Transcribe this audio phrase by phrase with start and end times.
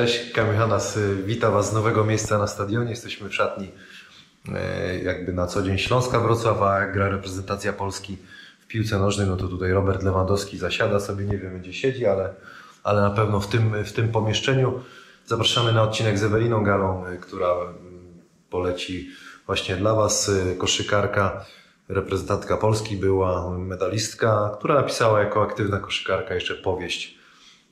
[0.00, 2.90] Cześć, Kamil Hanas, witam Was z nowego miejsca na stadionie.
[2.90, 3.70] Jesteśmy w szatni
[4.54, 8.18] e, jakby na co dzień Śląska Wrocław, a jak gra reprezentacja Polski
[8.60, 12.34] w piłce nożnej, no to tutaj Robert Lewandowski zasiada sobie, nie wiem gdzie siedzi, ale,
[12.82, 14.80] ale na pewno w tym, w tym pomieszczeniu.
[15.26, 19.10] Zapraszamy na odcinek z Eweliną Galą, e, która mm, poleci
[19.46, 21.44] właśnie dla Was, e, koszykarka,
[21.88, 27.18] reprezentantka Polski, była medalistka, która napisała jako aktywna koszykarka jeszcze powieść,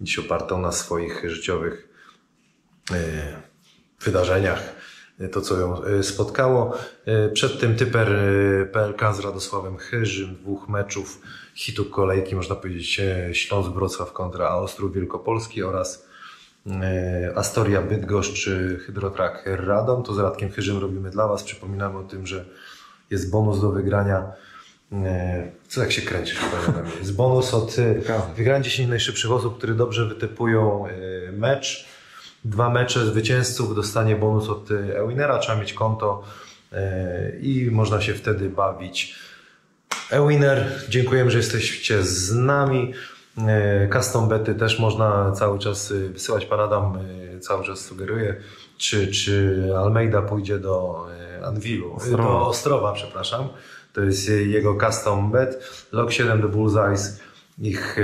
[0.01, 1.88] dziś opartą na swoich życiowych
[4.01, 4.63] wydarzeniach,
[5.21, 6.79] e, to co ją e, spotkało.
[7.33, 8.09] Przed tym typer
[8.73, 11.21] PLK z Radosławem Chyżym, dwóch meczów
[11.55, 13.01] hitu kolejki, można powiedzieć
[13.33, 16.09] Śląsk Wrocław kontra Austrów Wielkopolski oraz
[17.35, 18.51] Astoria Bydgoszcz
[18.87, 20.03] Hydrotrak Radom.
[20.03, 21.43] To z Radkiem Chyżym robimy dla Was.
[21.43, 22.45] Przypominamy o tym, że
[23.11, 24.33] jest bonus do wygrania.
[25.69, 26.41] Co jak się kręcisz?
[26.99, 27.77] Jest bonus od
[28.37, 30.85] wygrania 10 najszybszych osób, które dobrze wytypują
[31.33, 31.98] mecz
[32.45, 36.23] dwa mecze zwycięzców dostanie bonus od e, Ewinera, trzeba mieć konto
[36.73, 39.15] e, i można się wtedy bawić.
[40.11, 42.93] Ewiner, dziękujemy, że jesteście z nami.
[43.49, 46.47] E, custom bety też można cały czas wysyłać.
[46.47, 46.99] Pan Adam
[47.41, 48.37] cały czas sugeruje,
[48.79, 51.07] czy, czy Almeida pójdzie do
[51.45, 52.25] Anwilu, Ostrowa.
[52.25, 53.49] do Ostrowa, przepraszam.
[53.93, 55.65] To jest jego custom bet.
[55.93, 57.21] Log 7 do Bullseyes,
[57.59, 57.97] ich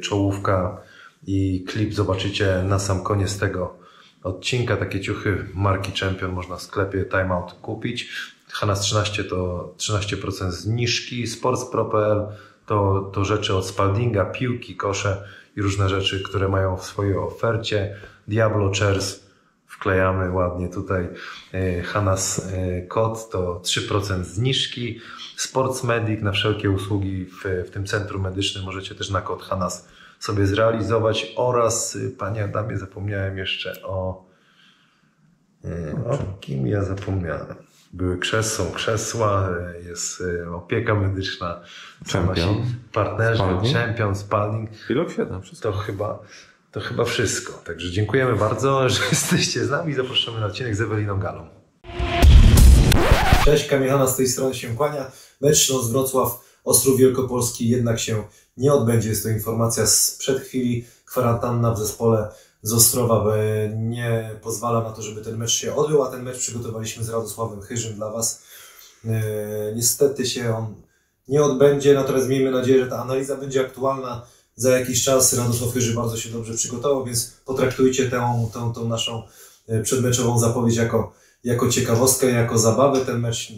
[0.00, 0.80] czołówka
[1.28, 3.76] i klip zobaczycie na sam koniec tego
[4.22, 4.76] odcinka.
[4.76, 8.08] Takie ciuchy marki Champion można w sklepie Timeout kupić.
[8.52, 11.26] Hanas 13 to 13% zniżki.
[11.26, 12.26] Sportspro.pl
[12.66, 15.24] to, to rzeczy od Spaldinga, piłki, kosze
[15.56, 17.96] i różne rzeczy, które mają w swojej ofercie.
[18.28, 19.20] Diablo Chairs
[19.66, 21.08] wklejamy ładnie tutaj.
[21.54, 25.00] E, Hanas e, kod to 3% zniżki.
[25.36, 29.88] Sports Medic na wszelkie usługi w, w tym centrum medycznym możecie też na kod Hanas
[30.18, 34.24] sobie zrealizować oraz, y, Panie Adamie, zapomniałem jeszcze o,
[35.64, 35.68] y,
[36.10, 37.54] o kim ja zapomniałem.
[37.92, 39.48] Były krzesła, krzesła,
[39.80, 40.22] y, jest
[40.54, 41.60] opieka medyczna,
[42.12, 43.76] Champion, partnerzy, Spalding.
[43.76, 44.70] Champion, Spalding.
[44.88, 45.72] Pilok 7, wszystko.
[45.72, 46.18] To chyba,
[46.72, 47.52] to chyba wszystko.
[47.52, 49.94] Także dziękujemy bardzo, że jesteście z nami.
[49.94, 51.48] Zapraszamy na odcinek z Eweliną Galą.
[53.44, 55.10] Cześć, Kamilana z tej strony się kłania.
[55.40, 58.24] Mecz Śląsk Wrocław Ostrów Wielkopolski jednak się
[58.58, 59.08] nie odbędzie.
[59.08, 60.84] Jest to informacja sprzed chwili.
[61.04, 62.28] Kwarantanna w zespole
[62.62, 63.36] z Ostrowa
[63.76, 67.60] nie pozwala na to, żeby ten mecz się odbył, a ten mecz przygotowaliśmy z Radosławem
[67.60, 68.42] Chyżym dla Was.
[69.04, 69.10] E,
[69.74, 70.74] niestety się on
[71.28, 74.26] nie odbędzie, natomiast miejmy nadzieję, że ta analiza będzie aktualna
[74.56, 75.32] za jakiś czas.
[75.32, 79.22] Radosław Chyży bardzo się dobrze przygotował, więc potraktujcie tę, tę, tę naszą
[79.68, 81.12] e, przedmeczową zapowiedź jako
[81.44, 83.52] jako ciekawostkę, jako zabawę ten mecz,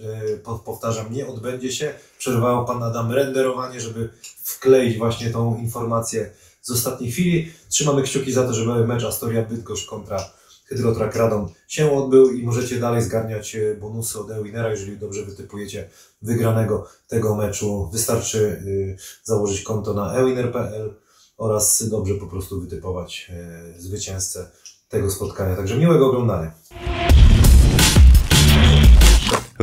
[0.46, 1.94] e, powtarzam, nie odbędzie się.
[2.18, 4.08] Przerwał Pan Adam renderowanie, żeby
[4.44, 6.30] wkleić właśnie tą informację
[6.62, 7.52] z ostatniej chwili.
[7.68, 10.30] Trzymamy kciuki za to, żeby mecz Astoria Bydgoszcz kontra
[10.66, 15.88] Hydrotrak Radom się odbył i możecie dalej zgarniać e, bonusy od Ewinera, jeżeli dobrze wytypujecie
[16.22, 17.90] wygranego tego meczu.
[17.92, 18.62] Wystarczy
[18.96, 20.94] e, założyć konto na ewiner.pl
[21.38, 23.30] oraz dobrze po prostu wytypować
[23.78, 24.50] zwycięzcę
[24.88, 25.56] tego spotkania.
[25.56, 26.52] Także miłego oglądania.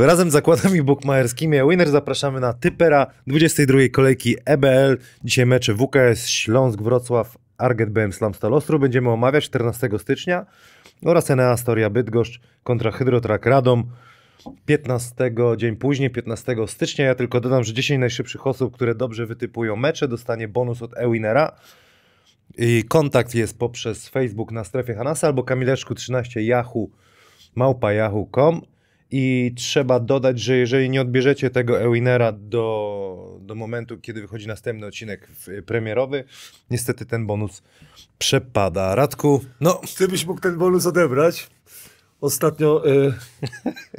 [0.00, 4.98] Razem z zakładami bukmacherskimi Winner zapraszamy na Typera 22 kolejki EBL.
[5.24, 10.46] Dzisiaj mecze WKS Śląsk Wrocław, Arget BM Slam Stal Będziemy omawiać 14 stycznia
[11.04, 13.84] oraz Enea Storia Bydgoszcz kontra Hydrotrak Radom
[14.66, 15.14] 15
[15.56, 17.04] dzień później, 15 stycznia.
[17.04, 21.52] Ja tylko dodam, że 10 najszybszych osób, które dobrze wytypują mecze, dostanie bonus od Ewinera.
[22.58, 26.86] I kontakt jest poprzez Facebook na strefie Hanasa albo Kamileczku 13 yahoo
[27.54, 27.92] małpa.
[29.10, 34.86] I trzeba dodać, że jeżeli nie odbierzecie tego Ewinera do, do momentu, kiedy wychodzi następny
[34.86, 35.28] odcinek
[35.66, 36.24] premierowy,
[36.70, 37.62] niestety ten bonus
[38.18, 38.94] przepada.
[38.94, 39.80] Radku, no...
[39.98, 41.50] Ty byś mógł ten bonus odebrać.
[42.20, 43.12] Ostatnio e,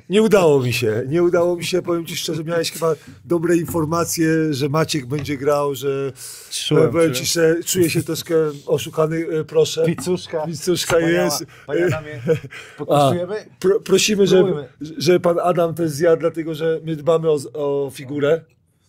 [0.10, 1.04] nie udało mi się.
[1.07, 2.95] Nie udało mi się, powiem ci szczerze, miałeś chyba
[3.25, 6.12] dobre informacje, że Maciek będzie grał, że
[6.51, 8.36] Czułem, powiem ci, że czuję się troszkę
[8.66, 9.86] oszukany, e, proszę.
[9.86, 10.45] Pizzuszka.
[10.45, 11.45] Pizzuszka jest.
[11.68, 12.21] Panie Adamie?
[13.60, 14.44] Pro, prosimy, że,
[14.98, 18.42] że pan Adam też zjadł, dlatego że my dbamy o, o figurę.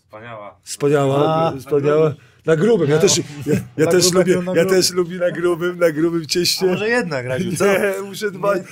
[0.05, 0.57] Wspaniała.
[0.63, 2.15] Wspaniała, wspaniała.
[2.47, 6.27] Na grubym, ja też, ja, ja też lubię, ja też lubię na grubym, na grubym
[6.27, 6.67] cieście.
[6.67, 7.65] A może jednak, Radziu, co?
[7.67, 8.63] Nie, muszę dbać.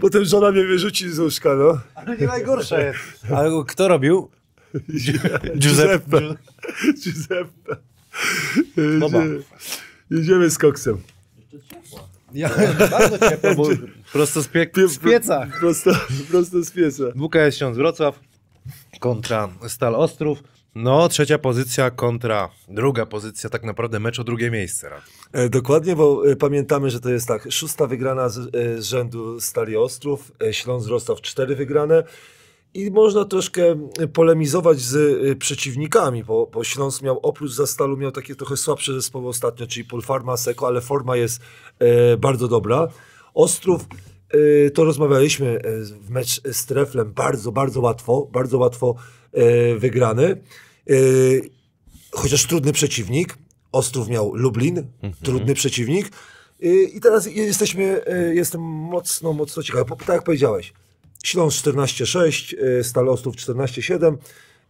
[0.00, 1.80] Potem żona mnie wyrzuci z łóżka, no.
[1.94, 3.32] Ale nie najgorsze jest.
[3.32, 4.30] Ale kto robił?
[5.58, 6.20] Giuseppe.
[7.04, 7.76] Giuseppe.
[8.76, 9.42] Jedziemy,
[10.10, 10.98] jedziemy z koksem.
[12.34, 12.50] Ja,
[12.90, 13.68] bardzo ciepło, bo
[14.12, 15.46] prosto z, pie- z pieca.
[15.60, 15.90] Prosto,
[16.30, 17.04] prosto z pieca.
[17.14, 18.20] WKS Śląsk Wrocław
[19.00, 20.42] kontra Stal Ostrów.
[20.78, 24.90] No, trzecia pozycja kontra druga pozycja, tak naprawdę mecz o drugie miejsce.
[25.32, 29.40] E, Dokładnie, bo e, pamiętamy, że to jest tak, szósta wygrana z, e, z rzędu
[29.40, 32.04] Stali Ostrów, Śląsk Wrocław cztery wygrane
[32.74, 33.62] i można troszkę
[34.12, 39.66] polemizować z przeciwnikami, bo, bo Śląsk miał oprócz Zastalu miał takie trochę słabsze zespoły ostatnio,
[39.66, 41.40] czyli Polfarma, Seko, ale forma jest
[41.78, 42.88] e, bardzo dobra.
[43.34, 43.84] Ostrów,
[44.74, 45.60] to rozmawialiśmy
[46.00, 48.94] w mecz z Treflem, bardzo, bardzo łatwo, bardzo łatwo
[49.78, 50.36] wygrany.
[50.90, 50.94] E,
[52.10, 53.38] chociaż trudny przeciwnik.
[53.72, 54.86] Ostrów miał Lublin,
[55.22, 56.10] trudny przeciwnik.
[56.64, 58.00] Y, I teraz jesteśmy,
[58.30, 59.90] y, jestem mocno, mocno ciekawy.
[59.98, 60.72] Tak jak powiedziałeś,
[61.24, 64.16] Śląsk 14-6, y, Stal Ostrów 14-7.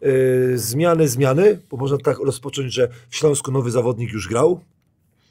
[0.02, 4.60] Y, Zmiany, zmiany, bo można tak rozpocząć, że w Śląsku nowy zawodnik już grał.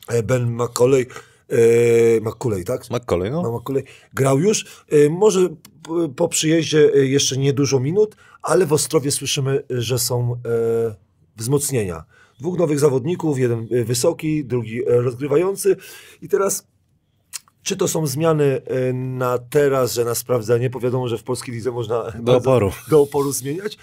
[0.07, 1.05] E, Ben McCauley,
[1.49, 2.89] e, McCauley, tak?
[2.89, 3.59] McColley, no.
[3.61, 3.83] Kolej
[4.13, 4.83] grał już.
[4.93, 5.49] Y, Może
[6.15, 10.41] po przyjeździe y, jeszcze niedużo minut, ale w Ostrowie słyszymy, że są
[11.35, 12.03] wzmocnienia.
[12.39, 15.75] Dwóch nowych zawodników, jeden wysoki, drugi rozgrywający.
[16.21, 16.67] I teraz,
[17.63, 18.61] czy to są zmiany
[18.93, 22.71] na teraz, że na sprawdzenie, bo wiadomo, że w polskiej lidze można bardzo- oporu.
[22.89, 23.77] do oporu zmieniać,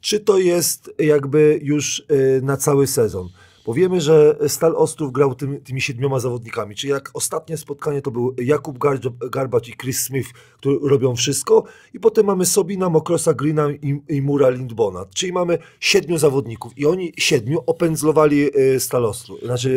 [0.00, 2.06] czy to jest jakby już
[2.42, 3.28] na cały sezon?
[3.66, 6.74] Bo wiemy, że Stal Ostrów grał tym, tymi siedmioma zawodnikami.
[6.74, 10.28] Czyli jak ostatnie spotkanie to był Jakub Gar- Garbacz i Chris Smith,
[10.58, 11.64] którzy robią wszystko.
[11.94, 15.04] I potem mamy Sobina, Mokrosa, Greena i, i Mura Lindbona.
[15.14, 16.78] Czyli mamy siedmiu zawodników.
[16.78, 19.68] I oni siedmiu opędzlowali y, Stal Ostrów, znaczy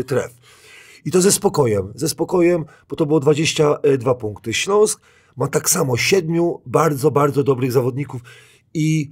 [0.00, 0.34] y, Tref.
[1.04, 4.54] I to ze spokojem, ze spokojem, bo to było 22 punkty.
[4.54, 5.00] Śląsk
[5.36, 8.20] ma tak samo siedmiu bardzo, bardzo dobrych zawodników
[8.74, 9.10] i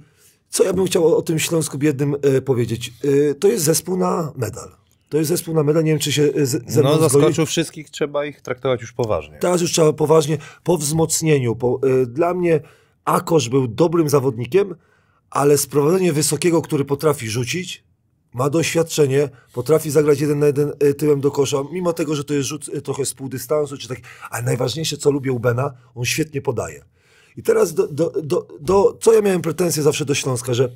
[0.53, 2.93] co ja bym chciał o, o tym Śląsku biednym e, powiedzieć?
[3.31, 4.69] E, to jest zespół na medal.
[5.09, 7.45] To jest zespół na medal, nie wiem czy się e, z, ze mną No, zaskoczył
[7.45, 9.37] wszystkich, trzeba ich traktować już poważnie.
[9.39, 11.55] Teraz już trzeba poważnie, po wzmocnieniu.
[11.55, 12.59] Po, y, dla mnie
[13.05, 14.75] Akosz był dobrym zawodnikiem,
[15.29, 17.83] ale sprowadzenie wysokiego, który potrafi rzucić,
[18.33, 22.33] ma doświadczenie, potrafi zagrać jeden na jeden y, tyłem do kosza, mimo tego, że to
[22.33, 25.73] jest rzut y, trochę z pół dystansu, czy tak, ale najważniejsze, co lubię u Bena,
[25.95, 26.83] on świetnie podaje.
[27.37, 30.69] I teraz, do, do, do, do, co ja miałem pretensje zawsze do Śląska, że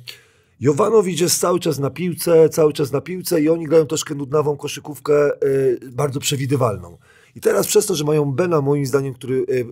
[0.60, 4.56] Jovanowicz jest cały czas na piłce, cały czas na piłce i oni grają troszkę nudnawą
[4.56, 6.98] koszykówkę, y, bardzo przewidywalną.
[7.36, 9.66] I teraz przez to, że mają Bena, moim zdaniem, który y,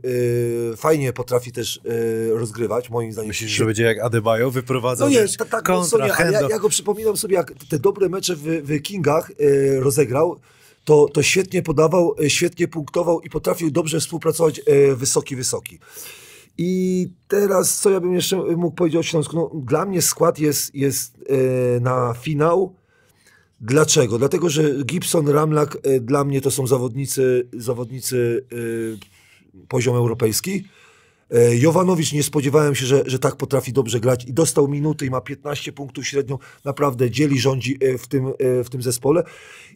[0.73, 3.29] y, fajnie potrafi też y, rozgrywać, moim zdaniem.
[3.29, 6.59] Myślisz, że będzie jak Adebayo wyprowadzał No nie, tak, kontra, mocno nie, ale ja, ja
[6.59, 10.41] go przypominam sobie, jak te dobre mecze w, w Kingach y, rozegrał,
[10.85, 15.79] to, to świetnie podawał, y, świetnie punktował i potrafił dobrze współpracować y, wysoki, wysoki.
[16.59, 19.37] I teraz, co ja bym jeszcze mógł powiedzieć o Śląsku?
[19.37, 22.75] No, dla mnie skład jest, jest y, na finał.
[23.61, 24.19] Dlaczego?
[24.19, 28.99] Dlatego, że Gibson, Ramlak y, dla mnie to są zawodnicy, zawodnicy y,
[29.69, 30.65] poziom europejski.
[31.31, 35.11] E, Jovanowicz nie spodziewałem się, że, że tak potrafi dobrze grać i dostał minuty i
[35.11, 36.39] ma 15 punktów średnią.
[36.65, 39.23] Naprawdę dzieli, rządzi e, w tym, e, w tym zespole.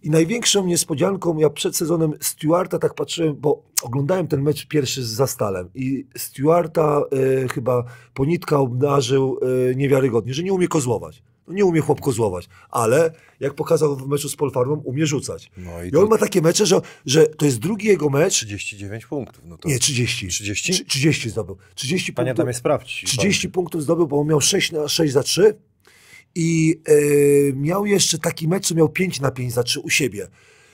[0.03, 5.09] I największą niespodzianką, ja przed sezonem Stewarta tak patrzyłem, bo oglądałem ten mecz pierwszy z
[5.09, 7.03] Zastalem i Stewarta
[7.45, 9.39] e, chyba ponitka obdarzył
[9.71, 11.23] e, niewiarygodnie, że nie umie kozłować.
[11.51, 15.51] No nie umie chłop kozłować, ale jak pokazał w meczu z Polfarmą, umie rzucać.
[15.57, 18.35] No i I to on ma takie mecze, że, że to jest drugi jego mecz,
[18.35, 19.43] 39 punktów.
[19.47, 20.29] No to nie, 30.
[20.29, 20.73] 30?
[20.73, 21.57] Trzy- 30 zdobył.
[21.75, 23.05] 30 Panie punktów, tam je sprawdź.
[23.07, 25.55] 30 punktów zdobył, bo on miał 6 na 6 za 3
[26.35, 30.29] i e, miał jeszcze taki mecz, co miał 5 na 5 za 3 u siebie.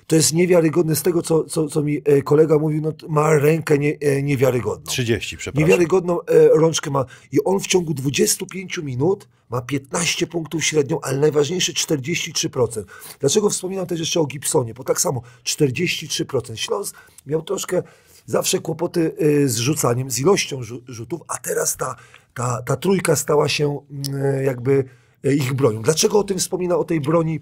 [0.07, 3.79] To jest niewiarygodne z tego, co, co, co mi e, kolega mówił, no, ma rękę
[3.79, 4.87] nie, e, niewiarygodną.
[4.87, 5.69] 30, przepraszam.
[5.69, 7.05] Niewiarygodną e, rączkę ma.
[7.33, 12.85] I on w ciągu 25 minut ma 15 punktów średnią, ale najważniejsze 43%.
[13.21, 14.75] Dlaczego wspominam też jeszcze o Gibsonie?
[14.75, 16.57] Bo tak samo 43%.
[16.57, 16.97] Śląsk
[17.27, 17.83] miał troszkę
[18.27, 21.97] zawsze kłopoty e, z rzucaniem, z ilością rzu- rzutów, a teraz ta,
[22.35, 24.85] ta, ta trójka stała się mm, jakby
[25.25, 25.83] ich bronią.
[25.83, 27.41] Dlaczego o tym wspomina, o tej broni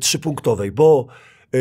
[0.00, 0.72] trzypunktowej?
[0.72, 1.06] Bo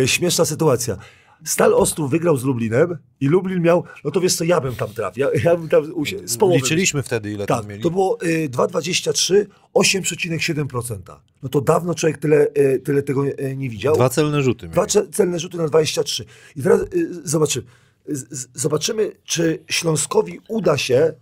[0.06, 0.98] śmieszna sytuacja.
[1.46, 4.90] Stal Ostrów wygrał z Lublinem i Lublin miał, no to wiesz co, ja bym tam
[4.90, 5.22] trafił.
[5.34, 6.58] Ja, ja bym tam u się, z połowy.
[6.60, 7.84] Liczyliśmy wtedy, ile Tak, tam mieli.
[7.84, 9.46] to było y, 2,23,
[9.76, 10.98] 8,7%.
[11.44, 13.96] No to dawno człowiek tyle, y, tyle tego y, nie widział.
[13.96, 14.74] Dwa celne rzuty mieli.
[14.74, 16.26] Dwa cze- celne rzuty na 23.
[16.56, 16.82] I teraz
[17.24, 17.66] zobaczymy.
[18.08, 21.14] Z- z- Zobaczymy, czy Śląskowi uda się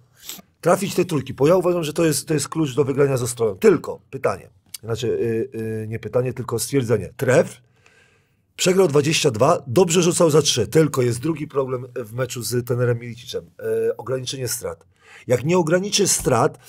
[0.61, 3.27] trafić te trójki, bo ja uważam, że to jest, to jest klucz do wygrania ze
[3.27, 3.55] stroną.
[3.55, 4.49] Tylko pytanie,
[4.83, 5.17] znaczy
[5.87, 7.09] nie pytanie, tylko stwierdzenie.
[7.17, 7.61] Tref
[8.61, 13.49] przegrał 22, dobrze rzucał za 3, tylko jest drugi problem w meczu z tenerem Milicicem.
[13.89, 14.85] E, ograniczenie strat.
[15.27, 16.59] Jak nie ograniczy strat,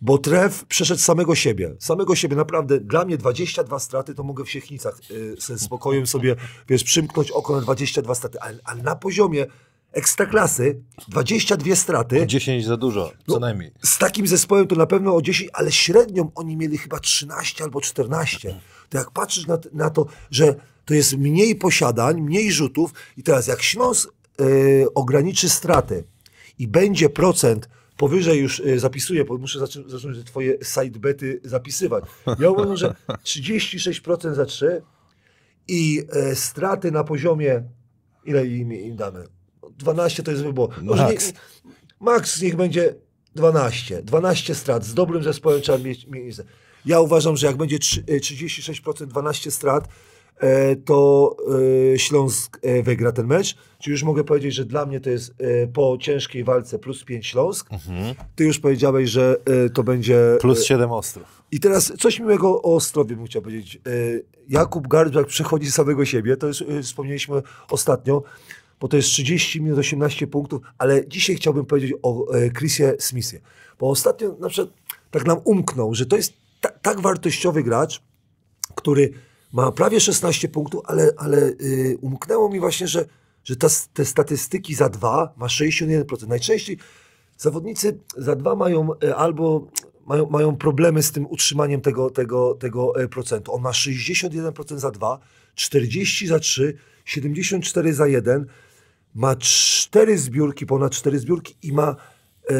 [0.00, 1.74] bo Tref przeszedł samego siebie.
[1.78, 2.80] Samego siebie, naprawdę.
[2.80, 6.36] Dla mnie 22 straty to mogę w Siechnicach y, ze spokojem sobie,
[6.68, 8.40] wiesz, przymknąć oko na 22 straty.
[8.40, 9.46] Ale, ale na poziomie
[9.92, 12.26] ekstraklasy, 22 straty.
[12.26, 13.38] 10 za dużo, co No.
[13.38, 13.72] najmniej.
[13.82, 17.80] Z takim zespołem to na pewno o 10, ale średnią oni mieli chyba 13 albo
[17.80, 18.60] 14.
[18.88, 20.54] To jak patrzysz na, na to, że
[20.84, 24.08] to jest mniej posiadań, mniej rzutów i teraz jak Śląsk
[24.40, 24.44] e,
[24.94, 26.04] ograniczy straty
[26.58, 32.04] i będzie procent powyżej już e, zapisuję, bo muszę zacząć, zacząć twoje sidebety zapisywać.
[32.38, 34.82] Ja uważam, że 36% za 3
[35.68, 37.62] i e, straty na poziomie
[38.24, 39.24] ile im, im damy?
[39.78, 40.68] 12 to jest wybór.
[40.82, 41.26] Max.
[41.26, 41.40] Nie,
[42.00, 42.94] max niech będzie
[43.34, 44.02] 12.
[44.02, 44.84] 12 strat.
[44.84, 46.44] Z dobrym zespołem trzeba mieć miejsce.
[46.84, 49.88] Ja uważam, że jak będzie trzy- e, 36%, 12 strat, e,
[50.84, 51.36] to
[51.94, 53.56] e, Śląsk e, wygra ten mecz.
[53.78, 57.26] Czyli już mogę powiedzieć, że dla mnie to jest e, po ciężkiej walce plus 5
[57.26, 57.68] Śląsk.
[58.36, 60.36] Ty już powiedziałeś, że e, to będzie...
[60.40, 61.42] Plus 7 ostrów.
[61.52, 63.76] I teraz coś miłego o Ostrowie bym chciał powiedzieć.
[63.76, 63.80] E,
[64.48, 68.22] Jakub Garbczak przechodzi z samego siebie, to już e, wspomnieliśmy ostatnio,
[68.80, 73.40] bo to jest 30 minut, 18 punktów, ale dzisiaj chciałbym powiedzieć o e, Chrisie Smithie,
[73.78, 74.76] bo ostatnio na przykład
[75.10, 78.02] tak nam umknął, że to jest ta, tak wartościowy gracz,
[78.74, 79.12] który
[79.52, 83.04] ma prawie 16 punktów, ale, ale y, umknęło mi właśnie, że,
[83.44, 86.28] że ta, te statystyki za dwa ma 61%.
[86.28, 86.78] Najczęściej
[87.38, 89.68] zawodnicy za dwa mają e, albo
[90.06, 93.54] mają, mają problemy z tym utrzymaniem tego, tego, tego e, procentu.
[93.54, 95.18] On ma 61% za dwa,
[95.54, 98.46] 40 za 3, 74 za 1,
[99.14, 101.96] ma 4 zbiórki, ponad 4 zbiórki i ma
[102.50, 102.54] e,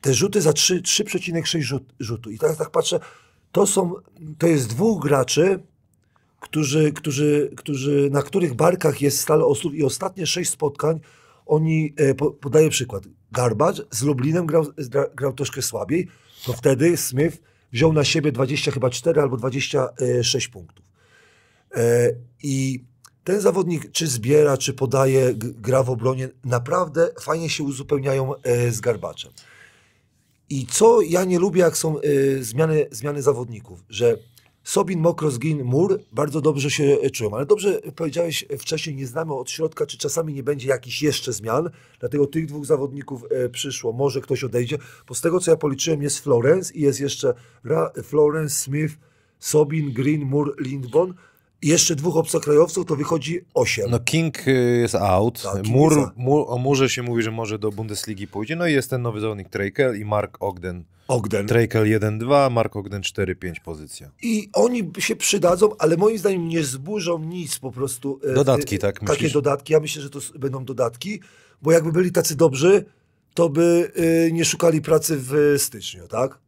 [0.00, 2.30] te rzuty za 3, 3,6 rzut, rzutu.
[2.30, 3.00] I teraz tak patrzę,
[3.54, 3.94] to są,
[4.38, 5.62] to jest dwóch graczy,
[6.40, 11.00] którzy, którzy, którzy, na których barkach jest stale Ostrów i ostatnie sześć spotkań
[11.46, 16.08] oni, e, po, podaję przykład, Garbacz z Lublinem grał, zdra- grał troszkę słabiej,
[16.46, 17.42] to wtedy Smith
[17.72, 20.84] wziął na siebie 20 chyba 4 albo 26 punktów.
[21.74, 22.10] E,
[22.42, 22.84] I
[23.24, 28.80] ten zawodnik czy zbiera, czy podaje, gra w obronie, naprawdę fajnie się uzupełniają e, z
[28.80, 29.32] Garbaczem.
[30.50, 34.18] I co ja nie lubię, jak są y, zmiany, zmiany zawodników, że
[34.64, 39.34] Sobin, Mokro, Zgin, Mur bardzo dobrze się y, czują, ale dobrze powiedziałeś wcześniej, nie znamy
[39.34, 41.70] od środka, czy czasami nie będzie jakichś jeszcze zmian,
[42.00, 46.02] dlatego tych dwóch zawodników y, przyszło, może ktoś odejdzie, bo z tego co ja policzyłem
[46.02, 47.34] jest Florence i jest jeszcze
[47.64, 48.94] Ra, Florence, Smith,
[49.38, 51.12] Sobin, Green, Mur, Lindborn.
[51.12, 51.14] i
[51.68, 53.90] jeszcze dwóch obcokrajowców, to wychodzi osiem.
[53.90, 55.42] No King y, jest out.
[55.42, 56.10] Tak, King Mur, jest.
[56.16, 58.56] Mur, o Murze się mówi, że może do Bundesligi pójdzie.
[58.56, 60.84] No i jest ten nowy zawodnik Treikel i Mark Ogden.
[61.08, 61.46] Ogden.
[61.46, 64.10] Treikel 1-2, Mark Ogden 4-5 pozycja.
[64.22, 68.20] I oni się przydadzą, ale moim zdaniem nie zburzą nic po prostu.
[68.30, 69.32] e, Dodatki, e, tak Takie myślisz?
[69.32, 69.72] dodatki.
[69.72, 71.20] Ja myślę, że to będą dodatki,
[71.62, 72.84] bo jakby byli tacy dobrzy,
[73.34, 73.92] to by
[74.28, 76.38] e, nie szukali pracy w styczniu, tak?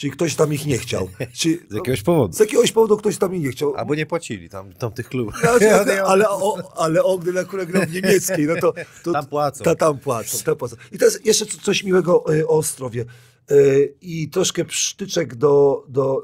[0.00, 1.08] Czyli ktoś tam ich nie chciał.
[1.32, 2.32] Czy, Z jakiegoś powodu.
[2.32, 3.74] z jakiegoś powodu ktoś tam ich nie chciał.
[3.76, 5.34] Albo nie płacili tam, tam tych klubów.
[5.48, 8.72] Ale, ale, o, ale Ogden akurat grał w niemieckiej, no to,
[9.04, 9.64] to Tam płacą.
[9.64, 10.76] Ta, tam płacą, tam płacą.
[10.92, 13.04] I teraz jeszcze co- coś miłego e, o Ostrowie.
[13.50, 13.54] E,
[14.00, 16.22] I troszkę przytyczek do, do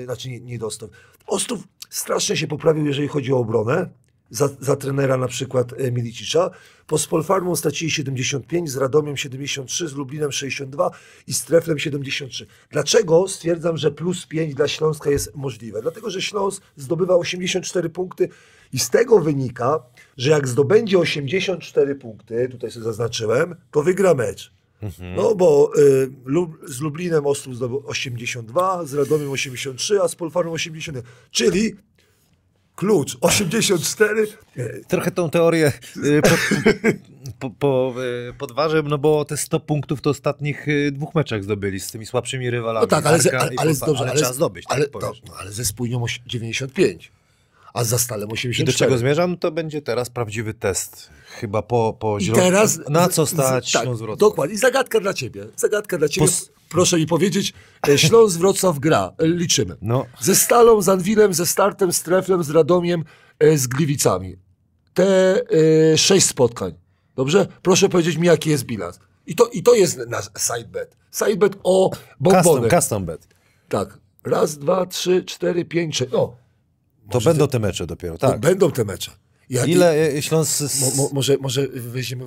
[0.00, 0.90] e, znaczy nie, nie do Ostrów.
[1.26, 3.90] Ostrów strasznie się poprawił, jeżeli chodzi o obronę.
[4.32, 6.50] Za, za trenera na przykład e, Milicicza.
[6.86, 10.90] Po Spolfarmą stracili 75, z Radomiem 73, z Lublinem 62
[11.26, 12.46] i z Treflem 73.
[12.70, 15.82] Dlaczego stwierdzam, że plus 5 dla Śląska jest możliwe?
[15.82, 18.28] Dlatego, że Śląsk zdobywa 84 punkty
[18.72, 19.82] i z tego wynika,
[20.16, 24.52] że jak zdobędzie 84 punkty, tutaj sobie zaznaczyłem, to wygra mecz.
[25.16, 30.52] No bo y, Lub, z Lublinem Ostrów zdobył 82, z Radomiem 83, a z Polfarem
[30.52, 31.02] 81.
[31.30, 31.76] Czyli
[32.82, 34.26] klucz 84.
[34.58, 36.38] y, Trochę tą teorię y, pod,
[37.38, 37.94] po, po,
[38.30, 42.06] y, podważę, no bo te 100 punktów to ostatnich y, dwóch meczach zdobyli z tymi
[42.06, 42.84] słabszymi rywalami.
[42.84, 45.12] No tak, ale, Arka ale, i ale, dobrze, ale ale, trzeba zdobyć, ale, tak to,
[45.28, 47.12] no, ale ze spójnią oś- 95,
[47.74, 48.72] a za Stalem I 84.
[48.72, 49.36] do czego zmierzam?
[49.38, 51.10] To będzie teraz prawdziwy test.
[51.26, 52.80] Chyba po, po I zielon- teraz...
[52.88, 53.88] Na co z- z- stać tak?
[54.18, 54.54] Dokładnie.
[54.54, 55.46] I zagadka dla ciebie.
[55.56, 56.26] Zagadka dla ciebie.
[56.26, 57.52] Pos- Proszę mi powiedzieć,
[57.88, 59.12] e, Śląsk Wrocław gra.
[59.18, 59.76] E, Liczymy.
[59.82, 63.04] No, Ze Stalą, z Anwilem, ze Startem, z Treflem, z Radomiem,
[63.38, 64.36] e, z Gliwicami.
[64.94, 65.40] Te
[65.92, 66.72] e, sześć spotkań.
[67.16, 67.46] Dobrze?
[67.62, 68.98] Proszę powiedzieć mi, jaki jest bilans.
[69.26, 70.96] I to, i to jest nasz sidebet.
[71.18, 72.68] Sidebet o custom, bombony.
[72.68, 73.28] custom bet.
[73.68, 73.98] Tak.
[74.24, 76.12] Raz, dwa, trzy, cztery, pięć, sześć.
[76.12, 76.36] No,
[77.10, 78.40] To Może będą te mecze dopiero, tak.
[78.40, 79.10] będą te mecze.
[79.50, 82.24] Ja, Ile e, Śląsk z, Mo, mo, może, może weźmiemy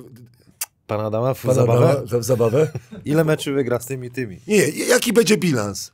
[0.86, 1.90] pana Adama w pana zabawę?
[1.90, 2.70] Adama w zabawę?
[3.04, 4.40] Ile meczy wygra z tymi tymi?
[4.46, 5.92] Nie, jaki będzie bilans?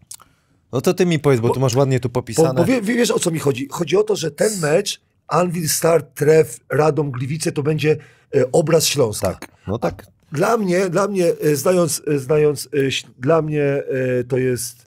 [0.72, 2.54] No to ty mi powiedz, bo, tu masz ładnie tu Bo, popisane.
[2.54, 3.68] bo wie, wie- wiesz o co mi chodzi?
[3.70, 7.96] Chodzi o to, że ten mecz Anvil, Start, Tref, Radom, Gliwice to będzie
[8.36, 9.26] e, obraz Śląska.
[9.28, 10.06] Tak, no tak.
[10.32, 12.68] Dla mnie, dla mnie, e, znając, e, znając e,
[13.18, 14.86] dla mnie e, to jest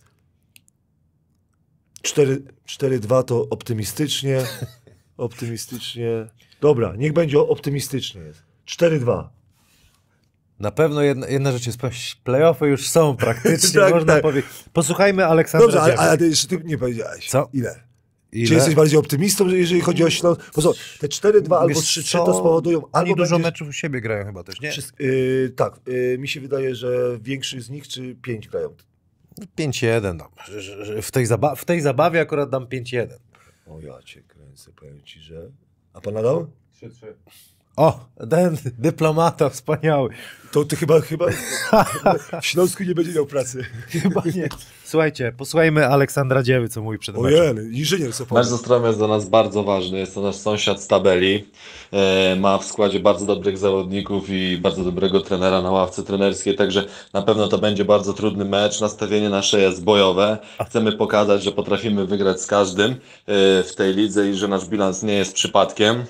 [2.02, 4.42] 4 4-2 to optymistycznie,
[5.18, 6.28] optymistycznie.
[6.62, 8.44] Dobra, niech będzie optymistycznie jest.
[8.68, 9.28] 4-2.
[10.60, 14.22] Na pewno jedna, jedna rzecz jest, pewna, playoffy już są praktycznie, Tak, można tak.
[14.22, 14.46] powiedzieć.
[14.74, 17.30] Posłuchajmy Aleksandra Dobrze, ale, ale ty jeszcze ty nie powiedziałeś.
[17.30, 17.50] Co?
[17.54, 17.84] Ile?
[18.32, 18.48] Ile?
[18.48, 20.42] Czy jesteś bardziej optymistą, jeżeli chodzi o Śląsk?
[20.56, 22.26] Bo co, te 4-2 albo Wiesz 3-3 co?
[22.26, 22.78] to spowodują...
[22.82, 24.72] Oni Albo dużo będziesz- meczów u siebie grają chyba też, nie?
[24.72, 28.76] Wszys- yy, tak, yy, mi się wydaje, że większość z nich, czy 5 grają.
[29.58, 30.28] 5-1 dam.
[30.82, 33.08] Że W tej, zaba- w tej zabawie akurat dam 5-1.
[33.68, 35.50] O ja cię kręcę, powiem ci, że...
[35.94, 36.48] A pan Adam?
[37.78, 40.10] O, ten dyplomata wspaniały.
[40.52, 41.26] To ty chyba, chyba
[42.42, 43.66] w Śląsku nie będzie miał pracy.
[43.90, 44.50] Chyba nie.
[44.86, 47.58] Słuchajcie, posłuchajmy Aleksandra Dziewy, co mówi przed meczem.
[47.58, 48.44] Ojej, inżynier co Mecz powie.
[48.44, 50.00] z Ostrowem jest dla nas bardzo ważny.
[50.00, 51.48] Jest to nasz sąsiad z tabeli.
[51.92, 56.86] E, ma w składzie bardzo dobrych zawodników i bardzo dobrego trenera na ławce trenerskiej, także
[57.14, 58.82] na pewno to będzie bardzo trudny mecz.
[58.82, 60.38] Nastawienie nasze jest bojowe.
[60.68, 62.96] Chcemy pokazać, że potrafimy wygrać z każdym e,
[63.64, 66.06] w tej lidze i że nasz bilans nie jest przypadkiem.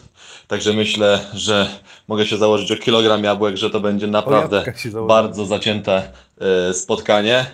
[0.47, 1.69] Także myślę, że
[2.07, 4.63] mogę się założyć o kilogram jabłek, że to będzie naprawdę
[5.07, 6.11] bardzo zacięte
[6.69, 7.45] e, spotkanie.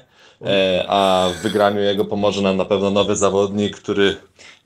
[0.45, 4.17] E, a w wygraniu jego pomoże nam na pewno nowy zawodnik, który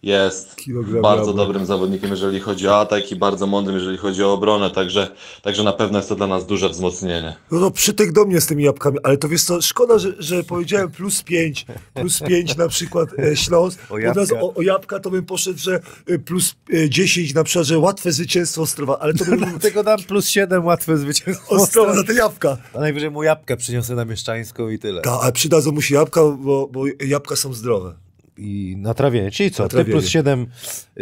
[0.05, 1.47] jest Kilogram bardzo jabłek.
[1.47, 5.07] dobrym zawodnikiem, jeżeli chodzi o atak i bardzo mądrym, jeżeli chodzi o obronę, także,
[5.41, 7.35] także na pewno jest to dla nas duże wzmocnienie.
[7.51, 10.43] No to przytek do mnie z tymi jabłkami, ale to wiesz co, szkoda, że, że
[10.43, 13.79] powiedziałem plus 5, plus 5 na przykład e, Śląsk.
[13.89, 14.41] O jabłka.
[14.41, 18.11] o, o jabłka to bym poszedł, że e, plus e, 10 na przykład, że łatwe
[18.11, 21.55] zwycięstwo Ostrowa, ale to bym Tylko dam plus 7, łatwe zwycięstwo.
[21.55, 22.57] Ostrowa za te jabłka.
[22.73, 25.01] A najwyżej mu jabłkę przyniosę na mieszczańską i tyle.
[25.01, 28.04] Tak, ale przydadzą mu się jabłka, bo, bo jabłka są zdrowe.
[28.37, 29.31] I na trawienie.
[29.31, 29.67] Czyli co?
[29.67, 30.47] Ty plus 7,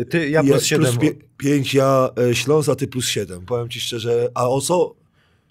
[0.10, 0.98] ty, ja Ja plus 7.
[0.98, 3.46] Plus 5 ja e, Śląsk, a ty plus 7.
[3.46, 4.96] Powiem ci szczerze, a o co?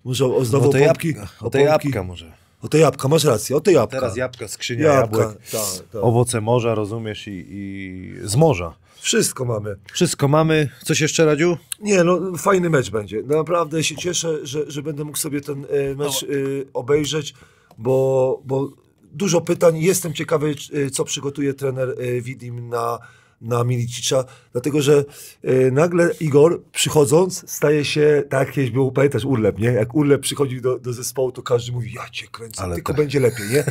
[0.04, 1.08] Może o znowu o te, pompki?
[1.08, 2.32] jabłka, o O te jabłka może.
[2.62, 3.96] O te jabłka, masz rację, o te jabłka.
[3.96, 5.60] Teraz jabłka, skrzynia Jabłka, jabłek, tak,
[5.92, 6.04] tak.
[6.04, 8.74] owoce morza, rozumiesz, i, i z morza.
[9.00, 9.76] Wszystko mamy.
[9.92, 10.68] Wszystko mamy.
[10.84, 11.56] Coś jeszcze, Radziu?
[11.80, 13.22] Nie, no fajny mecz będzie.
[13.22, 16.26] Naprawdę się cieszę, że, że będę mógł sobie ten e, mecz e,
[16.74, 17.34] obejrzeć,
[17.78, 18.70] bo, bo
[19.12, 19.78] dużo pytań.
[19.78, 20.54] Jestem ciekawy,
[20.86, 22.98] e, co przygotuje trener e, Widim na,
[23.40, 25.04] na Milicicza, dlatego że
[25.42, 29.72] e, nagle Igor przychodząc staje się, tak jak kiedyś był, pamiętasz, Urlep, nie?
[29.72, 33.00] Jak Urlep przychodził do, do zespołu, to każdy mówi, ja cię kręcę, Ale tylko tak.
[33.00, 33.64] będzie lepiej, nie?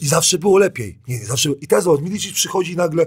[0.00, 0.98] I zawsze było lepiej.
[1.08, 1.50] Nie, zawsze.
[1.60, 3.06] I teraz zobacz, Milicic przychodzi i nagle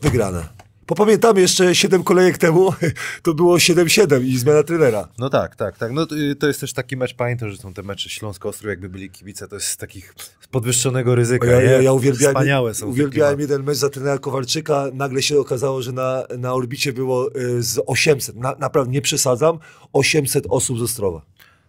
[0.00, 0.61] wygrane.
[0.92, 2.72] Popamiętamy jeszcze 7 kolejek temu,
[3.22, 5.08] to było 7-7 i zmiana trenera.
[5.18, 5.92] No tak, tak, tak.
[5.92, 9.10] No to, to jest też taki mecz, pamiętam, że są te mecze Śląsko-Ostrów, jakby byli
[9.10, 10.14] kibice, to jest z takich
[10.50, 11.46] podwyższonego ryzyka.
[11.46, 12.86] Ja, ja, ja uwielbiałem, Wspaniałe są.
[12.86, 17.62] uwielbiałem jeden mecz za trenera Kowalczyka, nagle się okazało, że na, na orbicie było y,
[17.62, 19.58] z 800, na, naprawdę nie przesadzam,
[19.92, 21.22] 800 osób z Ostrowa.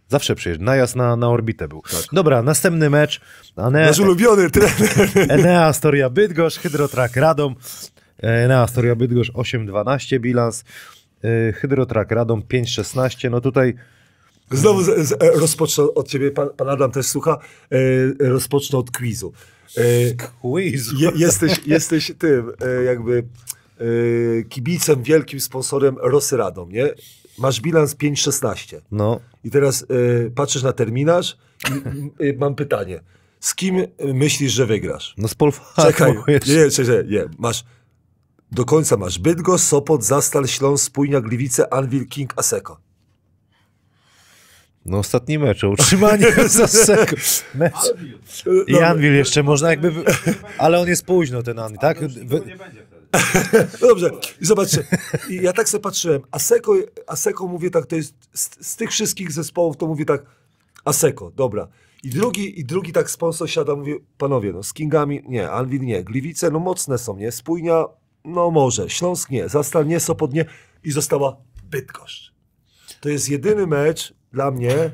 [0.10, 0.66] Zawsze przyjeżdża.
[0.66, 1.82] Najazd na, na orbitę był.
[2.12, 3.22] Dobra, następny mecz.
[3.56, 5.10] Ane, Nasz ulubiony trener.
[5.30, 7.56] Enea Storia Bydgoszcz, Hydrotrak Radom.
[8.24, 10.64] Enea Storia Bydgoszcz 8-12 bilans.
[11.24, 13.32] E, Hydrotrak Radom 5-16.
[13.32, 13.76] No tutaj
[14.52, 17.38] Znowu z, z, e, rozpocznę od ciebie, pan, pan Adam też słucha,
[17.72, 19.34] e, rozpocznę od quizu.
[19.78, 19.82] E,
[20.42, 20.92] quiz.
[20.98, 23.24] Je, jesteś, jesteś tym, e, jakby
[23.80, 26.94] e, kibicem, wielkim sponsorem Rosy Radom, nie?
[27.38, 28.82] Masz bilans 5-16.
[28.92, 31.38] No, I teraz e, patrzysz na terminarz
[32.20, 33.00] i e, mam pytanie.
[33.40, 35.16] Z kim e, myślisz, że wygrasz?
[35.18, 37.24] no z Polfarmu Czekaj, nie, nie, czekaj, nie.
[37.38, 37.64] Masz,
[38.54, 42.80] do końca masz Bydgoszcz, Sopot, Zastal, Śląsk, Spójnia, Gliwice, Anvil, King, Aseko.
[44.86, 46.68] No ostatni mecz, utrzymanie za.
[47.56, 47.94] Mecz.
[48.68, 49.92] I Anvil jeszcze można jakby...
[50.58, 52.00] Ale on jest późno ten Anvil, tak?
[53.82, 54.10] No dobrze,
[54.42, 54.84] i zobaczcie,
[55.30, 56.74] ja tak sobie patrzyłem, Aseko,
[57.08, 60.26] Aseko mówię tak, to jest z, z tych wszystkich zespołów, to mówię tak,
[60.86, 61.68] Aseko, dobra.
[62.04, 66.04] I drugi, I drugi tak sponsor siada, mówi, panowie, no z Kingami, nie, Anvil nie,
[66.04, 67.86] Gliwice, no mocne są, nie, Spójnia,
[68.26, 70.46] no może, Śląsk nie, Zastal nie, Sopot nie
[70.84, 72.34] i została Bydgoszcz.
[73.02, 74.92] To jest jedyny mecz dla mnie,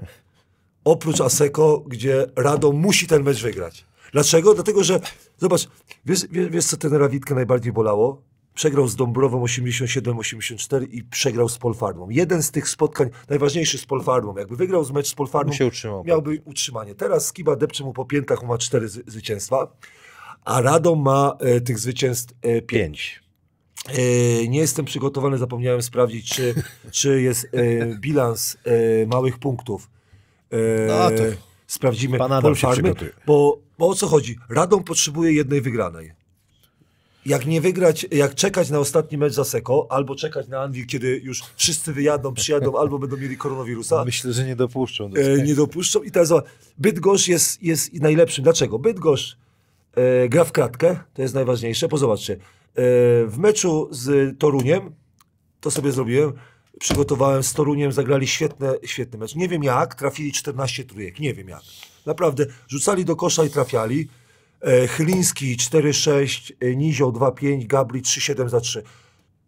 [0.84, 3.86] oprócz Aseko, gdzie Radom musi ten mecz wygrać.
[4.12, 4.54] Dlaczego?
[4.54, 5.00] Dlatego, że
[5.38, 5.68] zobacz,
[6.06, 8.22] wiesz, wiesz, wiesz co trenera Witkę najbardziej bolało?
[8.54, 12.10] Przegrał z Dąbrową 87-84 i przegrał z Polfarmą.
[12.10, 14.38] Jeden z tych spotkań, najważniejszy z Polfarmą.
[14.38, 16.04] Jakby wygrał z mecz z Polfarmą, utrzymał.
[16.04, 16.96] miałby utrzymanie.
[16.96, 19.68] Teraz Skiba depcze mu po piętach, ma cztery zwycięstwa,
[20.50, 23.20] a Radom ma e, tych zwycięstw e, pięć.
[23.88, 26.54] E, nie jestem przygotowany, zapomniałem sprawdzić, czy,
[26.92, 29.90] czy jest e, bilans e, małych punktów.
[30.52, 30.58] E,
[30.88, 31.24] No to
[31.68, 33.12] sprawdzimy pan Adam się Polfarmy, przygotuje.
[33.26, 34.38] bo, bo o co chodzi?
[34.50, 36.12] Radom potrzebuje jednej wygranej.
[37.26, 41.22] Jak nie wygrać, jak czekać na ostatni mecz za Seko, albo czekać na Anwil, kiedy
[41.24, 45.10] już wszyscy wyjadą, przyjadą, albo będą mieli koronawirusa, Myślę, że nie dopuszczą.
[45.10, 46.04] Do e, nie dopuszczą.
[46.04, 46.34] I teraz
[46.78, 48.44] Bydgoszcz jest, jest najlepszym.
[48.44, 48.80] Dlaczego?
[48.80, 49.38] Bydgoszcz
[50.24, 51.88] e, gra w kratkę, to jest najważniejsze.
[51.88, 52.38] Bo zobaczcie, e,
[53.26, 54.96] w meczu z Toruniem,
[55.60, 56.34] to sobie zrobiłem,
[56.80, 59.36] przygotowałem z Toruniem, zagrali świetne, świetny mecz.
[59.36, 61.62] Nie wiem jak, trafili 14 trójek, nie wiem jak.
[62.06, 64.08] Naprawdę, rzucali do kosza i trafiali.
[64.62, 68.84] E, Chyliński 4-6, e, Nizioł 2-5, Gabri 3-7 za 3.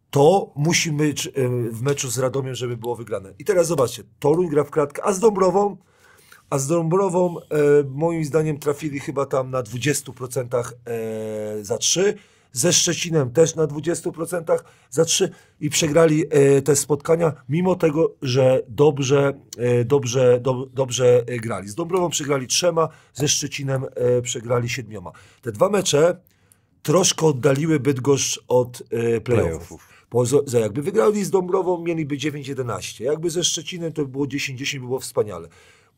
[0.10, 1.32] To musi być e,
[1.72, 3.34] w meczu z Radomiem, żeby było wygrane.
[3.40, 5.78] I teraz zobaczcie, Toruń gra w kratkę, a z Dąbrową,
[6.52, 7.44] a z Dąbrową e,
[7.90, 12.14] moim zdaniem trafili chyba tam na 20% e, za 3.
[12.52, 14.60] Ze Szczecinem też na 20%
[14.90, 21.24] za 3 i przegrali e, te spotkania, mimo tego, że dobrze, e, dobrze, do, dobrze
[21.28, 21.70] e, grali.
[21.70, 25.12] Z Dąbrową przegrali trzema, ze Szczecinem e, przegrali siedmioma.
[25.42, 26.18] Te dwa mecze
[26.84, 29.88] troszkę oddaliły Bydgoszcz od e, playoffów.
[30.12, 33.04] Bo za jakby wygrali z Dąbrową, mieliby 9-11.
[33.04, 35.48] Jakby ze Szczecinem to by było 10-10, by było wspaniale.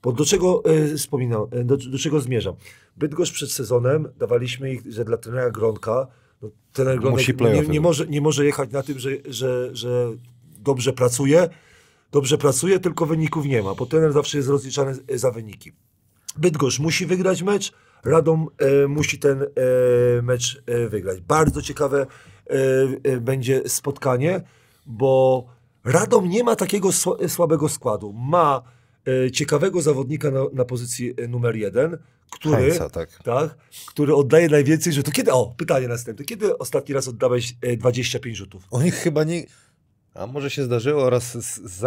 [0.03, 2.55] Bo do czego e, wspominam, e, do, do czego zmierzam?
[2.97, 6.07] Bydgoszcz przed sezonem dawaliśmy ich, że dla trenera Gronka,
[6.41, 10.11] no, trener Gronek nie, nie, może, nie może jechać na tym, że, że, że
[10.59, 11.49] dobrze pracuje,
[12.11, 15.71] dobrze pracuje, tylko wyników nie ma, bo trener zawsze jest rozliczany za wyniki.
[16.37, 17.71] Bydgoszcz musi wygrać mecz,
[18.05, 19.47] Radom e, musi ten e,
[20.21, 21.21] mecz e, wygrać.
[21.21, 22.05] Bardzo ciekawe
[22.49, 22.53] e,
[23.03, 24.41] e, będzie spotkanie,
[24.85, 25.45] bo
[25.83, 28.13] Radom nie ma takiego sła- słabego składu.
[28.13, 28.72] Ma
[29.31, 31.97] ciekawego zawodnika na, na pozycji e, numer jeden,
[32.31, 33.09] który, Heinza, tak.
[33.23, 35.13] tak, który oddaje najwięcej rzutów.
[35.13, 36.25] Kiedy, o, pytanie następne.
[36.25, 38.63] Kiedy ostatni raz oddałeś e, 25 rzutów?
[38.71, 39.45] Oni chyba nie...
[40.13, 41.79] A może się zdarzyło oraz z, z,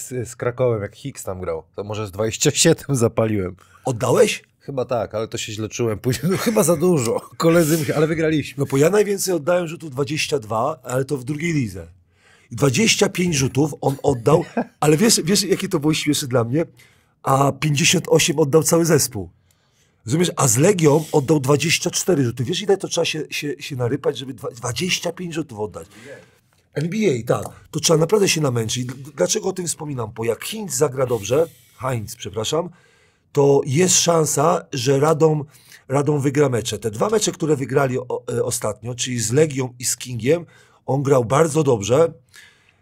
[0.00, 1.62] z, z Krakowem, jak Hicks tam grał.
[1.76, 3.56] To może z 27 zapaliłem.
[3.84, 4.42] Oddałeś?
[4.60, 5.98] Chyba tak, ale to się źle czułem.
[5.98, 7.20] Później, no chyba za dużo.
[7.36, 8.60] Koledzy, ale wygraliśmy.
[8.60, 11.86] No bo ja najwięcej oddałem rzutów 22, ale to w drugiej lidze.
[12.50, 14.44] I 25 rzutów on oddał,
[14.80, 16.64] ale wiesz, wiesz jakie to było śmieszne dla mnie?
[17.22, 19.30] A 58 oddał cały zespół.
[20.06, 20.30] Rozumiesz?
[20.36, 22.44] A z Legią oddał 24 rzuty.
[22.44, 25.86] Wiesz ile to trzeba się, się, się narypać, żeby dwa- 25 rzutów oddać?
[26.74, 27.46] NBA, tak.
[27.70, 28.86] To trzeba naprawdę się namęczyć.
[29.16, 30.12] Dlaczego o tym wspominam?
[30.14, 31.46] Bo jak Heinz zagra dobrze,
[31.78, 32.70] Heinz, przepraszam,
[33.32, 35.44] to jest szansa, że Radom,
[35.88, 36.78] Radom wygra mecze.
[36.78, 40.46] Te dwa mecze, które wygrali o, e, ostatnio, czyli z Legią i z Kingiem,
[40.86, 42.12] on grał bardzo dobrze,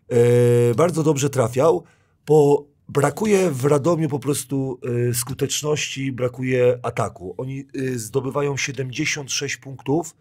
[0.09, 1.83] e, bardzo dobrze trafiał,
[2.27, 4.81] bo brakuje w Radomiu po prostu
[5.11, 7.35] e, skuteczności, brakuje ataku.
[7.37, 10.17] Oni e, zdobywają 76 punktów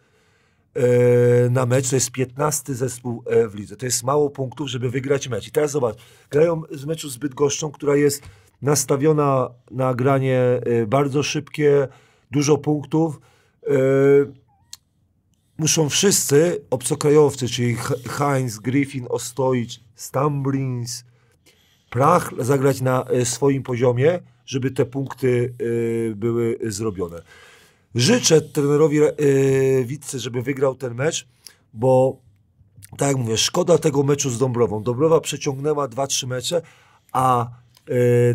[1.49, 3.75] na mecz, to jest 15 zespół w lidze.
[3.77, 5.47] To jest mało punktów, żeby wygrać mecz.
[5.47, 5.97] I teraz zobacz,
[6.29, 8.23] grają z meczu z Bydgoszczą, która jest
[8.61, 10.41] nastawiona na granie
[10.87, 11.87] bardzo szybkie,
[12.31, 13.19] dużo punktów.
[13.67, 13.71] E,
[15.57, 17.77] Muszą wszyscy obcokrajowcy, czyli
[18.09, 21.03] Heinz, Griffin, Ostojic, Stambrins,
[21.89, 25.53] Prach zagrać na e, swoim poziomie, żeby te punkty
[26.11, 27.21] e, były zrobione.
[27.95, 29.13] Życzę trenerowi e,
[29.83, 31.27] Witce, żeby wygrał ten mecz,
[31.73, 32.17] bo
[32.97, 34.83] tak jak mówię, szkoda tego meczu z Dąbrową.
[34.83, 36.61] Dąbrowa przeciągnęła 2-3 mecze,
[37.11, 37.49] a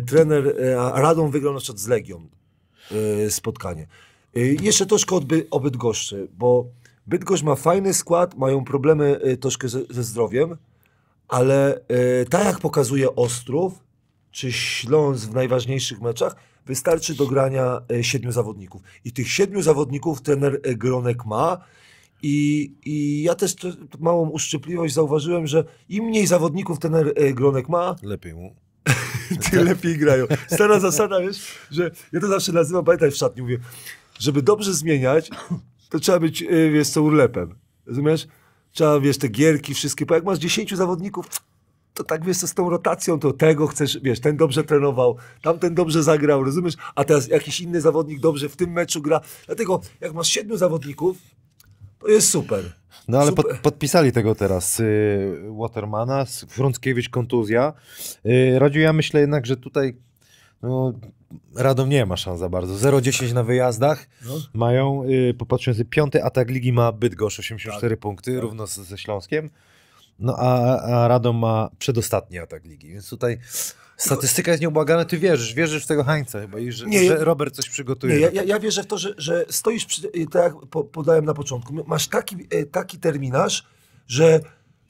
[0.07, 0.55] trener,
[0.93, 2.27] Radom wygrał na przykład z Legią
[3.29, 3.87] spotkanie.
[4.61, 5.19] Jeszcze troszkę
[5.51, 6.65] o Bydgoszczy, bo
[7.07, 10.57] Bydgoszcz ma fajny skład, mają problemy e, troszkę ze, ze zdrowiem,
[11.27, 13.73] ale e, tak jak pokazuje Ostrów,
[14.31, 16.35] czy Śląsk w najważniejszych meczach,
[16.65, 18.81] wystarczy do grania e, siedmiu zawodników.
[19.05, 21.57] I tych siedmiu zawodników trener e, Gronek ma.
[22.21, 23.67] I, I ja też to,
[23.99, 28.55] małą uszczypliwość zauważyłem, że im mniej zawodników trener e, Gronek ma, Lepiej mu.
[29.51, 30.25] tym lepiej grają.
[30.47, 33.57] Stara zasada, wiesz, że ja to zawsze nazywam, pamiętaj w szatni, mówię,
[34.19, 35.29] żeby dobrze zmieniać,
[35.93, 37.55] to trzeba być, e, wiesz co, urlepem.
[37.85, 38.27] Rozumiesz?
[38.71, 41.25] Trzeba, wiesz, te gierki wszystkie, bo jak masz 10 zawodników,
[41.93, 46.03] to tak wiesz, z tą rotacją, to tego chcesz, wiesz, ten dobrze trenował, tamten dobrze
[46.03, 46.73] zagrał, rozumiesz?
[46.95, 49.21] A teraz jakiś inny zawodnik dobrze w tym meczu gra.
[49.45, 51.17] Dlatego jak masz siedmiu zawodników,
[51.99, 52.73] to jest super.
[53.07, 57.73] No ale pod, podpisali tego teraz y, Watermana, Frąckiewicz kontuzja.
[58.25, 59.97] Y, Radziu, ja myślę jednak, że tutaj
[60.63, 60.93] no,
[61.55, 62.89] Radom nie ma szans za bardzo.
[62.89, 64.33] 0-10 na wyjazdach No.
[64.53, 68.41] mają, y, popatrząc, piąty atak ligi ma Bydgoszcz, 84 punkty, tak.
[68.41, 69.49] równo z, ze Śląskiem.
[70.19, 73.39] No a, a Radom ma przedostatni atak ligi, więc tutaj
[73.97, 75.05] statystyka jest nieubłagana.
[75.05, 78.15] Ty wierzysz, wierzysz w tego Hańca chyba i że, Nie, że Robert coś przygotuje.
[78.15, 81.33] Nie, ja, ja, wierzę w to, że, że stoisz, przy, tak jak po, podałem na
[81.33, 83.63] początku, masz taki, y, taki terminarz,
[84.07, 84.39] że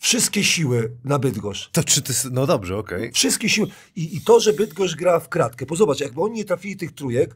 [0.04, 3.12] wszystkie siły na Bydgoszcz, To czy ty, no dobrze, okej.
[3.12, 6.46] wszystkie siły i, i to, że Bydgoszcz gra w kratkę, bo zobacz, jakby oni nie
[6.46, 7.36] trafili tych trójek,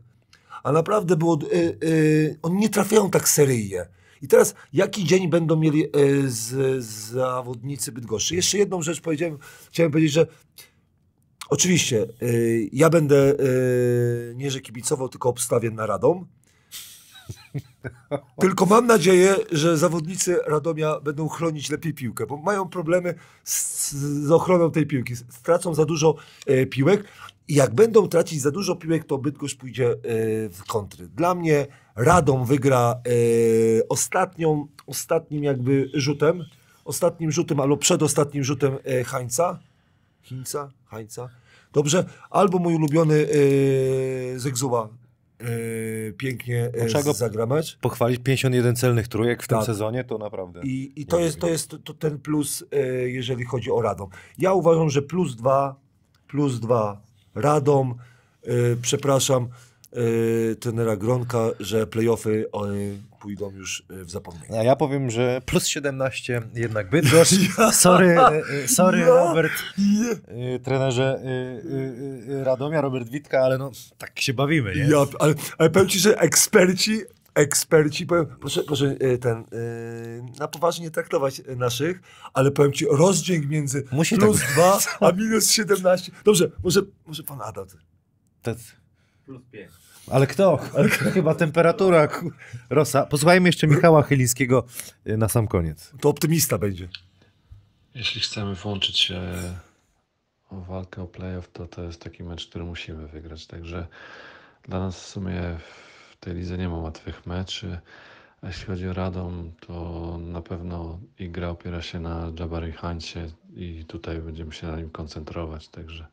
[0.63, 3.87] a naprawdę było, y, y, oni nie trafiają tak seryjnie.
[4.21, 8.35] I teraz, jaki dzień będą mieli y, z, zawodnicy Bydgoszczy?
[8.35, 9.37] Jeszcze jedną rzecz powiedziałem,
[9.71, 10.27] chciałem powiedzieć, że
[11.49, 12.07] oczywiście
[12.71, 13.35] ja będę
[14.35, 16.27] nie, że kibicował, tylko obstawię na Radom,
[18.41, 24.31] Tylko mam nadzieję, że zawodnicy Radomia będą chronić lepiej piłkę, bo mają problemy z, z
[24.31, 25.15] ochroną tej piłki.
[25.15, 26.15] Stracą za dużo
[26.45, 27.03] e, piłek
[27.47, 29.95] i jak będą tracić za dużo piłek, to Bydgoszcz pójdzie e,
[30.49, 31.07] w kontry.
[31.07, 36.43] Dla mnie Radom wygra e, ostatnią, ostatnim jakby rzutem,
[36.85, 39.59] ostatnim rzutem albo przedostatnim rzutem e, Hańca.
[40.21, 40.71] Chińca?
[40.85, 41.29] Hańca?
[41.73, 42.05] Dobrze.
[42.29, 43.27] Albo mój ulubiony
[44.35, 44.39] e,
[45.39, 45.45] e,
[46.11, 47.77] pięknie e, Trzeba go- zagra mecz.
[47.81, 49.65] Pochwalić 51 celnych trójek w tym Tak.
[49.65, 50.61] sezonie, to naprawdę.
[50.63, 52.77] I, i to, jest, to jest to ten plus, e,
[53.09, 54.09] jeżeli chodzi o Radom.
[54.37, 55.75] Ja uważam, że plus dwa,
[56.27, 57.01] plus dwa
[57.35, 57.95] Radom,
[58.81, 59.47] przepraszam
[60.59, 62.45] trenera Gronka, że playoffy
[63.27, 64.59] pójdą już e, w zapomnienie.
[64.59, 67.33] A ja powiem, że plus 17 jednak Bydgoszcz.
[67.73, 69.53] Sorry, e, e, sorry Ja- Robert,
[70.27, 71.21] e, trenerze
[72.43, 74.81] Radomia, Robert Witka, ale no tak się bawimy, nie?
[74.81, 77.01] ja, ale, ale powiem ci, że eksperci,
[77.35, 79.43] eksperci, powiem, proszę, proszę ten,
[80.39, 82.01] na poważnie traktować naszych,
[82.33, 86.11] ale powiem ci, rozdźwięk między Musi plus tak- dwa a minus 17.
[86.23, 87.67] Dobrze, może, może pan Adam.
[88.41, 88.55] To-
[90.11, 90.57] Ale kto?
[91.13, 92.07] Chyba temperatura.
[92.69, 93.05] Rosa.
[93.05, 94.65] Posłuchajmy jeszcze Michała Chylińskiego
[95.05, 95.91] e, na sam koniec.
[96.01, 96.89] To optymista będzie.
[97.95, 99.21] Jeśli chcemy włączyć się
[100.49, 103.47] o walkę o playoff, to to jest taki mecz, który musimy wygrać.
[103.47, 103.87] Także
[104.63, 105.41] dla nas w sumie
[106.11, 107.79] w tej lidze nie ma łatwych meczy.
[108.41, 113.29] A jeśli chodzi o Radom, to na pewno i gra opiera się na Jabari Hancie
[113.55, 115.67] i tutaj będziemy się na nim koncentrować.
[115.67, 116.07] Także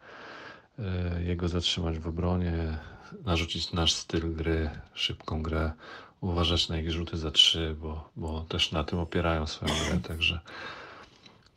[0.79, 2.79] e, jego zatrzymać w obronie,
[3.25, 5.73] narzucić nasz styl gry, szybką grę,
[6.21, 10.01] uważać na ich rzuty za trzy, bo, bo też na tym opierają swoją grę.
[10.09, 10.41] Także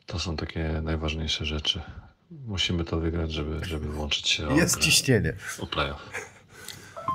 [0.06, 1.80] to są takie najważniejsze rzeczy.
[2.30, 5.36] Musimy to wygrać, żeby, żeby włączyć się o, Jest grę, ciśnienie.
[5.60, 6.10] o playoff.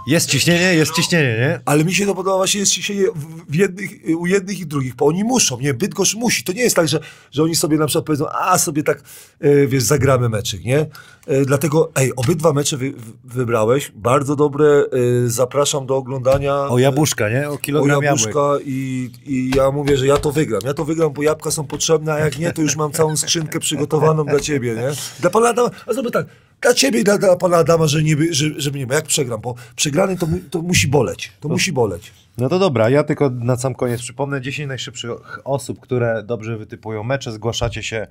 [0.07, 1.59] Jest ciśnienie, jest ciśnienie, nie?
[1.65, 3.03] Ale mi się to podoba właśnie jest ciśnienie
[3.49, 6.43] w- jednych, u jednych i drugich, bo oni muszą, nie, Bydgoszcz musi.
[6.43, 6.99] To nie jest tak, że,
[7.31, 9.01] że oni sobie na przykład powiedzą, a sobie tak,
[9.39, 10.79] e, wiesz, zagramy meczyk, nie?
[11.27, 14.83] E, dlatego, ej, obydwa mecze wy, wy- wybrałeś, bardzo dobre, e,
[15.25, 16.55] zapraszam do oglądania.
[16.67, 17.49] O jabłuszka, nie?
[17.49, 18.25] O o kilogram jabłek.
[18.35, 20.61] jabłuszka i, i ja mówię, że ja to wygram.
[20.65, 23.59] Ja to wygram, bo jabłka są potrzebne, a jak nie, to już mam całą skrzynkę
[23.59, 24.91] przygotowaną dla ciebie, nie?
[25.21, 26.25] Dla pana Adama, a zrobię tak,
[26.63, 29.41] dla ciebie i dla, dla pana Adama, że nie, że, żeby nie, bo jak przegram,
[29.41, 32.11] bo przegrany to, mu- to musi boleć, to musi boleć.
[32.37, 35.11] No to dobra, ja tylko na sam koniec przypomnę 10 najszybszych
[35.43, 37.31] osób, które dobrze wytypują mecze.
[37.31, 38.07] Zgłaszacie się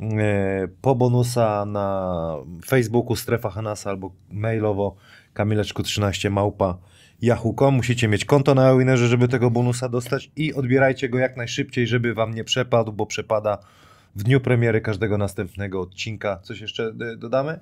[0.00, 4.96] e, po bonusa na Facebooku Strefa Hanasa albo mailowo
[5.34, 6.78] kamileczku13 małpa
[7.22, 7.74] yahoo.com.
[7.74, 12.14] Musicie mieć konto na Winerze, żeby tego bonusa dostać i odbierajcie go jak najszybciej, żeby
[12.14, 13.58] wam nie przepadł, bo przepada
[14.16, 16.40] w dniu premiery każdego następnego odcinka.
[16.42, 17.60] Coś jeszcze e, dodamy?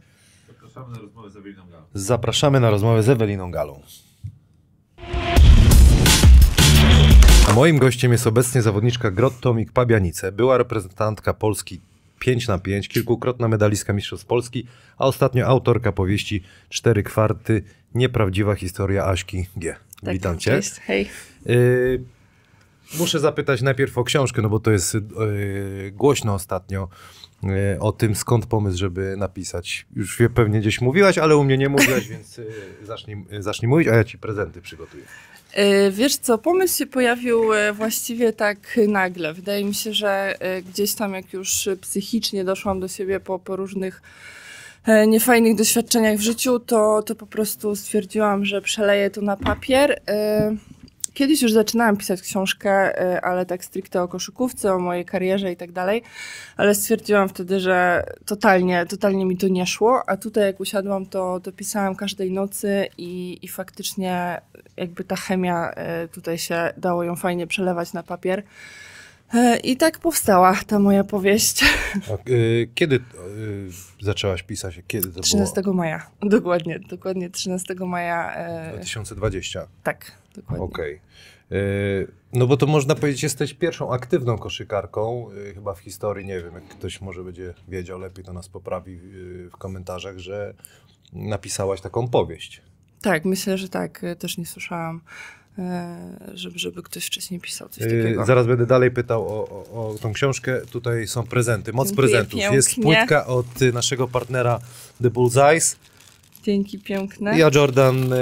[0.53, 1.85] Zapraszamy na rozmowę z Eweliną Galą.
[1.95, 3.83] Zapraszamy na rozmowę z Eweliną Galą.
[7.49, 11.81] A moim gościem jest obecnie zawodniczka Grot Tomik Pabianice, była reprezentantka Polski
[12.19, 14.67] 5 na 5 kilkukrotna medalistka Mistrzostw Polski,
[14.99, 17.63] a ostatnio autorka powieści Cztery kwarty,
[17.95, 19.77] nieprawdziwa historia Aśki G.
[20.03, 20.51] Tak, Witam Cię.
[20.51, 21.09] Cześć, hej.
[21.47, 22.05] Y,
[22.99, 25.01] muszę zapytać najpierw o książkę, no bo to jest y,
[25.95, 26.89] głośno ostatnio
[27.22, 27.22] y,
[27.81, 29.87] o tym, skąd pomysł, żeby napisać.
[29.97, 32.47] Już pewnie gdzieś mówiłaś, ale u mnie nie mówiłaś, więc y,
[32.83, 35.05] zacznij, y, zacznij mówić, a ja ci prezenty przygotuję.
[35.53, 39.35] E, Wiesz co, pomysł się pojawił e, właściwie tak nagle.
[39.35, 43.57] Wydaje mi się, że e, gdzieś tam jak już psychicznie doszłam do siebie po, po
[43.57, 44.03] różnych
[44.87, 50.01] e, niefajnych doświadczeniach w życiu, to, to po prostu stwierdziłam, że przeleję to na papier.
[51.15, 55.57] Kiedyś już zaczynałam pisać książkę, e, ale tak stricte o koszykówce, o mojej karierze i
[55.57, 56.03] tak dalej,
[56.57, 61.41] ale stwierdziłam wtedy, że totalnie, totalnie mi to nie szło, a tutaj jak usiadłam, to,
[61.41, 64.41] to pisałam każdej nocy i, i faktycznie
[64.77, 68.43] jakby ta chemia e, tutaj się dało ją fajnie przelewać na papier.
[69.35, 71.65] E, I tak powstała ta moja powieść
[72.11, 73.01] A, y, kiedy y,
[74.03, 74.81] zaczęłaś pisać?
[74.87, 76.07] Kiedy to 13 maja.
[76.23, 78.33] Dokładnie, dokładnie 13 maja.
[78.35, 78.47] było?
[78.47, 79.67] E, 2020.
[79.83, 80.65] tak, dokładnie.
[80.65, 81.01] Okej.
[81.53, 86.41] Y, No bo to można powiedzieć, jesteś pierwszą aktywną koszykarką, y, chyba w historii, nie
[86.43, 90.55] wiem, jak ktoś może będzie wiedział lepiej, to nas poprawi y, w komentarzach, że
[91.13, 92.63] napisałaś taką powieść.
[93.03, 94.05] Tak, myślę, że tak.
[94.05, 95.42] E, Też nie słyszałam, e,
[96.35, 98.25] żeby, żeby ktoś wcześniej pisał coś Y, takiego.
[98.27, 100.61] Zaraz będę dalej pytał o, o, o tą książkę.
[100.71, 102.41] Tutaj są prezenty, moc Dziękuję prezentów.
[102.41, 102.83] Jest pięknie.
[102.97, 104.59] płytka od y, naszego partnera
[105.03, 105.77] The Bullseyes.
[106.43, 107.39] Dzięki piękne.
[107.39, 108.13] Ja Jordan...
[108.13, 108.17] y,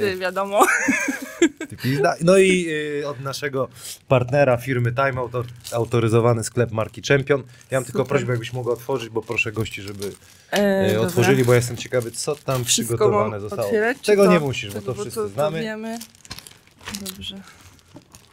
[0.00, 0.66] Ty, wiadomo.
[1.68, 2.14] Ty pizda.
[2.20, 2.66] No i
[3.00, 3.68] y, od naszego
[4.08, 7.42] partnera firmy Time autor, autoryzowany sklep marki Champion.
[7.70, 8.08] Ja mam tylko Super.
[8.08, 10.12] prośbę, jakbyś mogła otworzyć, bo proszę gości, żeby
[10.52, 11.06] E, y, dobra.
[11.08, 13.64] otworzyli, bo ja jestem ciekawy, co tam Wszystko przygotowane zostało.
[13.64, 15.60] otwierać, Tego to- nie musisz, bo Tego, to wszyscy to znamy.
[15.60, 15.98] wiemy.
[17.00, 17.42] Dobrze.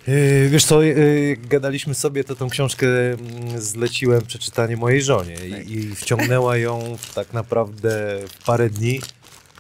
[0.07, 5.35] Yy, Wiesz co, yy, gadaliśmy sobie, to tą książkę mm, zleciłem przeczytanie mojej żonie
[5.65, 9.01] i, i wciągnęła ją tak naprawdę w parę dni,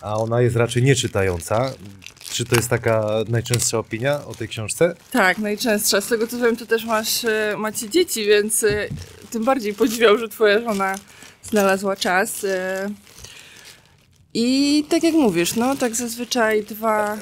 [0.01, 1.73] a ona jest raczej nieczytająca.
[2.31, 4.95] Czy to jest taka najczęstsza opinia o tej książce?
[5.11, 6.01] Tak, najczęstsza.
[6.01, 8.87] Z tego co wiem, to też masz, e, macie dzieci, więc e,
[9.31, 10.95] tym bardziej podziwiam, że twoja żona
[11.43, 12.45] znalazła czas.
[14.33, 17.17] I tak jak mówisz, no tak zazwyczaj dwa,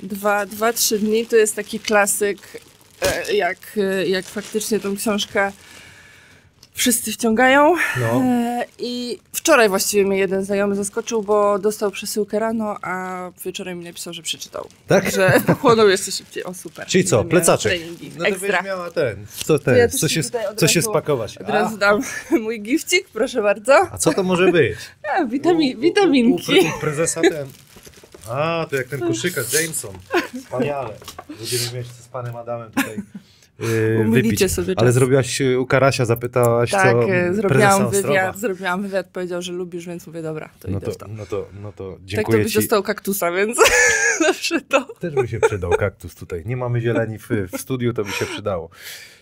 [0.00, 2.62] dwa, dwa, trzy dni to jest taki klasyk,
[3.02, 5.52] e, jak, e, jak faktycznie tą książkę
[6.74, 7.74] wszyscy wciągają.
[8.00, 8.22] No.
[8.24, 13.84] E, I wczoraj właściwie mnie jeden znajomy zaskoczył, bo dostał przesyłkę rano, a wieczorem mi
[13.84, 14.68] napisał, że przeczytał.
[14.86, 15.10] Tak?
[15.10, 16.44] Że pochłonął jeszcze szybciej.
[16.44, 16.86] O super.
[16.86, 17.80] Czyli co, plecaczek?
[18.16, 18.62] No to Ekstra.
[18.62, 20.20] miała ten, co ten, ja co się,
[20.56, 21.38] co się spakować.
[21.38, 22.00] Od razu A, dam
[22.42, 23.74] mój gifcik, proszę bardzo.
[23.92, 24.76] a co to może być?
[25.18, 26.52] A, witami- U- u- witaminki.
[26.60, 27.46] U, u prezesa ten.
[28.30, 29.94] A, to jak ten koszykarz Jameson.
[30.44, 30.90] Wspaniale.
[31.38, 32.96] Będziemy mieć z panem Adamem tutaj
[33.58, 34.52] yy, wypić.
[34.52, 34.82] sobie czas.
[34.82, 38.08] Ale zrobiłaś yy, u Karasia, zapytałaś Tak, co prezesa zrobiłam Ostrowa.
[38.08, 41.06] wywiad, zrobiłam wywiad, powiedział, że lubisz, więc mówię, dobra, to No idę to, w to.
[41.08, 42.58] no to, no to Tak to dziękuję byś ci.
[42.58, 43.58] dostał kaktusa, więc
[44.26, 44.94] zawsze to.
[45.00, 46.42] Też by się przydał kaktus tutaj.
[46.46, 48.70] Nie mamy zieleni w, w studiu, to by się przydało.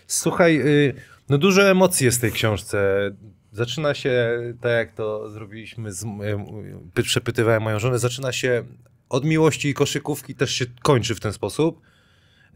[0.07, 0.93] Słuchaj, y,
[1.29, 3.11] no dużo emocji jest w tej książce.
[3.51, 6.07] Zaczyna się, tak jak to zrobiliśmy, z, y,
[6.99, 8.63] y, przepytywałem moją żonę, zaczyna się
[9.09, 11.81] od miłości i koszykówki, też się kończy w ten sposób.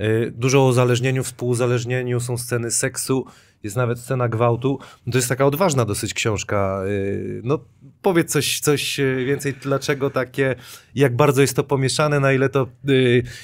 [0.01, 3.25] Y, Dużo o uzależnieniu, współuzależnieniu, są sceny seksu,
[3.63, 4.79] jest nawet scena gwałtu.
[5.05, 6.83] No to jest taka odważna dosyć książka.
[6.87, 7.59] Y, No
[8.01, 10.55] powiedz coś, coś y, więcej, dlaczego takie,
[10.95, 12.67] jak bardzo jest to pomieszane, na ile to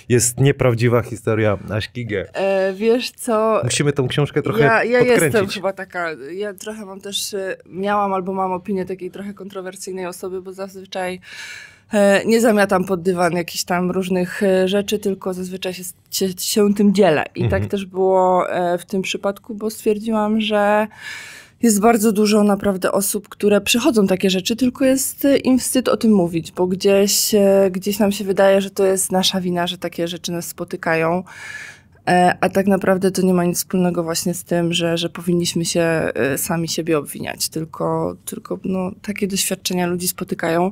[0.10, 2.30] jest nieprawdziwa historia Aśki G.
[2.34, 5.56] E, wiesz co, Musimy tą książkę trochę ja, ja jestem podkręcić.
[5.56, 7.36] chyba taka, ja trochę mam też,
[7.66, 11.20] miałam albo mam opinię takiej trochę kontrowersyjnej osoby, bo zazwyczaj
[12.26, 16.94] nie zamiatam pod dywan jakichś tam różnych e, rzeczy, tylko zazwyczaj się, się, się tym
[16.94, 17.26] dzielę.
[17.36, 17.62] I Mhm.
[17.62, 20.88] tak też było e, w tym przypadku, bo stwierdziłam, że
[21.62, 25.98] jest bardzo dużo naprawdę osób, które przychodzą takie rzeczy, tylko jest e, im wstyd o
[25.98, 29.78] tym mówić, bo gdzieś, e, gdzieś nam się wydaje, że to jest nasza wina, że
[29.78, 31.24] takie rzeczy nas spotykają.
[32.08, 35.66] E, A tak naprawdę to nie ma nic wspólnego właśnie z tym, że, że powinniśmy
[35.66, 40.72] się e, sami siebie obwiniać, tylko, tylko no, takie doświadczenia ludzi spotykają.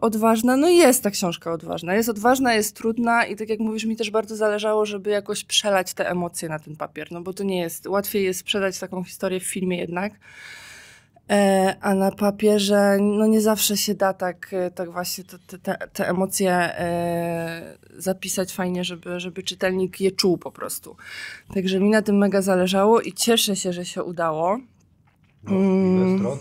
[0.00, 1.94] Odważna, no jest ta książka odważna.
[1.94, 5.94] Jest odważna, jest trudna i tak jak mówisz, mi też bardzo zależało, żeby jakoś przelać
[5.94, 9.40] te emocje na ten papier, no bo to nie jest, łatwiej jest sprzedać taką historię
[9.40, 10.12] w filmie jednak,
[11.30, 15.58] E, a na papierze no nie zawsze się da tak, e, tak właśnie te, te-
[15.58, 20.96] te, te emocje e, zapisać fajnie, żeby, żeby czytelnik je czuł po prostu.
[21.54, 24.58] Także mi na tym mega zależało i cieszę się, że się udało.
[25.44, 26.18] No, ile Mm.
[26.18, 26.38] stron?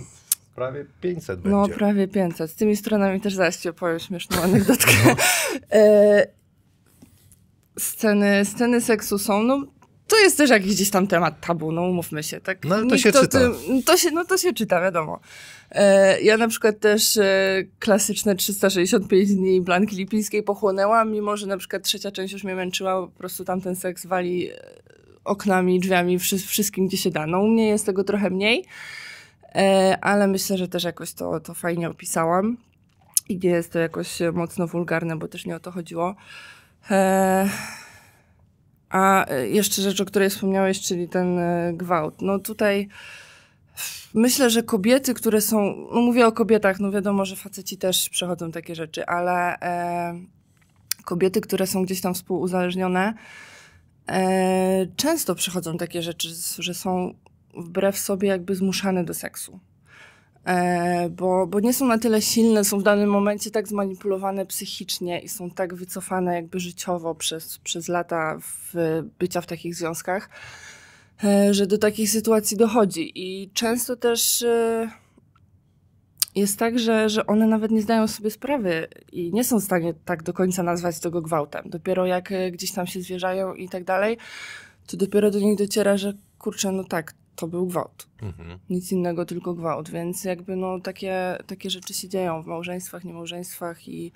[0.56, 1.78] Prawie 500 No będzie.
[1.78, 2.52] prawie 500.
[2.52, 4.92] Z tymi stronami też zaraz ci opowiem śmieszną anegdotkę.
[5.72, 6.28] e,
[7.80, 9.66] sceny, sceny seksu są, no
[10.08, 12.42] to jest też jakiś gdzieś tam temat tabu, no umówmy się.
[12.42, 12.66] Tak?
[12.66, 13.40] No, ale to Nikt się czyta.
[13.40, 15.20] Tym, to się, no to się czyta, wiadomo.
[15.72, 21.58] E, ja na przykład też e, klasyczne 365 dni Blanki Lipińskiej pochłonęłam, mimo że na
[21.58, 24.54] przykład trzecia część już mnie męczyła, po prostu tamten seks wali e,
[25.24, 27.28] oknami, drzwiami, wszy, wszystkim gdzie się da.
[27.28, 28.66] No u mnie jest tego trochę mniej,
[30.02, 32.58] ale myślę, że też jakoś to, to fajnie opisałam.
[33.30, 36.16] I nie jest to jakoś e, mocno wulgarne, bo też nie o to chodziło.
[36.92, 37.50] E,
[38.90, 42.22] a e, jeszcze rzecz, o której wspomniałeś, czyli ten e, gwałt.
[42.22, 42.88] No tutaj
[44.14, 48.52] myślę, że kobiety, które są, no mówię o kobietach, no wiadomo, że faceci też przechodzą
[48.52, 50.14] takie rzeczy, ale e,
[51.06, 53.14] kobiety, które są gdzieś tam współuzależnione,
[54.10, 57.14] e, często przechodzą takie rzeczy, że są
[57.58, 59.60] wbrew sobie jakby zmuszane do seksu.
[60.46, 65.20] E, bo, bo nie są na tyle silne, są w danym momencie tak zmanipulowane psychicznie
[65.20, 68.74] i są tak wycofane jakby życiowo przez, przez lata w,
[69.20, 70.30] bycia w takich związkach,
[71.24, 73.12] e, że do takich sytuacji dochodzi.
[73.16, 74.90] I często też e,
[76.36, 79.94] jest tak, że, że one nawet nie zdają sobie sprawy i nie są w stanie
[80.06, 81.64] tak do końca nazwać tego gwałtem.
[81.66, 84.18] Dopiero jak e, gdzieś tam się zwierzają i tak dalej,
[84.88, 88.60] to dopiero do nich dociera, że kurczę, no tak, to był gwałt Mhm.
[88.70, 93.88] nic innego, tylko gwałt, więc jakby no takie, takie rzeczy się dzieją w małżeństwach, niemałżeństwach
[93.88, 94.12] i,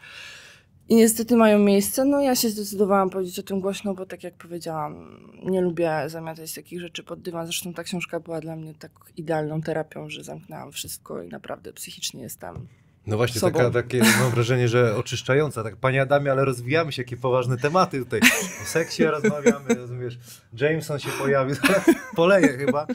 [0.89, 2.05] i niestety mają miejsce.
[2.05, 6.53] No ja się zdecydowałam powiedzieć o tym głośno, bo tak jak powiedziałam, nie lubię zamiatać
[6.53, 7.45] takich rzeczy pod dywan.
[7.45, 12.21] Zresztą ta książka była dla mnie tak idealną terapią, że zamknęłam wszystko i naprawdę psychicznie
[12.21, 12.67] jestem.
[13.07, 13.57] No właśnie, sobą.
[13.57, 15.63] taka, takie mam wrażenie, że oczyszczająca.
[15.63, 18.19] Tak, panie Adamie, ale rozwijamy się, jakie poważne tematy tutaj.
[18.63, 20.19] O seksie rozmawiamy, rozumiesz.
[20.53, 21.55] Jameson się pojawił,
[22.15, 22.87] poleje chyba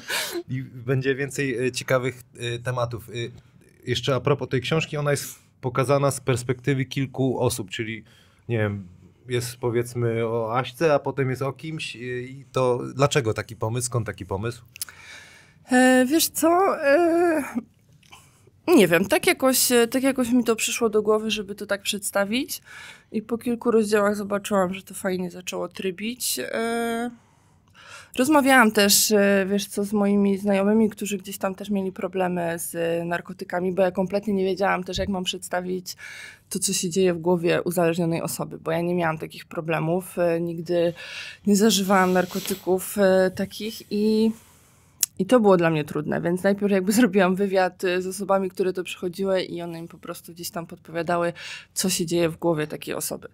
[0.49, 3.09] i będzie więcej e, ciekawych e, tematów.
[3.09, 3.13] E,
[3.87, 8.05] Jeszcze a propos tej książki, ona jest pokazana z perspektywy kilku osób, czyli
[8.49, 8.89] nie wiem,
[9.29, 14.07] jest powiedzmy o Aśce, a potem jest o kimś i to dlaczego taki pomysł, skąd
[14.07, 14.63] taki pomysł?
[15.73, 16.77] E, wiesz co?
[16.87, 17.43] E,
[18.69, 21.83] nie wiem, tak jakoś, e, tak jakoś mi to przyszło do głowy, żeby to tak
[21.83, 22.61] przedstawić.
[23.13, 26.39] I po kilku rozdziałach zobaczyłam, że to fajnie zaczęło trybić.
[26.39, 27.11] E,
[28.19, 32.75] rozmawiałam też, e, wiesz co, z moimi znajomymi, którzy gdzieś tam też mieli problemy z
[33.07, 35.97] narkotykami, bo ja kompletnie nie wiedziałam też, jak mam przedstawić
[36.51, 40.93] to, co się dzieje w głowie uzależnionej osoby, bo ja nie miałam takich problemów, nigdy
[41.47, 42.97] nie zażywałam narkotyków
[43.35, 44.33] takich i
[45.21, 48.73] i to było dla mnie trudne, więc najpierw jakby zrobiłam wywiad y, z osobami, które
[48.73, 51.33] to przychodziły i one mi po prostu gdzieś tam podpowiadały,
[51.75, 53.29] co się dzieje w głowie takiej osoby.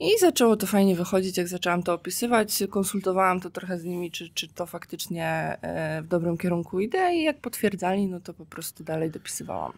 [0.00, 4.28] I zaczęło to fajnie wychodzić, jak zaczęłam to opisywać, konsultowałam to trochę z nimi, czy,
[4.28, 8.84] czy to faktycznie e, w dobrym kierunku idę i jak potwierdzali, no to po prostu
[8.84, 9.72] dalej dopisywałam.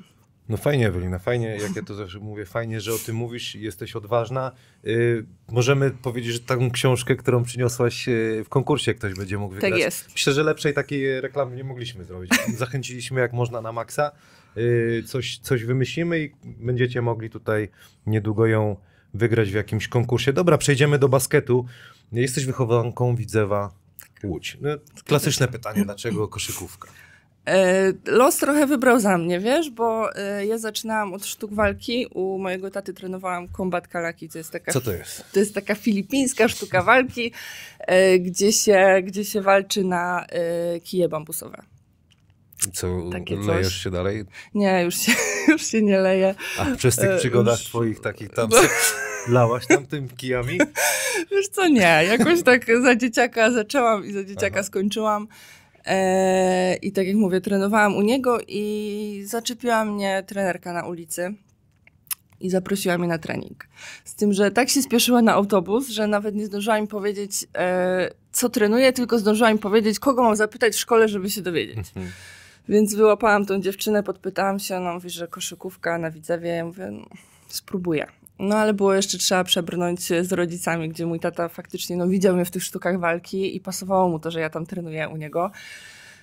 [0.51, 3.96] No fajnie, Ewelina, fajnie, jak ja to zawsze mówię, fajnie, że o tym mówisz, jesteś
[3.96, 4.53] odważna.
[4.84, 9.72] Yy, możemy powiedzieć, że taką książkę, którą przyniosłaś yy, w konkursie, ktoś będzie mógł wygrać.
[9.72, 10.12] Tak jest.
[10.12, 12.30] Myślę, że lepszej takiej reklamy nie mogliśmy zrobić.
[12.57, 14.11] Zachęciliśmy jak można na maksa.
[14.57, 17.68] Yy, coś, coś wymyślimy i będziecie mogli tutaj
[18.07, 18.76] niedługo ją
[19.14, 20.32] wygrać w jakimś konkursie.
[20.32, 21.66] Dobra, przejdziemy do basketu.
[22.12, 23.80] Jesteś wychowanką Widzewa
[24.24, 24.59] Łódź.
[24.61, 24.70] No,
[25.05, 26.88] klasyczne pytanie, dlaczego koszykówka?
[27.51, 32.07] E, Los trochę wybrał za mnie, wiesz, bo e, ja zaczynałam od sztuk walki.
[32.14, 35.24] U mojego taty trenowałam kombat kalaki, to jest taka Co to jest?
[35.32, 37.32] To jest taka filipińska sztuka walki,
[37.78, 40.26] e, gdzie, się, gdzie się walczy na
[40.84, 41.62] kije bambusowe.
[42.72, 43.46] Co, Takie coś.
[43.46, 44.24] lejesz się dalej?
[44.55, 45.12] Nie, już się,
[45.53, 46.34] już się nie leje.
[46.59, 48.48] A przez tych przygodach już- twoich takich tam
[49.28, 50.59] lałaś tam tym kijami?
[51.30, 52.05] Wiesz co, nie.
[52.09, 54.62] Jakoś tak za dzieciaka zaczęłam i za dzieciaka Aha.
[54.62, 55.28] skończyłam.
[55.87, 61.35] E, I tak jak mówię, trenowałam u niego i zaczepiła mnie trenerka na ulicy
[62.41, 63.66] i zaprosiła mnie na trening.
[64.05, 68.11] Z tym, że tak się spieszyła na autobus, że nawet nie zdążyła mi powiedzieć, e,
[68.33, 71.87] co trenuję, tylko zdążyła mi powiedzieć, kogo mam zapytać w szkole, żeby się dowiedzieć.
[72.68, 76.49] Więc wyłapałam tą dziewczynę, podpytałam się, ona mówi, że koszykówka na Widzewie.
[76.49, 77.07] Ja mówię, no,
[77.49, 78.07] spróbuję.
[78.41, 82.45] No ale było jeszcze trzeba przebrnąć z rodzicami, gdzie mój tata faktycznie no, widział mnie
[82.45, 85.51] w tych sztukach walki i pasowało mu to, że ja tam trenuję u niego.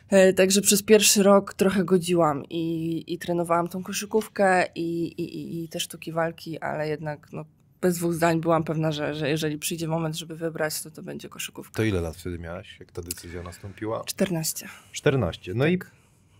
[0.10, 5.70] E, Także przez pierwszy rok trochę godziłam i, i trenowałam tą koszykówkę i, i, i-
[5.70, 7.46] te sztuki walki, ale jednak no,
[7.82, 11.30] bez dwóch zdań byłam pewna, że, że jeżeli przyjdzie moment, żeby wybrać, to to będzie
[11.30, 11.74] koszykówka.
[11.78, 14.04] To ile lat wtedy miałaś, jak ta decyzja nastąpiła?
[14.06, 14.68] 14.
[14.92, 15.54] 14.
[15.56, 15.80] No i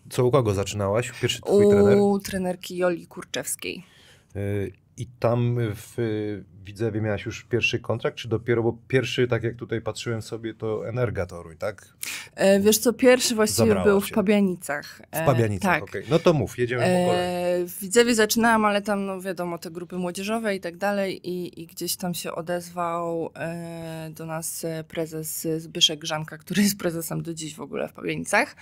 [0.10, 1.12] co u kogo zaczynałaś?
[1.22, 1.98] Pierwszy twój trener?
[1.98, 3.84] U trenerki Joli Kurczewskiej.
[4.36, 9.44] Y, I tam w y, Widzewie miałaś już pierwszy kontrakt, czy dopiero, bo pierwszy, tak
[9.44, 11.94] jak tutaj patrzyłem sobie, to Energa Toruń, tak?
[12.36, 14.08] E, wiesz co, pierwszy właściwie Zabrała był cię.
[14.08, 15.02] w Pabianicach.
[15.12, 15.84] W E, Pabianicach, tak.
[15.84, 16.04] okej.
[16.10, 17.62] No to mów, jedziemy po kolei.
[17.64, 21.62] E, w Widzewie zaczynałam, ale tam, no wiadomo, te grupy młodzieżowe i tak dalej i,
[21.62, 27.22] i gdzieś tam się odezwał e, do nas e, prezes Zbyszek Grzanka, który jest prezesem
[27.24, 28.56] do dziś w ogóle w Pabianicach.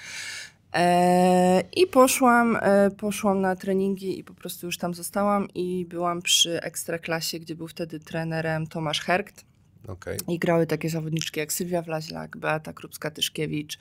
[0.75, 6.21] E, I poszłam, e, poszłam na treningi i po prostu już tam zostałam i byłam
[6.21, 9.45] przy Ekstraklasie, gdzie był wtedy trenerem Tomasz Herkt.
[9.87, 10.17] Okej.
[10.27, 13.77] I grały takie zawodniczki jak Sylwia Wlaźlak, Beata Krupska-Tyszkiewicz,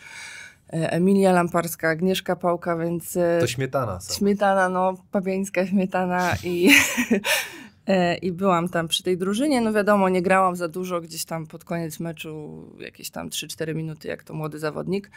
[0.72, 6.70] e, Emilia Lamparska, Agnieszka Pałka, więc To śmietana śmietana, no pabiańska śmietana i,
[8.22, 9.60] i byłam tam przy tej drużynie.
[9.60, 14.08] No wiadomo, nie grałam za dużo, gdzieś tam pod koniec meczu jakieś tam 3-4 minuty,
[14.08, 15.10] jak to młody zawodnik.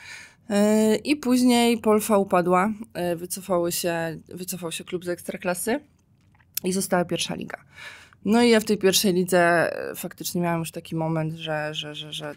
[0.50, 5.80] E, I później Polfa upadła, e, wycofały się, wycofał się klub z Ekstraklasy
[6.64, 7.58] i została pierwsza liga.
[8.26, 9.40] No i ja w tej pierwszej lidze
[9.90, 12.36] e, faktycznie miałam już taki moment, że, że, że, że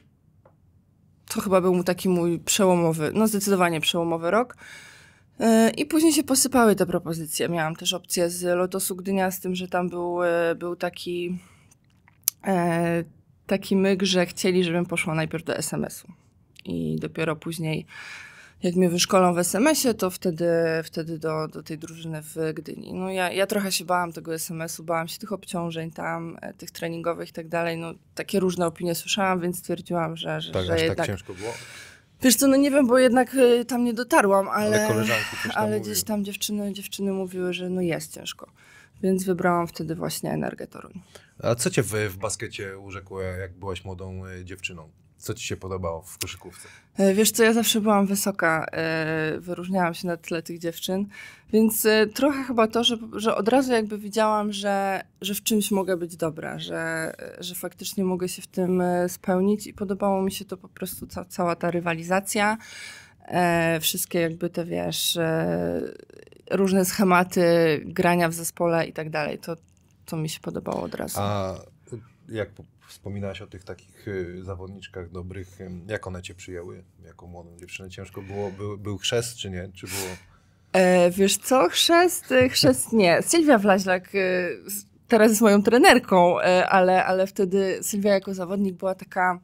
[1.29, 4.57] to chyba był taki mój przełomowy, no zdecydowanie przełomowy rok.
[5.41, 7.49] E, I później się posypały te propozycje.
[7.49, 11.39] Miałam też opcję z Lotosu Gdynia, z tym, że tam był, e, był taki,
[12.47, 13.05] e,
[13.47, 16.13] taki myk, że chcieli, żebym poszła najpierw do SMS-u.
[16.65, 17.87] I dopiero później,
[18.63, 20.51] jak mnie wyszkolą w SMS-ie, to wtedy,
[20.85, 22.95] wtedy do, do tej drużyny w Gdyni.
[22.95, 26.71] No ja, ja trochę się bałam tego SMS-u, bałam się tych obciążeń tam, e, tych
[26.71, 27.79] treningowych i tak dalej.
[27.79, 30.99] No takie różne opinie słyszałam, więc stwierdziłam, że, że, Tak, że aż jednak...
[30.99, 31.53] tak ciężko było?
[32.23, 35.43] Wiesz co, no nie wiem, bo jednak y, tam nie dotarłam, ale, Ale koleżanki coś
[35.43, 35.81] tam ale mówiły.
[35.81, 38.51] gdzieś tam dziewczyny, dziewczyny mówiły, że no jest ciężko.
[39.03, 40.93] Więc wybrałam wtedy właśnie Energię Toruń.
[41.43, 44.89] A co cię w, w baskecie urzekło, jak byłaś młodą y, dziewczyną?
[45.21, 46.69] Co ci się podobało w koszykówce?
[46.97, 51.07] E, Wiesz co, ja zawsze byłam wysoka, e, wyróżniałam się na tle tych dziewczyn,
[51.53, 55.71] więc e, trochę chyba to, że, że od razu jakby widziałam, że, że w czymś
[55.71, 60.45] mogę być dobra, że, że faktycznie mogę się w tym spełnić i podobało mi się
[60.45, 62.57] to po prostu ca, cała ta rywalizacja,
[63.81, 65.19] wszystkie jakby te, wiesz,
[66.51, 67.45] różne schematy
[67.85, 69.57] grania w zespole i tak dalej, to,
[70.07, 71.21] to mi się podobało od razu.
[71.21, 71.55] A
[72.29, 72.51] jak
[72.91, 77.91] wspominałaś o tych takich y, zawodniczkach dobrych, y, jak one cię przyjęły jako młodą dziewczynę?
[77.91, 79.69] Ciężko było, był, był chrzest czy nie?
[79.75, 80.17] Czy było...
[80.73, 83.23] E, wiesz co, chrzest, e, chrzest nie.
[83.23, 84.09] Sylwia Wlaźlak
[84.67, 89.41] z- teraz jest moją trenerką, e, ale, ale wtedy Sylwia jako zawodnik była taka,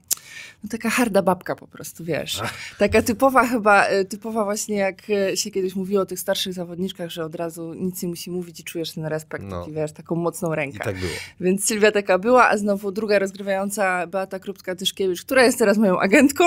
[0.65, 2.41] no taka harda babka po prostu, wiesz.
[2.79, 7.11] Taka typowa chyba, e, typowa właśnie jak e, się kiedyś mówiło o tych starszych zawodniczkach,
[7.11, 9.61] że od razu nic nie musi mówić i czujesz ten respekt, No.
[9.61, 10.85] taki, wiesz, taką mocną I rękę.
[10.85, 11.13] tak było.
[11.41, 16.45] Więc Sylwia taka była, a znowu druga rozgrywająca Beata Krupska-Tyszkiewicz, która jest teraz moją agentką,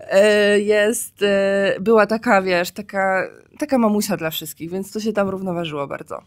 [0.00, 1.14] e, jest,
[1.80, 3.28] była taka, wiesz, taka,
[3.58, 6.22] taka mamusia dla wszystkich, więc to się tam równoważyło bardzo.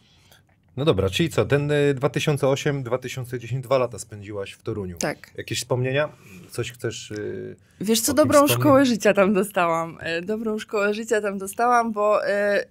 [0.78, 4.98] No dobra, czyli co, ten y, 2008-2010, dwa lata spędziłaś w Toruniu.
[4.98, 5.32] Tak.
[5.38, 6.10] Jakieś wspomnienia?
[6.50, 7.12] Coś chcesz...
[7.12, 8.62] y, Wiesz co, dobrą wspomnę?
[8.64, 9.98] szkołę życia tam dostałam.
[10.02, 12.20] E, Dobrą szkołę życia tam dostałam, bo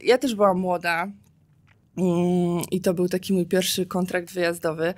[0.00, 1.06] ja też byłam młoda
[1.98, 4.94] Mm, i to był taki mój pierwszy kontrakt wyjazdowy.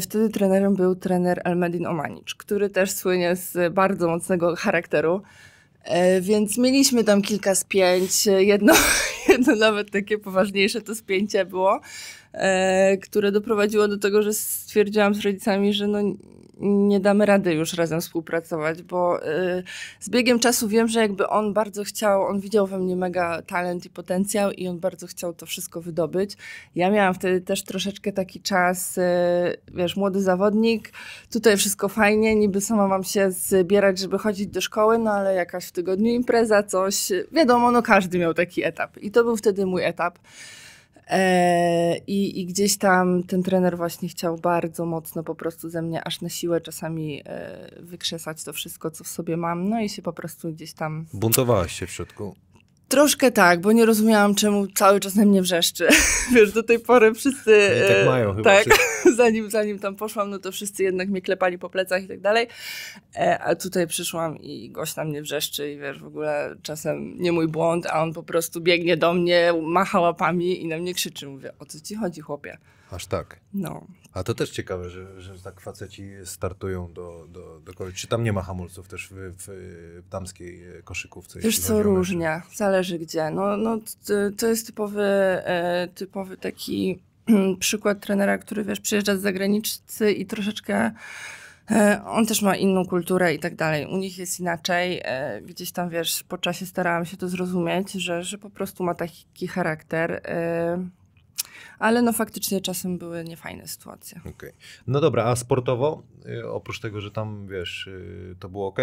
[0.00, 5.22] Wtedy trenerem był trener Elmedin Omanicz, który też słynie z bardzo mocnego charakteru.
[6.20, 8.26] Więc mieliśmy tam kilka spięć.
[8.26, 8.72] Jedno,
[9.38, 11.80] jedno nawet takie poważniejsze to spięcie było,
[12.32, 15.98] e, które doprowadziło do tego, że stwierdziłam z rodzicami, że no
[16.60, 19.62] nie damy rady już razem współpracować, bo y,
[20.00, 23.86] z biegiem czasu wiem, że jakby on bardzo chciał, on widział we mnie mega talent
[23.86, 26.36] i potencjał i on bardzo chciał to wszystko wydobyć.
[26.74, 29.02] Ja miałam wtedy też troszeczkę taki czas, y,
[29.74, 30.92] wiesz, młody zawodnik,
[31.32, 35.64] tutaj wszystko fajnie, niby sama mam się zbierać, żeby chodzić do szkoły, no ale jakaś
[35.64, 39.84] w tygodniu impreza, coś, wiadomo, no każdy miał taki etap i to był wtedy mój
[39.84, 40.18] etap.
[41.06, 46.04] E, i, I gdzieś tam ten trener właśnie chciał bardzo mocno po prostu ze mnie
[46.04, 49.68] aż na siłę czasami e, wykrzesać to wszystko, co w sobie mam.
[49.68, 51.06] No i się po prostu gdzieś tam.
[51.12, 52.36] Buntowałaś się w środku.
[52.94, 55.88] Troszkę tak, bo nie rozumiałam, czemu cały czas na mnie wrzeszczy.
[56.34, 57.70] Wiesz, do tej pory wszyscy.
[57.72, 59.14] Oni tak e, mają chyba Tak, wszyscy.
[59.22, 62.46] zanim, zanim tam poszłam, no to wszyscy jednak mnie klepali po plecach i tak dalej.
[63.16, 67.32] E, a tutaj przyszłam i gość na mnie wrzeszczy i wiesz, w ogóle czasem nie
[67.32, 71.26] mój błąd, a on po prostu biegnie do mnie, macha łapami i na mnie krzyczy.
[71.26, 72.58] Mówię, o co ci chodzi, chłopie?
[72.94, 73.40] Aż tak.
[73.54, 73.86] No.
[74.12, 77.92] A to też ciekawe, że, że tak faceci startują do, do, do kolei.
[77.92, 79.44] Czy tam nie ma hamulców też w, w,
[80.06, 81.40] w damskiej koszykówce?
[81.40, 83.30] Wiesz co, różnie, zależy gdzie.
[83.30, 83.78] No, no
[84.38, 86.98] to jest typowy, e, typowy taki
[87.58, 90.90] przykład trenera, który wiesz, przyjeżdża z zagraniczcy i troszeczkę
[91.70, 93.86] e, on też ma inną kulturę i tak dalej.
[93.86, 95.00] U nich jest inaczej.
[95.04, 98.94] E, gdzieś tam, wiesz, po czasie starałam się to zrozumieć, że, że po prostu ma
[98.94, 100.22] taki charakter.
[101.78, 104.20] Ale no faktycznie czasem były niefajne sytuacje.
[104.30, 104.52] Okej.
[104.86, 106.02] No dobra, a sportowo?
[106.26, 108.78] Y, oprócz tego, że tam, wiesz, y, to było ok?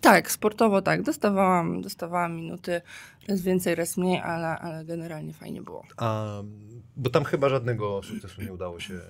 [0.00, 1.02] Tak, sportowo tak.
[1.02, 2.80] Dostawałam, dostawałam minuty,
[3.28, 5.82] raz więcej, raz mniej, ale, ale generalnie fajnie było.
[5.96, 6.26] A,
[6.96, 9.00] bo tam chyba żadnego sukcesu nie udało się e,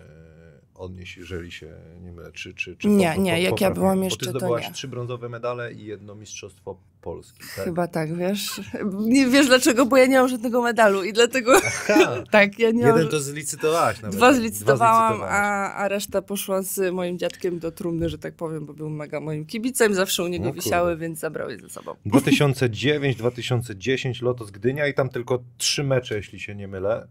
[0.74, 2.32] odnieść, jeżeli się nie mylę.
[2.32, 4.72] Czy, czy, czy Nie, nie, jak ja byłam Bo jeszcze, ty to zdobyłaś nie.
[4.74, 7.38] trzy brązowe medale i jedno mistrzostwo Polski.
[7.56, 7.64] Tak?
[7.64, 8.60] Chyba tak, wiesz?
[9.00, 12.22] Nie wiesz dlaczego, bo ja nie mam żadnego medalu i dlatego Aha.
[12.30, 12.96] tak, ja nie mam...
[12.96, 14.16] Jeden to zlicytowałaś nawet.
[14.16, 15.44] Dwa zlicytowałam, zlicytowałaś.
[15.44, 19.20] a, a reszta poszła z moim dziadkiem do trumny, że tak powiem, bo był mega
[19.20, 21.94] moim kibicem, zawsze u niego No wisiały, więc zabrał je ze sobą.
[22.06, 27.08] 2009-2010 Lotos Gdynia i tam tylko trzy mecze, jeśli się nie mylę.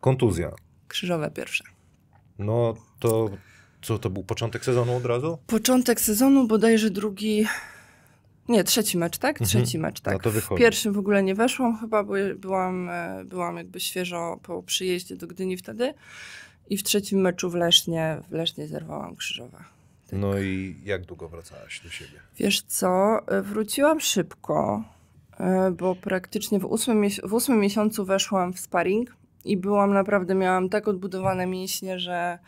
[0.00, 0.52] Kontuzja.
[0.88, 1.64] Krzyżowe pierwsze.
[2.38, 3.30] No to
[3.82, 5.38] co, to był początek sezonu od razu?
[5.46, 7.46] Początek sezonu, bodajże drugi...
[8.52, 9.40] Nie, trzeci mecz, tak?
[9.40, 9.48] Mhm.
[9.48, 10.14] Trzeci mecz, tak.
[10.14, 10.62] No to w wychodzi.
[10.62, 15.26] pierwszym w ogóle nie weszłam chyba, bo byłam, e, byłam jakby świeżo po przyjeździe do
[15.26, 15.94] Gdyni wtedy.
[16.70, 19.58] I w trzecim meczu w Lesznie, w Lesznie zerwałam krzyżowe.
[20.10, 20.18] Tak.
[20.20, 22.20] No i jak długo wracałaś do siebie?
[22.38, 24.84] Wiesz co, e, wróciłam szybko,
[25.38, 30.68] e, bo praktycznie w ósmym, w ósmym miesiącu weszłam w sparring i byłam naprawdę, miałam
[30.68, 32.38] tak odbudowane mięśnie, że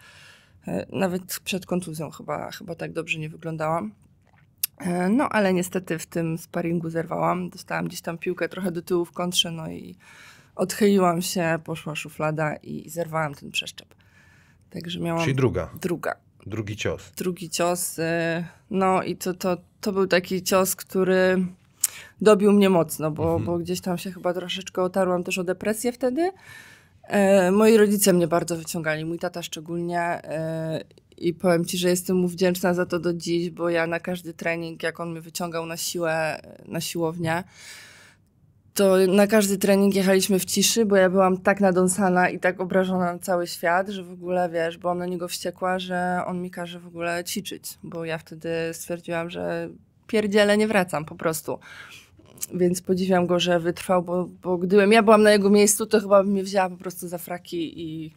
[0.93, 3.93] nawet przed kontuzją chyba, chyba tak dobrze nie wyglądałam.
[4.79, 7.51] E, No, ale niestety w tym sparingu zerwałam.
[7.51, 9.97] Dostałam gdzieś tam piłkę trochę do tyłu w kontrze, no i
[10.57, 13.95] odchyliłam się, poszła szuflada i zerwałam ten przeszczep.
[14.71, 16.15] Także miałam Czyli druga, druga
[16.47, 17.13] drugi cios.
[17.17, 17.99] drugi cios.
[17.99, 18.03] y,
[18.71, 21.47] No i to, to, to był taki cios, który
[22.21, 23.45] dobił mnie mocno, bo, Mhm.
[23.45, 26.31] bo gdzieś tam się chyba troszeczkę otarłam też o depresję wtedy.
[27.03, 30.01] E, moi rodzice mnie bardzo wyciągali, mój tata szczególnie.
[30.01, 30.85] E,
[31.19, 34.35] I powiem ci, że jestem mu wdzięczna za to do dziś, bo ja na każdy
[34.35, 37.45] trening, jak on mnie wyciągał na siłę, na siłownię,
[38.75, 43.13] to na każdy trening jechaliśmy w ciszy, bo ja byłam tak nadąsana i tak obrażona
[43.13, 46.81] na cały świat, że w ogóle, wiesz, byłam na niego wściekła, że on mi każe
[46.81, 49.69] w ogóle ćwiczyć, bo ja wtedy stwierdziłam, że
[50.07, 51.59] pierdziele nie wracam po prostu.
[52.55, 56.23] Więc podziwiam go, że wytrwał, bo, bo gdybym ja byłam na jego miejscu, to chyba
[56.23, 58.13] bym mnie wzięła po prostu za fraki i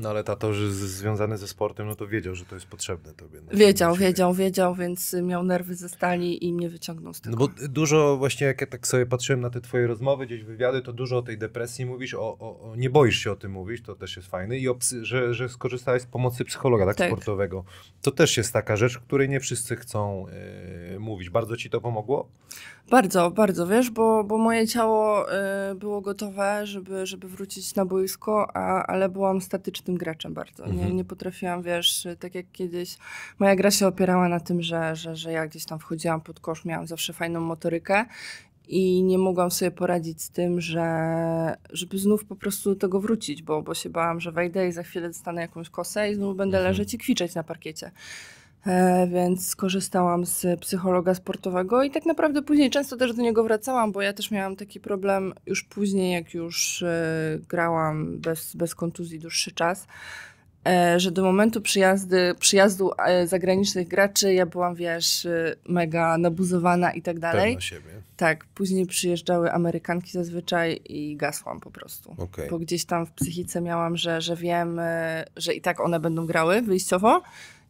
[0.00, 3.40] No ale tato, że związany ze sportem, no to wiedział, że to jest potrzebne tobie.
[3.40, 7.36] No, Wiedział, wiedział, wiedział, więc miał nerwy ze stali i mnie wyciągnął z tego.
[7.36, 10.82] No bo dużo właśnie, jak ja tak sobie patrzyłem na te twoje rozmowy, gdzieś wywiady,
[10.82, 13.84] to dużo o tej depresji mówisz, o, o, o nie boisz się o tym mówić,
[13.84, 17.10] to też jest fajne i o że, że skorzystałeś z pomocy psychologa, tak, Tak.
[17.10, 17.64] sportowego.
[18.02, 21.30] To też jest taka rzecz, której nie wszyscy chcą e, mówić.
[21.30, 22.28] Bardzo ci to pomogło?
[22.90, 25.26] Bardzo, bardzo, wiesz, bo, bo moje ciało
[25.70, 30.66] y, było gotowe, żeby, żeby wrócić na boisko, a, ale byłam statycznym graczem bardzo.
[30.66, 30.96] Nie, Mhm.
[30.96, 32.96] nie potrafiłam, wiesz, tak jak kiedyś,
[33.38, 36.64] moja gra się opierała na tym, że, że, że ja gdzieś tam wchodziłam pod kosz,
[36.64, 38.04] miałam zawsze fajną motorykę
[38.68, 40.84] i nie mogłam sobie poradzić z tym, że
[41.72, 44.82] żeby znów po prostu do tego wrócić, bo, bo się bałam, że wejdę i za
[44.82, 46.72] chwilę dostanę jakąś kosę i znów będę Mhm.
[46.72, 47.90] leżeć i kwiczeć na parkiecie.
[48.66, 53.92] E, więc skorzystałam z psychologa sportowego i tak naprawdę później często też do niego wracałam,
[53.92, 59.18] bo ja też miałam taki problem już później, jak już e, grałam bez, bez kontuzji
[59.18, 59.86] dłuższy czas,
[60.68, 62.90] e, że do momentu przyjazdy, przyjazdu
[63.24, 65.26] zagranicznych graczy ja byłam, wiesz,
[65.68, 67.54] mega nabuzowana i tak dalej.
[67.54, 68.02] Pewna siebie.
[68.16, 72.14] Tak, później przyjeżdżały Amerykanki zazwyczaj i gasłam po prostu.
[72.18, 72.50] Okej.
[72.50, 74.80] Bo gdzieś tam w psychice miałam, że, że wiem,
[75.36, 77.22] że i tak one będą grały wyjściowo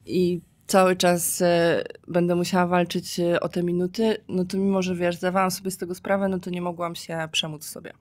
[0.07, 0.41] i
[0.71, 5.16] cały czas e, będę musiała walczyć e, o te minuty, no to mimo, że wiesz,
[5.16, 7.93] zdawałam sobie z tego sprawę, no to nie mogłam się przemóc sobie.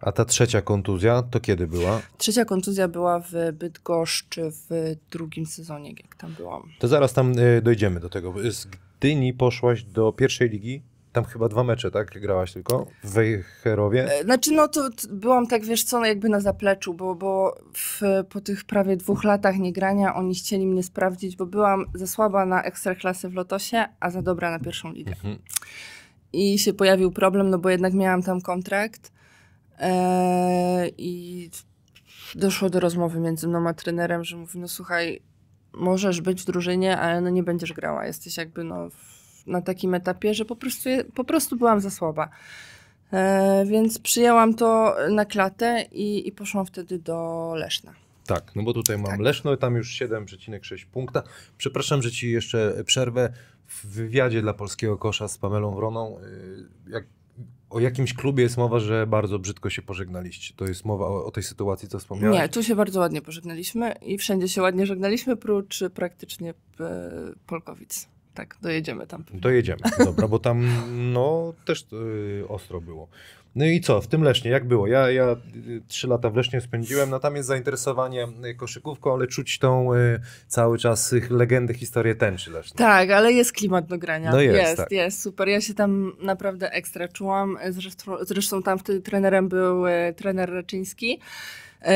[0.00, 2.02] A ta trzecia kontuzja, to kiedy była?
[2.18, 6.62] Trzecia kontuzja była w Bydgoszczy w drugim sezonie, jak tam byłam.
[6.78, 8.34] To zaraz tam e, dojdziemy do tego.
[8.50, 8.66] Z
[8.98, 10.82] Gdyni poszłaś do pierwszej ligi.
[11.12, 12.20] Tam chyba dwa mecze, tak?
[12.20, 14.12] Grałaś tylko w Wejherowie.
[14.18, 17.54] E, Znaczy, no to t- byłam tak, wiesz co, no jakby na zapleczu, bo, bo
[17.74, 22.46] w, po tych prawie dwóch latach niegrania oni chcieli mnie sprawdzić, bo byłam za słaba
[22.46, 25.10] na ekstraklasy w Lotosie, a za dobra na pierwszą ligę.
[25.12, 25.38] Mhm.
[26.32, 29.12] I się pojawił problem, no bo jednak miałam tam kontrakt
[29.78, 31.50] e, i
[32.34, 35.22] doszło do rozmowy między mną a trenerem, że mówi, no słuchaj,
[35.72, 38.06] możesz być w drużynie, ale no nie będziesz grała.
[38.06, 39.19] Jesteś jakby no w,
[39.50, 42.28] na takim etapie, że po prostu, po prostu byłam za słaba.
[43.12, 47.92] E, więc przyjęłam to na klatę i, i poszłam wtedy do Leszna.
[48.26, 49.20] Tak, no bo tutaj mam Tak.
[49.20, 51.22] Leszno, tam już 7,6 punkta.
[51.58, 53.32] Przepraszam, że ci jeszcze przerwę.
[53.66, 57.04] W wywiadzie dla Polskiego Kosza z Pamelą Wroną, y, jak,
[57.70, 60.54] o jakimś klubie jest mowa, że bardzo brzydko się pożegnaliście.
[60.56, 62.38] To jest mowa o, o tej sytuacji, co wspomniałeś?
[62.38, 67.10] Nie, tu się bardzo ładnie pożegnaliśmy i wszędzie się ładnie żegnaliśmy, prócz praktycznie e,
[67.46, 68.08] Polkowic.
[68.40, 69.24] Tak, dojedziemy tam.
[69.42, 70.68] To jedziemy, dobra, bo tam
[71.12, 73.08] no też y, ostro było.
[73.54, 74.86] No i co, w tym Lesznie, jak było?
[74.86, 75.36] Ja, ja
[75.66, 79.94] y, trzy lata w Lesznie spędziłem, no tam jest zainteresowanie y, koszykówką, ale czuć tą
[79.94, 82.78] y, cały czas y, legendę, historię tęczy Leszna.
[82.78, 84.30] Tak, ale jest klimat do grania.
[84.30, 84.92] No jest, jest, tak.
[84.92, 85.48] jest, super.
[85.48, 87.58] Ja się tam naprawdę ekstra czułam.
[87.70, 91.20] Zresztą, zresztą tam wtedy trenerem był e, trener Raczyński,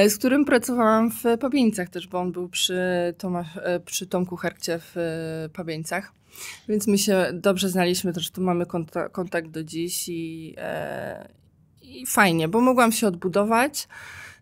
[0.08, 2.78] z którym pracowałam w Pabieńcach też, bo on był przy,
[3.18, 6.12] Tomasz, e, przy Tomku Herkcie w e, Pabieńcach.
[6.68, 11.28] Więc my się dobrze znaliśmy, zresztą mamy konta- kontakt do dziś i, e,
[11.82, 13.88] i fajnie, bo mogłam się odbudować.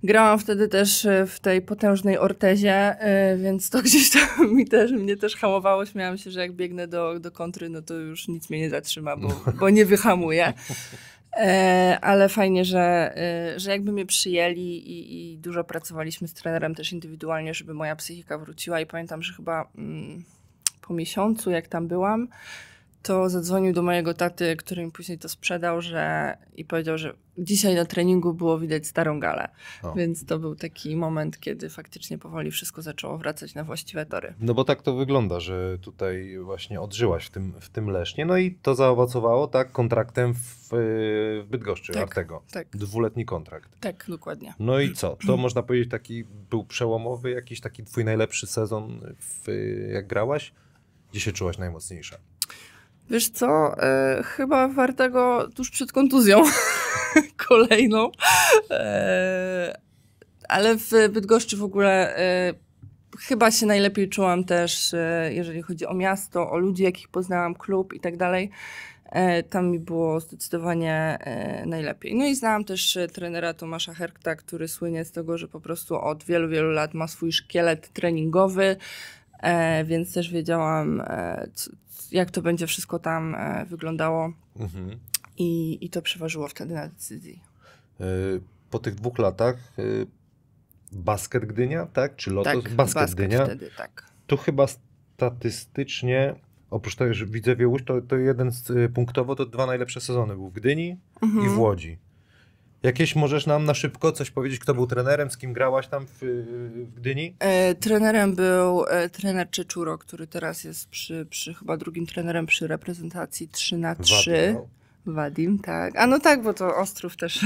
[0.05, 4.93] Grałam wtedy też e, w tej potężnej ortezie, e, więc to gdzieś tam mi też,
[4.93, 5.87] mnie też hamowało.
[5.87, 9.17] Śmiałam się, że jak biegnę do, do kontry, no to już nic mnie nie zatrzyma,
[9.17, 9.29] bo,
[9.61, 10.53] bo nie wyhamuję.
[11.37, 16.75] E, ale fajnie, że, e, że jakby mnie przyjęli i, i dużo pracowaliśmy z trenerem
[16.75, 20.25] też indywidualnie, żeby moja psychika wróciła i pamiętam, że chyba mm,
[20.81, 22.29] po miesiącu, jak tam byłam,
[23.03, 27.75] to zadzwonił do mojego taty, który mi później to sprzedał, że i powiedział, że dzisiaj
[27.75, 29.49] na treningu było widać starą galę.
[29.83, 29.93] O.
[29.95, 34.35] Więc to był taki moment, kiedy faktycznie powoli wszystko zaczęło wracać na właściwe tory.
[34.41, 38.37] No bo tak to wygląda, że tutaj właśnie odżyłaś w tym, w tym Lesznie, no
[38.39, 42.03] i to zaowocowało tak kontraktem w, w Bydgoszczy, Tak.
[42.03, 42.43] Artego.
[42.53, 43.81] Tak, Dwuletni kontrakt.
[43.81, 44.55] tak, dokładnie.
[44.59, 45.17] No i co?
[45.27, 49.49] To można powiedzieć taki był przełomowy, jakiś taki twój najlepszy sezon, w,
[49.93, 50.53] jak grałaś?
[51.11, 52.17] Gdzie się czułaś najmocniejsza?
[53.13, 56.43] Wiesz co, e, chyba wartego tuż przed kontuzją
[57.49, 58.11] kolejną.
[58.71, 59.79] E,
[60.49, 62.55] ale w Bydgoszczy w ogóle e,
[63.19, 67.95] chyba się najlepiej czułam też, e, jeżeli chodzi o miasto, o ludzi, jakich poznałam, klub
[67.95, 68.51] i tak dalej.
[69.05, 72.15] E, Tam mi było zdecydowanie e, najlepiej.
[72.15, 76.25] No i znałam też trenera Tomasza Herkta, który słynie z tego, że po prostu od
[76.25, 78.77] wielu, wielu lat ma swój szkielet treningowy,
[79.85, 81.47] więc też wiedziałam, e,
[82.13, 84.99] jak to będzie wszystko tam e, wyglądało Mhm.
[85.39, 87.43] i, i to przeważyło wtedy na decyzji.
[88.71, 89.57] Po tych dwóch latach
[90.93, 92.17] basket Gdynia, tak?
[92.17, 92.53] Czy Lotos?
[92.65, 93.45] tak, basket, Gdynia.
[93.45, 94.07] wtedy, tak.
[94.27, 94.67] Tu chyba
[95.17, 96.35] statystycznie,
[96.71, 100.49] oprócz tego, że Widzewie Łódź, to, to jeden z, punktowo to dwa najlepsze sezony był
[100.51, 101.55] w Gdyni i Mhm.
[101.55, 101.99] w Łodzi.
[102.83, 106.19] Jakieś możesz nam na szybko coś powiedzieć, kto był trenerem, z kim grałaś tam w,
[106.87, 107.35] w Gdyni?
[107.39, 112.67] E, trenerem był e, trener Czeczuro, który teraz jest przy, przy chyba drugim trenerem przy
[112.67, 114.55] reprezentacji 3 na 3 Wadim,
[115.07, 115.13] no.
[115.13, 115.99] Wadim, tak.
[115.99, 117.41] A no tak, bo to Ostrów też.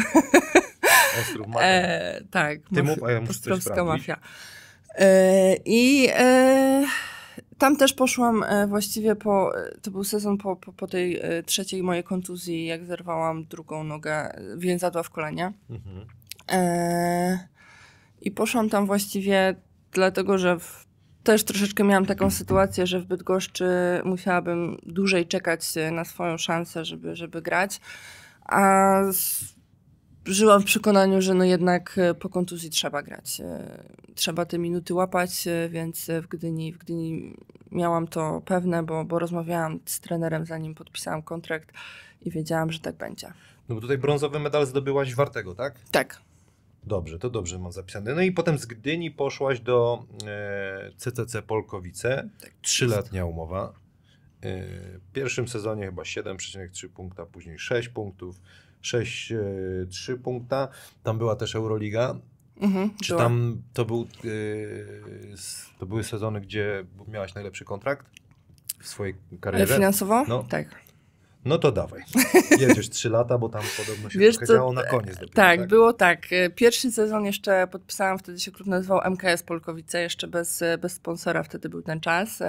[1.21, 1.67] Ostrów Mafia.
[1.67, 2.59] E, tak.
[2.59, 4.17] Ty mafia- mów, a ja muszę Ostrowska mafia.
[4.95, 6.87] E, I e,
[7.59, 9.53] tam też poszłam e, właściwie po,
[9.83, 14.35] to był sezon po, po, po tej e, trzeciej mojej kontuzji, jak zerwałam drugą nogę,
[14.35, 15.53] e, więzadła w kolanie.
[15.71, 16.07] Mhm.
[16.53, 17.49] E,
[18.21, 19.55] I poszłam tam właściwie
[19.93, 20.87] dlatego, że w,
[21.23, 23.69] też troszeczkę miałam taką sytuację, że w Bydgoszczy
[24.05, 27.81] musiałabym dłużej czekać e, na swoją szansę, żeby, żeby grać.
[28.45, 29.56] A z,
[30.27, 33.41] żyłam w przekonaniu, że no jednak e, po kontuzji trzeba grać.
[33.41, 37.37] e, Trzeba te minuty łapać, e, więc w Gdyni, w Gdyni
[37.73, 41.73] miałam to pewne, bo, bo rozmawiałam z trenerem zanim podpisałam kontrakt
[42.23, 43.33] i wiedziałam, że tak będzie.
[43.69, 45.75] No bo tutaj brązowy medal zdobyłaś Wartego, tak?
[45.91, 46.21] Tak.
[46.85, 48.15] Dobrze, to dobrze mam zapisane.
[48.15, 52.29] No i potem z Gdyni poszłaś do e, CCC Polkowice.
[52.63, 53.73] Trzyletnia umowa.
[54.43, 54.63] E,
[54.99, 58.41] w pierwszym sezonie chyba 7,3 punkta, później 6 punktów,
[58.87, 60.69] 6,3 punkta.
[61.03, 62.15] Tam była też Euroliga.
[62.61, 63.23] Mhm, Czy była.
[63.23, 64.29] tam to, był, e,
[65.79, 68.07] to były sezony, gdzie miałaś najlepszy kontrakt
[68.81, 69.75] w swojej karierze?
[69.75, 70.25] Finansowo?
[70.29, 70.45] No.
[70.49, 70.87] Tak.
[71.45, 72.03] No to dawaj.
[72.61, 75.15] Jedziesz 3 lata, bo tam podobno się Wiesz co, na koniec.
[75.15, 76.33] Dopiero, Tak, było tak.
[76.33, 80.93] E, Pierwszy sezon jeszcze podpisałam, wtedy się klub nazywał MKS Polkowice, jeszcze bez, e, bez
[80.93, 82.43] sponsora wtedy był ten czas.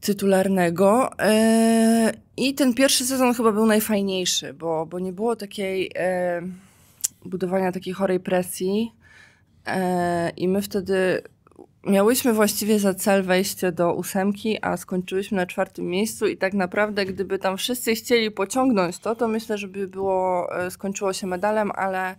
[0.00, 1.10] Tytularnego.
[1.18, 6.42] E, I ten pierwszy sezon chyba był najfajniejszy, bo, bo nie było takiej e,
[7.24, 8.92] budowania takiej chorej presji.
[9.66, 11.22] E, I my wtedy
[11.86, 17.04] miałyśmy właściwie za cel wejście do ósemki, a skończyłyśmy na czwartym miejscu i tak naprawdę
[17.04, 22.16] gdyby tam wszyscy chcieli pociągnąć to, to myślę, że by było, skończyło się medalem, ale,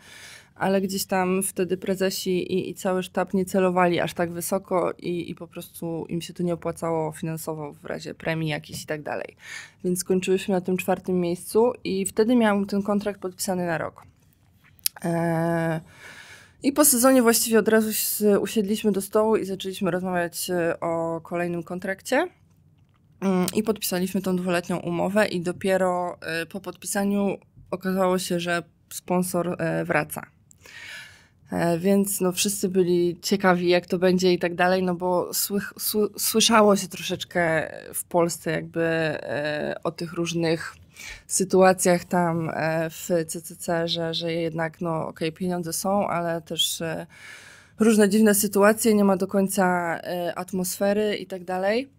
[0.60, 5.32] ale gdzieś tam wtedy prezesi i, i cały sztab nie celowali aż tak wysoko i,
[5.32, 9.01] i po prostu im się to nie opłacało finansowo w razie premii jakiejś i tak
[9.01, 9.36] dalej.
[9.84, 14.03] Więc skończyłyśmy na tym czwartym miejscu i wtedy miałam ten kontrakt podpisany na rok.
[15.03, 15.80] Eee,
[16.64, 17.89] i po sezonie właściwie od razu
[18.41, 22.28] usiedliśmy do stołu i zaczęliśmy rozmawiać e, o kolejnym kontrakcie.
[23.22, 27.38] Mm, I podpisaliśmy tą dwuletnią umowę i dopiero e, po podpisaniu
[27.72, 30.36] okazało się, że sponsor e, wraca.
[31.51, 35.74] E, Więc no, wszyscy byli ciekawi, jak to będzie i tak dalej, no bo słych,
[35.80, 40.76] sły, słyszało się troszeczkę w Polsce jakby e, o tych różnych
[41.28, 47.07] sytuacjach tam e, w CCC, że, że jednak no okej, pieniądze są, ale też e,
[47.80, 51.89] różne dziwne sytuacje, nie ma do końca e, atmosfery i tak dalej.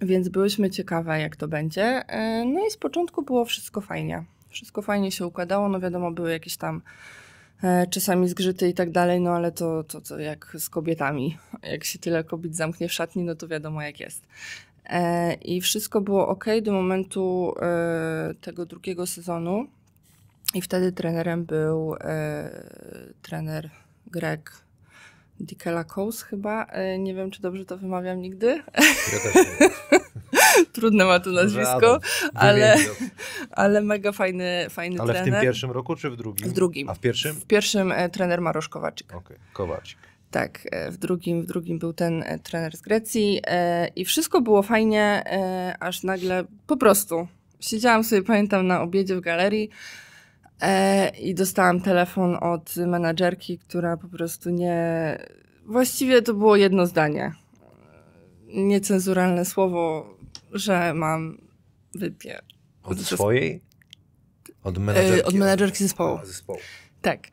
[0.00, 1.82] Więc byłyśmy ciekawe, jak to będzie.
[2.08, 4.24] E, No i z początku było wszystko fajnie.
[4.48, 6.82] Wszystko fajnie się układało, no wiadomo, były jakieś tam
[7.90, 11.38] czasami zgrzyty i tak dalej, no ale to, to, to jak z kobietami.
[11.72, 14.22] Jak się tyle kobiet zamknie w szatni, no to wiadomo jak jest.
[14.86, 19.66] E, I wszystko było ok do momentu e, tego drugiego sezonu.
[20.54, 22.50] I wtedy trenerem był e,
[23.22, 23.70] trener
[24.06, 24.63] Greg
[25.40, 26.64] Dikelakos chyba.
[26.64, 28.62] E, nie wiem, czy dobrze to wymawiam nigdy.
[29.12, 29.68] Ja też nie.
[30.72, 32.00] Trudne ma to nazwisko,
[32.34, 32.76] ale,
[33.50, 35.34] ale mega fajny, fajny Ale w trener.
[35.34, 36.48] tym pierwszym roku czy w drugim?
[36.48, 36.88] W drugim.
[36.88, 37.36] A w pierwszym?
[37.36, 39.14] W pierwszym e, trener Marosz Kowaczyk.
[39.14, 39.98] Okej, Kowacik.
[40.30, 43.42] Tak, e, w drugim, w drugim był ten trener z Grecji
[43.96, 45.24] i wszystko było fajnie,
[45.80, 47.28] aż nagle po prostu
[47.60, 49.70] siedziałam sobie, pamiętam, na obiedzie w galerii
[51.20, 55.18] i dostałam telefon od menadżerki, która po prostu nie...
[55.66, 57.34] Właściwie to było jedno zdanie.
[58.46, 60.14] Niecenzuralne słowo,
[60.52, 61.38] że mam
[61.94, 62.40] wypie.
[62.82, 63.60] Od swojej?
[64.62, 65.20] Od menedżerki?
[65.20, 66.18] E, od menedżerki zespołu.
[66.24, 66.58] Zespołu.
[67.02, 67.28] Tak.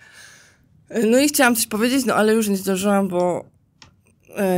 [1.10, 3.44] No i chciałam coś powiedzieć, no ale już nie zdążyłam, bo e,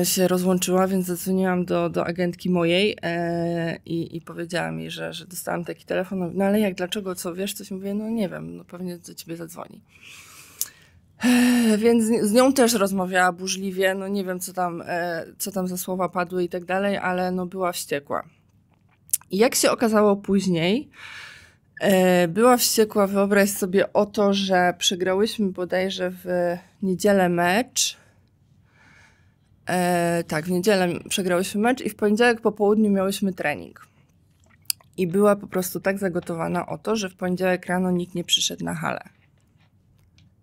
[0.04, 5.26] się rozłączyła, więc zadzwoniłam do, do agentki mojej e, i, i powiedziałam jej, że, że
[5.26, 6.20] dostałam taki telefon.
[6.20, 7.54] No, No ale jak, dlaczego, co wiesz?
[7.54, 9.82] Coś mówię, no nie wiem, no pewnie do ciebie zadzwoni.
[11.24, 15.52] E, Więc z- z nią też rozmawiała burzliwie, no nie wiem, co tam, e, co
[15.52, 18.24] tam za słowa padły i tak dalej, ale no była wściekła.
[19.32, 20.90] I jak się okazało później,
[21.82, 26.26] E, Była wściekła, wyobraź sobie o to, że przegrałyśmy bodajże w
[26.82, 27.98] niedzielę mecz.
[29.70, 33.88] E, tak, w niedzielę przegrałyśmy mecz i w poniedziałek po południu miałyśmy trening.
[34.98, 38.66] I była po prostu tak zagotowana o to, że w poniedziałek rano nikt nie przyszedł
[38.66, 39.02] na halę.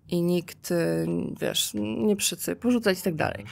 [0.09, 1.07] I nikt, y,
[1.41, 3.45] wiesz, nie przyszedł sobie porzucać i tak dalej.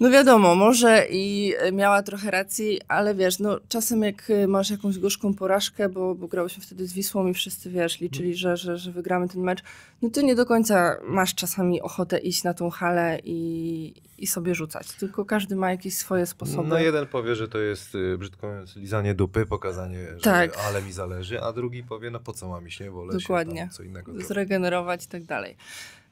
[0.00, 4.98] No wiadomo, może i miała trochę racji, ale wiesz, no czasem jak y, masz jakąś
[4.98, 8.92] gorzką porażkę, bo, bo grałyśmy wtedy z Wisłą i wszyscy, wiesz, liczyli, że, że, że
[8.92, 9.62] wygramy ten mecz,
[10.02, 14.54] no to nie do końca masz czasami ochotę iść na tą halę i, i sobie
[14.54, 16.68] rzucać, tylko każdy ma jakieś swoje sposoby.
[16.68, 20.58] No jeden powie, że to jest y, brzydko mówiąc lizanie dupy, pokazanie, że Tak.
[20.68, 22.90] ale mi zależy, a drugi powie, no po co mam iść, nie?
[22.90, 23.68] Wolę się Dokładnie.
[23.72, 25.56] co innego zregenerować i tak dalej.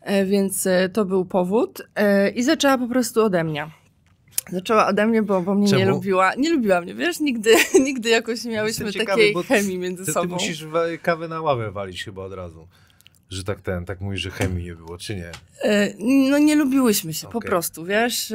[0.01, 3.67] E, Więc e, to był powód e, i zaczęła po prostu ode mnie.
[4.53, 5.91] Zaczęła ode mnie, bo, bo mnie nie Czemu?
[5.91, 6.35] lubiła.
[6.35, 7.55] Nie lubiła mnie, wiesz, nigdy,
[7.87, 10.35] nigdy jakoś nie miałyśmy Jestem ciekawy, takiej bo chemii między Ty, ty sobą.
[10.35, 12.69] musisz wa- kawę na ławę walić chyba od razu.
[13.31, 15.31] Że tak ten, tak mówisz, że chemii nie było, czy nie?
[16.31, 17.51] No nie lubiłyśmy się, po Okej.
[17.51, 18.33] prostu, wiesz.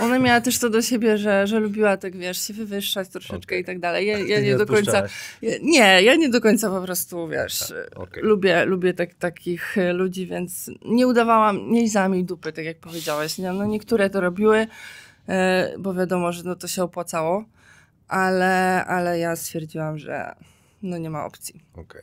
[0.00, 3.60] Ona miała też to do siebie, że, że lubiła tak, wiesz, się wywyższać troszeczkę Okej.
[3.60, 4.06] i tak dalej.
[4.06, 5.02] Ja, ja nie do końca,
[5.42, 8.22] ja- nie, ja nie do końca po prostu, wiesz, Tak, okej.
[8.22, 12.78] lubię, lubię tak, takich e, ludzi, więc nie udawałam, nie lizałam jej dupy, tak jak
[12.78, 13.38] powiedziałeś.
[13.38, 13.52] Nie?
[13.52, 14.66] No niektóre to robiły,
[15.28, 17.44] e, bo wiadomo, że no to się opłacało,
[18.08, 20.34] ale, ale ja stwierdziłam, że
[20.82, 21.60] no nie ma opcji.
[21.76, 22.02] Okej.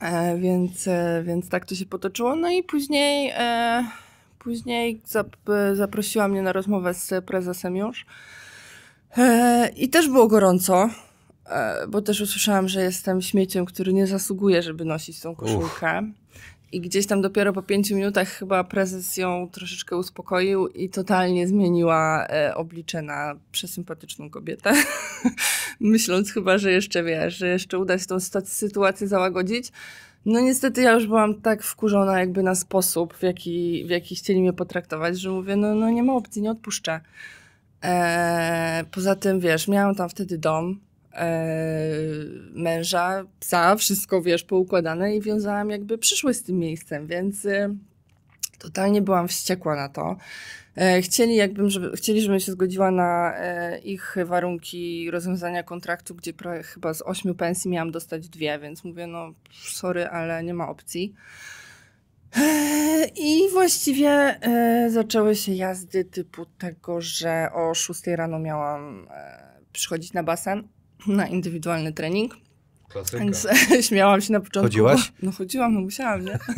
[0.00, 2.36] E, więc, e, więc tak to się potoczyło.
[2.36, 3.84] No i później, e,
[4.44, 5.36] później zap,
[5.74, 8.06] zaprosiła mnie na rozmowę z prezesem już.
[9.16, 10.90] E, I też było gorąco,
[11.46, 16.12] e, bo też usłyszałam, że jestem śmieciem, który nie zasługuje, żeby nosić tą koszulkę.
[16.72, 22.26] I gdzieś tam dopiero po pięciu minutach chyba prezes ją troszeczkę uspokoił i totalnie zmieniła
[22.26, 24.72] e, oblicze na przesympatyczną kobietę.
[25.80, 29.72] Myśląc chyba, że jeszcze wiesz, że jeszcze uda się tą sytu- sytuację załagodzić.
[30.26, 34.40] No niestety ja już byłam tak wkurzona jakby na sposób, w jaki, w jaki chcieli
[34.40, 37.00] mnie potraktować, że mówię, no, no nie ma opcji, nie odpuszczę.
[37.82, 40.80] Eee, poza tym, wiesz, miałam tam wtedy dom,
[41.12, 41.30] eee,
[42.54, 47.76] męża, psa, wszystko, wiesz, poukładane i wiązałam jakby przyszłość z tym miejscem, więc y,
[48.62, 50.16] totalnie byłam wściekła na to.
[50.76, 56.32] E, Chcieli, jakbym, żeby, chcieli, żebym się zgodziła na e, ich warunki rozwiązania kontraktu, gdzie
[56.32, 59.32] pra- chyba z ośmiu pensji miałam dostać dwie, więc mówię, no
[59.64, 61.14] sorry, ale nie ma opcji.
[62.36, 64.40] E, I właściwie
[64.88, 69.08] zaczęły się jazdy typu tego, że o 6 rano miałam
[69.72, 70.68] przychodzić na basen,
[71.06, 72.36] na indywidualny trening.
[72.88, 73.18] Klasyka.
[73.18, 73.46] Więc
[73.88, 74.62] śmiałam się na początku.
[74.66, 75.10] Chodziłaś?
[75.10, 76.38] Bo, no chodziłam, no musiałam, nie?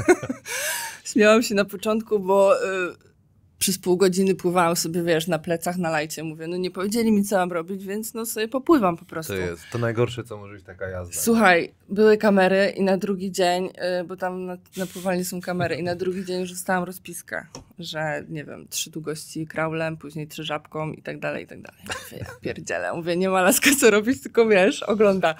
[1.05, 3.14] śmiałam się na początku, bo y,
[3.59, 6.22] przez pół godziny pływałam sobie, wiesz, na plecach, na lajcie.
[6.22, 9.32] Mówię, no nie powiedzieli mi, co mam robić, więc no sobie popływam po prostu.
[9.32, 11.20] To jest to najgorsze, co może być taka jazda.
[11.20, 13.66] Słuchaj, były kamery i na drugi dzień,
[14.00, 17.46] y, bo tam na, na pływalni są kamery i na drugi dzień już dostałam rozpiskę,
[17.78, 21.80] że nie wiem, trzy długości kraulem, później trzy żabką i tak dalej, i tak dalej.
[21.86, 25.34] Mówię, ja pierdzielę, mówię, nie ma laska co robić, tylko wiesz, ogląda.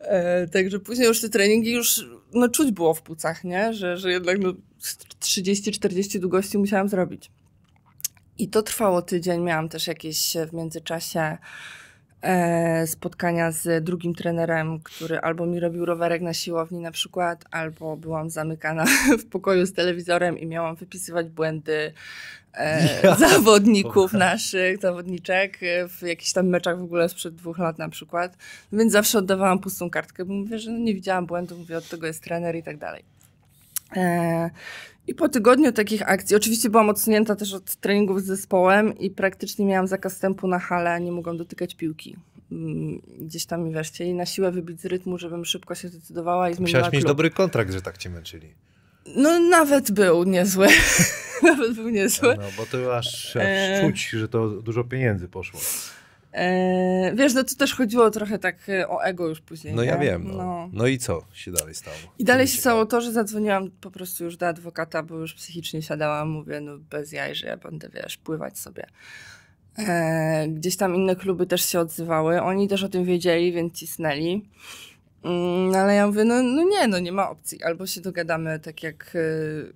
[0.00, 3.72] E, także później już te treningi już, no czuć było w płucach, nie?
[3.72, 4.52] Że, że jednak no
[5.20, 7.30] 30-40 długości musiałam zrobić.
[8.38, 11.38] I to trwało tydzień, miałam też jakieś w międzyczasie
[12.22, 17.96] e, spotkania z drugim trenerem, który albo mi robił rowerek na siłowni na przykład, albo
[17.96, 18.84] byłam zamykana
[19.22, 21.92] w pokoju z telewizorem i miałam wypisywać błędy
[22.54, 27.88] e, zawodników naszych, zawodniczek e, w jakichś tam meczach w ogóle sprzed dwóch lat na
[27.88, 28.36] przykład.
[28.72, 32.06] Więc zawsze oddawałam pustą kartkę, bo mówię, że no nie widziałam błędu, mówię, od tego
[32.06, 33.13] jest trener i tak dalej.
[35.06, 39.66] I po tygodniu takich akcji, oczywiście byłam odsunięta też od treningów z zespołem i praktycznie
[39.66, 42.16] miałam zakaz wstępu na halę, nie mogłam dotykać piłki.
[42.52, 46.50] Mm, Gdzieś tam mi wiesz, chcieli na siłę wybić z rytmu, żebym szybko się zdecydowała
[46.50, 48.48] i zmieniła Musiałaś mieć dobry kontrakt, że tak cię męczyli.
[49.16, 50.68] No nawet był niezły.
[51.42, 52.36] nawet był niezły.
[52.36, 53.82] No, bo to aż, aż E.
[53.86, 55.60] czuć, że to dużo pieniędzy poszło.
[56.34, 59.74] E, wiesz, no to też chodziło trochę tak e, o ego już później.
[59.74, 60.04] No ja nie?
[60.04, 60.36] wiem.
[60.36, 60.70] No.
[60.72, 61.96] no i co się dalej stało?
[62.18, 65.82] I dalej się stało to, że zadzwoniłam po prostu już do adwokata, bo już psychicznie
[65.82, 68.86] siadałam, mówię, no bez jaj, że ja będę, wiesz, pływać sobie.
[69.78, 74.48] E, gdzieś tam inne kluby też się odzywały, oni też o tym wiedzieli, więc cisnęli.
[75.24, 77.62] Mm, no ale ja mówię, no, no nie, no nie ma opcji.
[77.62, 79.72] Albo się dogadamy tak jak y,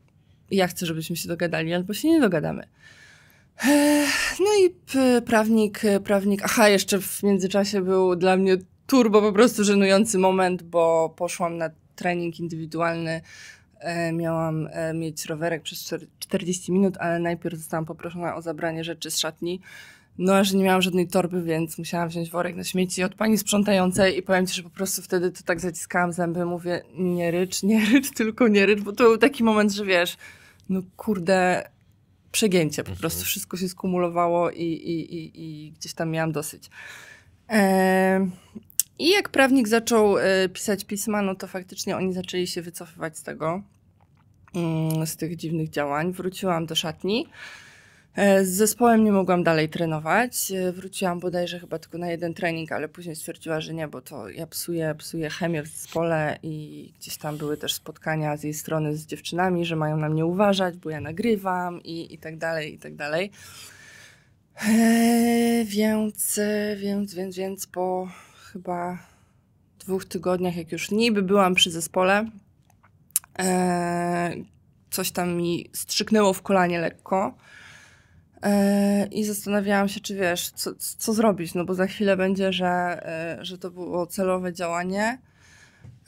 [0.51, 2.67] ja chcę, żebyśmy się dogadali, albo się nie dogadamy.
[4.41, 4.75] No i
[5.27, 8.57] prawnik, prawnik, aha, jeszcze w międzyczasie był dla mnie
[8.87, 13.21] turbo po prostu żenujący moment, bo poszłam na trening indywidualny,
[13.81, 18.85] e, miałam e, mieć rowerek przez czter- 40 minut, ale najpierw zostałam poproszona o zabranie
[18.85, 19.61] rzeczy z szatni.
[20.19, 23.39] No, a że nie miałam żadnej torby, więc musiałam wziąć worek na śmieci od pani
[23.39, 27.63] sprzątającej i powiem ci, że po prostu wtedy to tak zaciskałam zęby, mówię, nie rycz,
[27.63, 30.17] nie rycz, tylko nie rycz, bo to był taki moment, że wiesz,
[30.69, 31.69] no kurde,
[32.33, 36.70] przegięcie, po prostu wszystko się skumulowało i, i, i, i gdzieś tam miałam dosyć.
[37.49, 38.31] Em,
[38.99, 43.22] I jak prawnik zaczął e, pisać pisma, no to faktycznie oni zaczęli się wycofywać z
[43.22, 43.62] tego,
[44.55, 46.12] mm, z tych dziwnych działań.
[46.12, 47.26] Wróciłam do szatni.
[48.19, 50.53] E, Z zespołem nie mogłam dalej trenować.
[50.53, 54.29] E, Wróciłam bodajże chyba tylko na jeden trening, ale później stwierdziła, że nie, bo to
[54.29, 58.97] ja psuję, psuję chemię w zespole i gdzieś tam były też spotkania z jej strony
[58.97, 62.79] z dziewczynami, że mają na mnie uważać, bo ja nagrywam i, i tak dalej, i
[62.79, 63.31] tak dalej.
[64.69, 68.09] E, Więc, e, więc, więc, więc po
[68.53, 68.99] chyba
[69.79, 72.25] dwóch tygodniach, jak już niby byłam przy zespole,
[73.39, 74.35] e,
[74.91, 77.35] coś tam mi strzyknęło w kolanie lekko.
[78.43, 82.66] E, I zastanawiałam się, czy wiesz, co, co zrobić, no bo za chwilę będzie, że,
[82.68, 85.18] e, że to było celowe działanie.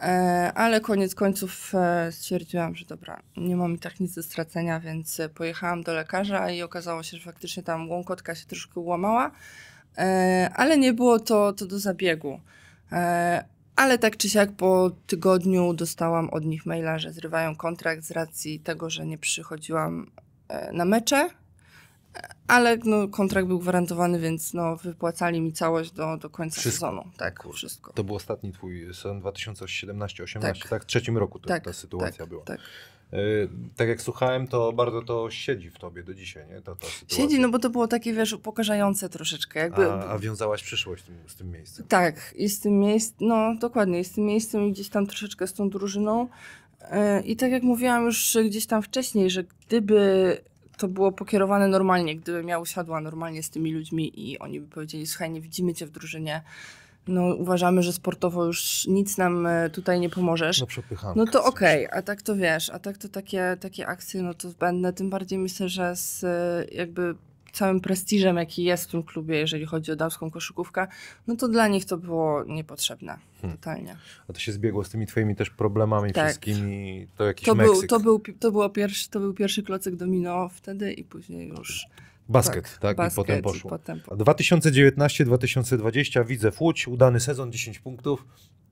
[0.00, 1.72] E, Ale koniec końców
[2.10, 6.62] stwierdziłam, że dobra, nie mam i tak nic do stracenia, więc pojechałam do lekarza i
[6.62, 9.30] okazało się, że faktycznie tam łąkotka się troszkę łamała,
[10.54, 12.40] ale nie było to, to do zabiegu.
[13.76, 18.60] Ale tak czy siak po tygodniu dostałam od nich maila, że zrywają kontrakt z racji
[18.60, 20.10] tego, że nie przychodziłam
[20.72, 21.30] na mecze,
[22.46, 26.86] ale no, kontrakt był gwarantowany, więc no, wypłacali mi całość do, do końca Wszystko.
[26.86, 27.10] sezonu.
[27.16, 27.56] Tak, Kurde.
[27.56, 27.92] wszystko.
[27.92, 30.68] To był ostatni twój sezon 2017-18, tak.
[30.68, 30.82] Tak.
[30.82, 32.44] W trzecim roku to, tak, ta sytuacja tak, była.
[32.44, 32.60] Tak.
[33.12, 36.62] Y, tak jak słuchałem, to bardzo to siedzi w tobie do dzisiaj, nie?
[36.62, 36.86] Ta, ta.
[37.08, 39.60] Siedzi, no bo to było takie, wiesz, upokarzające troszeczkę.
[39.60, 41.86] Jakby, a, a wiązałaś przyszłość z tym, z tym miejscem.
[41.88, 45.46] Tak, i z tym miejscem, no dokładnie, i z tym miejscem i gdzieś tam troszeczkę
[45.46, 46.28] z tą drużyną.
[46.80, 50.38] E, I tak jak mówiłam już gdzieś tam wcześniej, że gdyby
[50.80, 55.06] to było pokierowane normalnie, gdybym ja usiadła normalnie z tymi ludźmi i oni by powiedzieli,
[55.06, 56.42] słuchaj, nie widzimy cię w drużynie,
[57.08, 60.60] no uważamy, że sportowo już nic nam e, tutaj nie pomożesz.
[60.60, 60.66] No.
[61.16, 64.50] No to okej, a tak to wiesz, a tak to takie, takie akcje, no to
[64.50, 67.14] zbędne, tym bardziej myślę, że z e, jakby
[67.52, 70.86] całym prestiżem, jaki jest w tym klubie, jeżeli chodzi o damską koszykówkę,
[71.26, 73.58] no to dla nich to było niepotrzebne, Hmm.
[73.58, 73.96] totalnie.
[74.28, 76.26] A to się zbiegło z tymi twoimi też problemami Tak.
[76.26, 77.78] wszystkimi, to jakiś To Meksyk.
[77.78, 81.86] był, to, był, to, było pierwszy, to był pierwszy klocek domino wtedy i później już
[82.28, 82.96] Basket, tak?
[82.96, 83.70] basket I potem poszło.
[83.70, 88.24] potem po- A 2019-2020 widzę w Łódź, udany sezon, 10 punktów.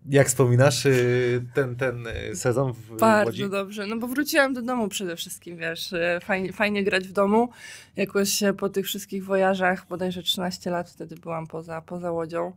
[0.06, 3.50] Jak wspominasz y, ten, ten y, sezon w Bardzo Łodzi?
[3.50, 7.48] dobrze, no bo wróciłam do domu przede wszystkim, wiesz, e, fajnie, fajnie grać w domu,
[7.96, 12.52] jakoś po tych wszystkich wojażach, bodajże 13 lat wtedy byłam poza, poza Łodzią,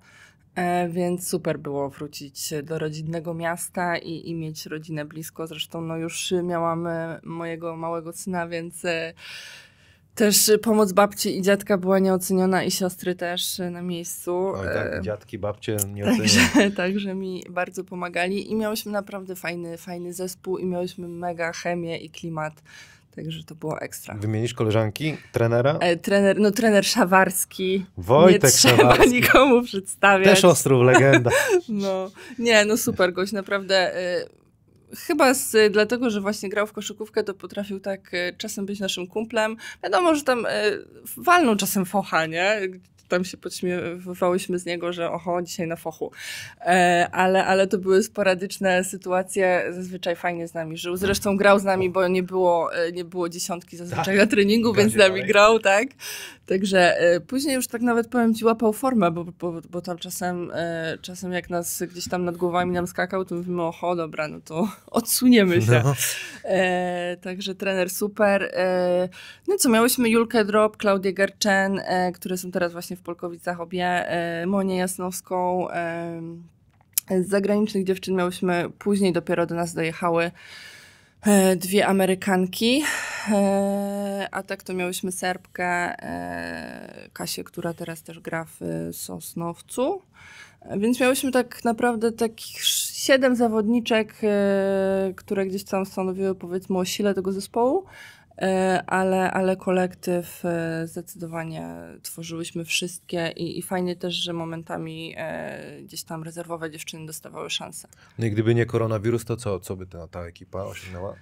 [0.55, 5.97] e, więc super było wrócić do rodzinnego miasta i, i mieć rodzinę blisko, zresztą no
[5.97, 6.87] już miałam
[7.23, 8.83] mojego małego syna, więc
[10.15, 14.53] też e, pomoc babci i dziadka była nieoceniona i siostry też e, na miejscu.
[14.55, 16.03] Oj, tak, dziadki, babcie nie.
[16.03, 16.39] Także,
[16.77, 22.09] także mi bardzo pomagali i miałyśmy naprawdę fajny, fajny zespół i miałyśmy mega chemię i
[22.09, 22.53] klimat.
[23.15, 24.15] Także to było ekstra.
[24.15, 25.77] Wymienisz koleżanki, trenera?
[25.79, 27.85] E, trener, no trener Szawarski.
[27.97, 29.11] Wojtek nie trzeba Szawarski.
[29.11, 30.29] nikomu przedstawiać.
[30.29, 31.31] Też Ostrów, legenda.
[31.69, 33.95] No, nie, no super gość, naprawdę.
[33.95, 34.25] E,
[34.97, 39.07] chyba z, dlatego, że właśnie grał w koszykówkę, to potrafił tak e, czasem być naszym
[39.07, 39.57] kumplem.
[39.83, 40.49] Wiadomo, że tam e,
[41.17, 42.61] walnął czasem focha, nie?
[43.11, 46.11] Tam się podśmiewałyśmy z niego, że oho, dzisiaj na fochu.
[46.59, 50.97] E, ale, ale to były sporadyczne sytuacje, zazwyczaj fajnie z nami żył.
[50.97, 54.93] Zresztą grał z nami, bo nie było, e, nie było dziesiątki zazwyczaj na treningu, więc
[54.93, 55.27] z nami dalej.
[55.27, 55.87] grał, tak?
[56.45, 60.51] Także e, później już tak nawet powiem ci, łapał formę, bo, bo, bo tam czasem,
[61.01, 64.69] czasem jak nas gdzieś tam nad głowami nam skakał, to mówimy, oho, dobra, no to
[64.87, 65.81] odsuniemy się.
[65.83, 65.95] No.
[67.21, 68.53] Także trener super.
[69.47, 71.81] No co, miałyśmy Julkę Drop, Klaudię Gerczen,
[72.13, 75.69] które są teraz właśnie w Polkowicach obie, e, Monię Jasnowską.
[75.71, 76.21] E,
[77.21, 80.31] z zagranicznych dziewczyn miałyśmy, później dopiero do nas dojechały
[81.21, 82.83] e, dwie Amerykanki,
[84.31, 85.95] a tak to miałyśmy Serbkę,
[87.13, 90.01] Kasię, która teraz też gra w Sosnowcu.
[90.77, 94.15] Więc miałyśmy tak naprawdę takich siedem zawodniczek,
[95.15, 97.85] które gdzieś tam stanowiły powiedzmy o sile tego zespołu,
[98.87, 106.03] ale, ale kolektyw e, zdecydowanie tworzyłyśmy wszystkie i, i fajnie też, że momentami e, gdzieś
[106.03, 107.87] tam rezerwowe dziewczyny dostawały szansę.
[108.19, 111.15] No i gdyby nie koronawirus, to co, co by ta, ta ekipa osiągnęła?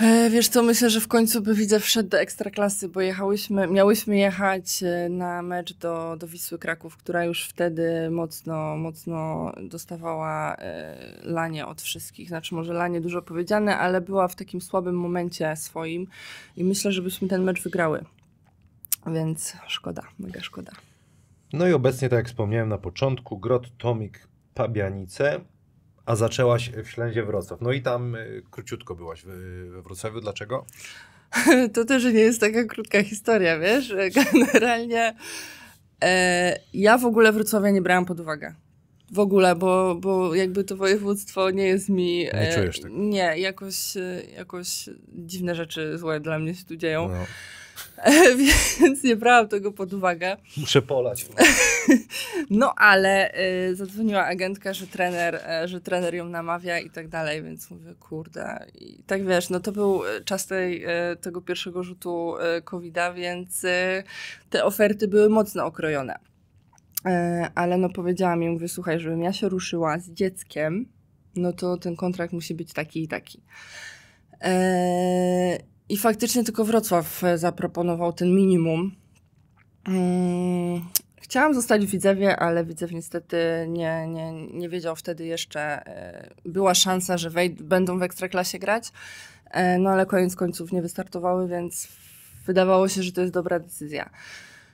[0.00, 4.16] E, Wiesz co, myślę, że w końcu by widzę wszedł do Ekstraklasy, bo jechałyśmy, miałyśmy
[4.16, 10.96] jechać e, na mecz do, do Wisły Kraków, która już wtedy mocno, mocno dostawała e,
[11.22, 12.28] lanie od wszystkich.
[12.28, 16.06] Znaczy może lanie dużo powiedziane, ale była w takim słabym momencie swoim
[16.56, 18.04] i myślę, że byśmy ten mecz wygrały.
[19.06, 20.72] Więc szkoda, mega szkoda.
[21.52, 25.40] No i obecnie, tak jak wspomniałem na początku, Grot Tomik Pabianice,
[26.06, 27.60] a zaczęłaś w Ślęzie Wrocław.
[27.60, 30.20] No i tam y, króciutko byłaś we Wrocławiu.
[30.20, 30.66] Dlaczego?
[31.74, 33.94] To też nie jest taka krótka historia, wiesz?
[34.32, 35.14] Generalnie
[36.02, 38.54] e, ja w ogóle Wrocławia nie brałam pod uwagę.
[39.12, 42.26] W ogóle, bo, bo jakby to województwo nie jest mi...
[42.32, 42.94] e, Nie czujesz tego?
[42.98, 47.08] Nie, jakoś, e, jakoś dziwne rzeczy złe dla mnie się tu dzieją.
[47.08, 47.14] No.
[48.80, 50.36] Więc nie brałam tego pod uwagę.
[50.56, 51.26] Muszę polać.
[52.50, 53.38] No ale
[53.70, 57.94] y, zadzwoniła agentka, że trener, e, że trener ją namawia i tak dalej, więc mówię,
[58.00, 58.66] kurde.
[58.74, 63.12] I tak wiesz, no to był e, czas tej, e, tego pierwszego rzutu e, COVID-a,
[63.12, 64.02] więc e,
[64.50, 66.18] te oferty były mocno okrojone.
[67.06, 70.86] E, ale no powiedziała mi, mówię, słuchaj, żebym ja się ruszyła z dzieckiem,
[71.36, 73.42] no to ten kontrakt musi być taki i taki.
[75.94, 78.94] I faktycznie tylko Wrocław e, zaproponował ten minimum.
[79.88, 80.84] Mm,
[81.22, 83.36] Chciałam zostać w Widzewie, ale Widzew niestety
[83.68, 85.60] nie, nie, nie wiedział wtedy jeszcze.
[85.86, 88.92] e, Była szansa, że wej- będą w Ekstraklasie grać,
[89.50, 91.88] e, no ale koniec końców nie wystartowały, więc
[92.46, 94.10] wydawało się, że to jest dobra decyzja.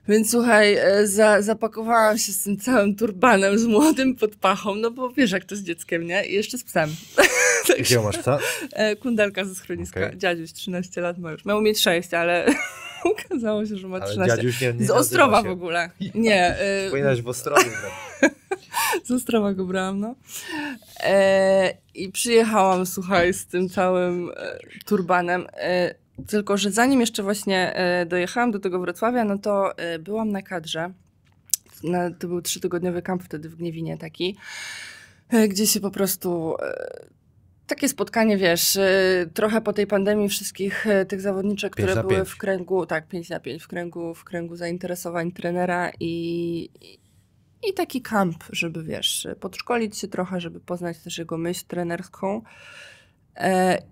[0.09, 4.91] Więc słuchaj, e, za, zapakowałam się z tym całym turbanem, z młodym pod pachą, no
[4.91, 6.27] bo wiesz jak to z dzieckiem, nie?
[6.27, 6.91] I jeszcze z psem.
[7.81, 8.39] Gdzie masz psa?
[8.73, 10.01] E, Kundelka ze schroniska.
[10.07, 10.19] Okej.
[10.19, 11.45] Dziadziuś, 13 lat ma już.
[11.45, 12.47] Miał mieć 6, ale
[13.05, 14.37] okazało się, że ma Ale 13.
[14.37, 15.91] dziadziuś nie, nie Z Ostrowa w ogóle.
[16.15, 18.33] Nie, y, Powinnaś w Ostrowie grać.
[19.05, 20.15] z Ostrowa go brałam, no.
[21.03, 25.47] E, I przyjechałam, słuchaj, z tym całym e, turbanem.
[25.55, 25.95] E,
[26.27, 30.43] tylko, że zanim jeszcze właśnie e, dojechałam do tego Wrocławia, no to e, byłam na
[30.43, 30.93] kadrze.
[31.85, 34.37] Na, to był trzytygodniowy kamp wtedy w Gniewinie taki,
[35.29, 36.57] e, gdzie się po prostu...
[37.67, 38.79] Takie spotkanie, wiesz,
[39.35, 43.63] trochę po tej pandemii wszystkich tych zawodniczek, które były w kręgu, tak, 5 na 5,
[43.63, 46.71] w kręgu, w kręgu zainteresowań trenera i,
[47.69, 52.43] i taki kamp, żeby wiesz, podszkolić się trochę, żeby poznać też jego myśl trenerską.
[53.37, 53.83] E,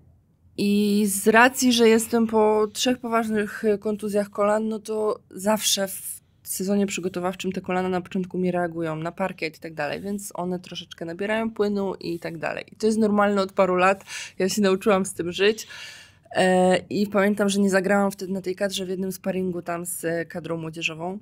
[0.61, 6.21] I z racji, że jestem po trzech poważnych e, kontuzjach kolan, no to zawsze w
[6.43, 10.59] sezonie przygotowawczym te kolana na początku mi reagują na parkiet i tak dalej, więc one
[10.59, 12.65] troszeczkę nabierają płynu i tak dalej.
[12.71, 14.03] I to jest normalne od paru lat.
[14.39, 15.67] Ja się nauczyłam z tym żyć.
[16.31, 20.29] E, I pamiętam, że nie zagrałam wtedy na tej kadrze w jednym sparingu tam z
[20.29, 21.19] kadrą młodzieżową.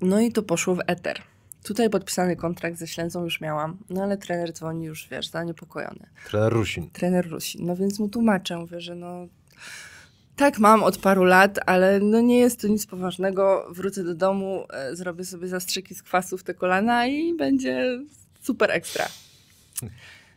[0.00, 1.22] No i to poszło w eter.
[1.64, 6.06] Tutaj podpisany kontrakt ze Ślęzą już miałam, no ale trener dzwoni już, wiesz, zaniepokojony.
[6.26, 6.90] Trener Rusin.
[6.90, 7.66] Trener Rusin.
[7.66, 9.26] No więc mu tłumaczę, mówię, że no
[10.36, 13.66] tak mam od paru lat, ale no nie jest to nic poważnego.
[13.70, 17.98] Wrócę do domu, e, zrobię sobie zastrzyki z kwasu w te kolana i będzie
[18.40, 19.06] super ekstra.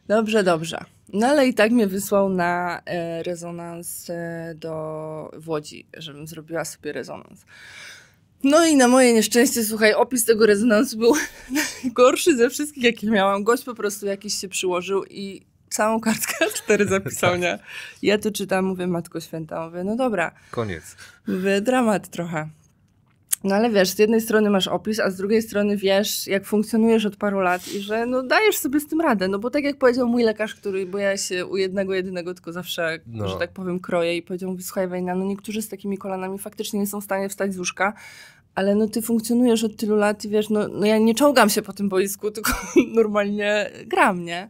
[0.08, 0.78] Dobrze, dobrze.
[1.14, 6.66] No ale i tak mnie wysłał na e, rezonans e, do w Łodzi, żebym zrobiła
[6.66, 7.46] sobie rezonans.
[8.44, 11.14] No i na moje nieszczęście, słuchaj, opis tego rezonansu był
[11.84, 13.44] najgorszy ze wszystkich, jakie miałam.
[13.44, 17.60] Gość po prostu jakiś się przyłożył i całą kartkę A4 zapisał, nie?
[18.02, 20.96] Ja to czytam, mówię, Matko Święta, mówię, no dobra, Koniec.
[21.28, 22.50] mówię, dramat trochę.
[23.44, 27.06] No ale wiesz, z jednej strony masz opis, a z drugiej strony wiesz, jak funkcjonujesz
[27.06, 29.78] od paru lat i że no dajesz sobie z tym radę, no bo tak jak
[29.78, 33.28] powiedział mój lekarz, który, bo ja się u jednego, jedynego tylko zawsze, No.
[33.28, 36.80] że tak powiem, kroję i powiedział mi, słuchaj Wejna, no niektórzy z takimi kolanami faktycznie
[36.80, 37.94] nie są w stanie wstać z łóżka,
[38.56, 41.62] ale no ty funkcjonujesz od tylu lat i wiesz, no, no ja nie czołgam się
[41.62, 42.52] po tym boisku, tylko
[42.94, 44.50] normalnie gram, nie?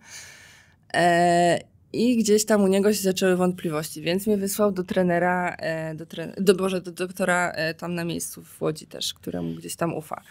[0.93, 1.59] E,
[1.97, 6.05] I gdzieś tam u niego się zaczęły wątpliwości, więc mnie wysłał do trenera, e, do,
[6.05, 9.93] tre- do, Boże, do doktora e, tam na miejscu w Łodzi też, któremu gdzieś tam
[9.93, 10.21] ufa.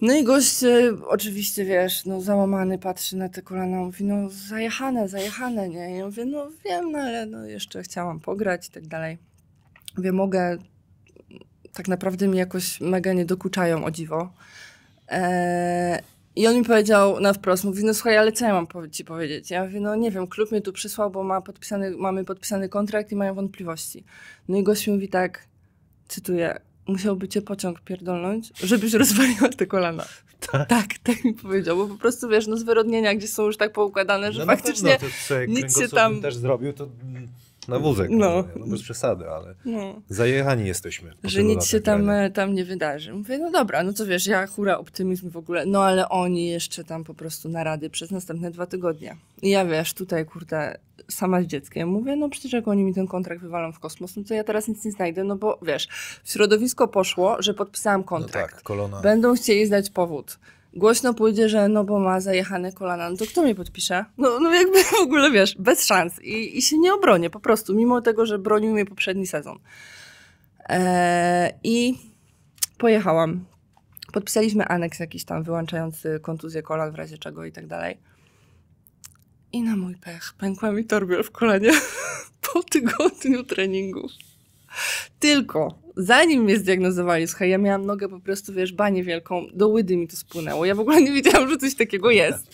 [0.00, 5.08] No i gość e, oczywiście, wiesz, no załamany patrzy na te kolana, mówi, no zajechane,
[5.08, 5.94] zajechane, nie?
[5.94, 9.18] I ja mówię, no wiem, no ale no jeszcze chciałam pograć i tak dalej.
[9.96, 10.58] Mówię, mogę,
[11.72, 14.32] tak naprawdę mi jakoś mega nie dokuczają, o dziwo.
[15.08, 15.98] Eee,
[16.38, 19.50] I on mi powiedział na wprost, mówi, no słuchaj, ale co ja mam ci powiedzieć?
[19.50, 23.12] Ja mówię, no nie wiem, klub mnie tu przysłał, bo ma podpisany, mamy podpisany kontrakt
[23.12, 24.04] i mają wątpliwości.
[24.48, 25.46] No i gość mi mówi tak,
[26.08, 30.04] cytuję, musiałby cię pociąg pierdolnąć, żebyś rozwaliła te kolana.
[30.52, 30.68] Tak?
[30.68, 34.32] Tak, tak mi powiedział, bo po prostu wiesz, no zwyrodnienia gdzieś są już tak poukładane,
[34.32, 34.98] że No faktycznie,
[35.48, 36.88] nic się tam- też zrobił, to
[37.68, 38.10] na wózek.
[38.10, 38.44] No.
[38.56, 38.66] No.
[38.66, 40.02] Bez przesady, ale no.
[40.08, 41.10] zajechani jesteśmy.
[41.24, 43.12] że nic się tam, tam nie wydarzy.
[43.14, 46.84] Mówię, no dobra, no to wiesz, ja hura optymizm w ogóle, no ale oni jeszcze
[46.84, 49.16] tam po prostu narady przez następne dwa tygodnie.
[49.42, 50.78] I ja wiesz, tutaj kurde,
[51.10, 54.22] sama z dzieckiem, mówię, no przecież jak oni mi ten kontrakt wywalą w kosmos, no
[54.28, 55.88] to ja teraz nic nie znajdę, no bo wiesz,
[56.24, 58.54] w środowisko poszło, że podpisałam No kontrakt.
[58.54, 59.00] tak, kolona.
[59.00, 60.38] Będą chcieli znać powód.
[60.72, 64.04] Głośno pójdzie, że no bo ma zajechane kolana, no to kto mnie podpisze?
[64.18, 66.22] No, no jakby w ogóle wiesz, bez szans.
[66.22, 69.58] I, I się nie obronię po prostu, mimo tego, że bronił mnie poprzedni sezon.
[70.68, 71.98] Eee, I
[72.78, 73.44] pojechałam.
[74.12, 77.98] Podpisaliśmy aneks jakiś tam wyłączający kontuzję kolan w razie czego i tak dalej.
[79.52, 81.70] I na mój pech pękła mi torbiel w kolanie
[82.52, 84.12] po tygodniu treningów.
[85.18, 89.96] Tylko zanim mnie zdiagnozowali, słuchaj, ja miałam nogę po prostu, wiesz, banię wielką, do łydy
[89.96, 90.64] mi to spłynęło.
[90.64, 92.46] Ja w ogóle nie wiedziałam, że coś takiego jest.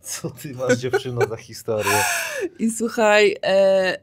[0.00, 1.92] Co ty masz dziewczyno za historię?
[2.58, 3.98] I słuchaj, e,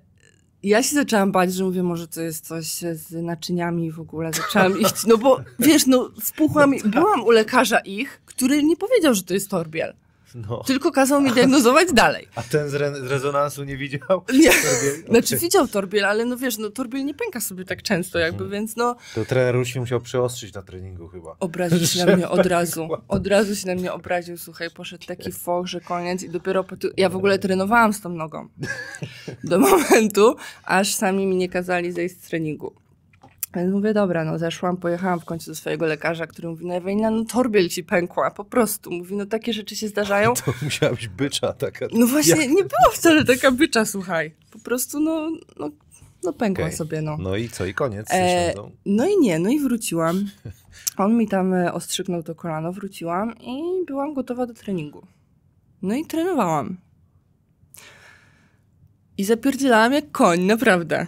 [0.63, 4.31] ja się zaczęłam bać, że mówię, może to jest coś z naczyniami w ogóle.
[4.34, 9.23] Zaczęłam iść, no bo wiesz, no spuchłam, byłam u lekarza ich, który nie powiedział, że
[9.23, 9.93] to jest torbiel.
[10.35, 10.63] No.
[10.67, 12.27] Tylko kazał mi diagnozować dalej.
[12.35, 13.99] A ten z, re- z rezonansu nie widział?
[14.33, 14.49] Nie.
[14.49, 15.05] Torbiel?
[15.09, 18.75] Znaczy widział torbiel, ale no wiesz, no torbiel nie pęka sobie tak często jakby, więc
[18.75, 21.35] no To trener już się musiał przeostrzyć na treningu chyba.
[21.39, 22.87] obraził się na mnie od razu.
[23.07, 26.77] Od razu się na mnie obraził, słuchaj, poszedł taki foch, że koniec i dopiero po
[26.77, 26.89] ty...
[26.97, 28.47] Ja w ogóle trenowałam z tą nogą.
[29.43, 32.73] Do momentu, aż sami mi nie kazali zejść z treningu.
[33.56, 37.11] Więc mówię, dobra, no zeszłam, pojechałam w końcu do swojego lekarza, który mówi, no Ewelina,
[37.11, 38.91] no torbiel ci pękła, po prostu.
[38.91, 40.34] Mówi, no takie rzeczy się zdarzają.
[40.45, 41.86] To musiała być bycza taka.
[41.94, 44.36] No właśnie, nie była wcale taka bycza, słuchaj.
[44.52, 45.69] Po prostu, no, no,
[46.23, 46.78] no pękła Okej.
[46.78, 47.18] sobie, no.
[47.19, 48.72] No i co, i koniec E, śledzą.
[48.86, 50.26] no i nie, no i wróciłam.
[50.98, 55.07] On mi tam e, ostrzygnął to kolano, wróciłam i byłam gotowa do treningu.
[55.82, 56.78] No i trenowałam.
[59.18, 61.07] I zapierdzielałam jak koń, naprawdę.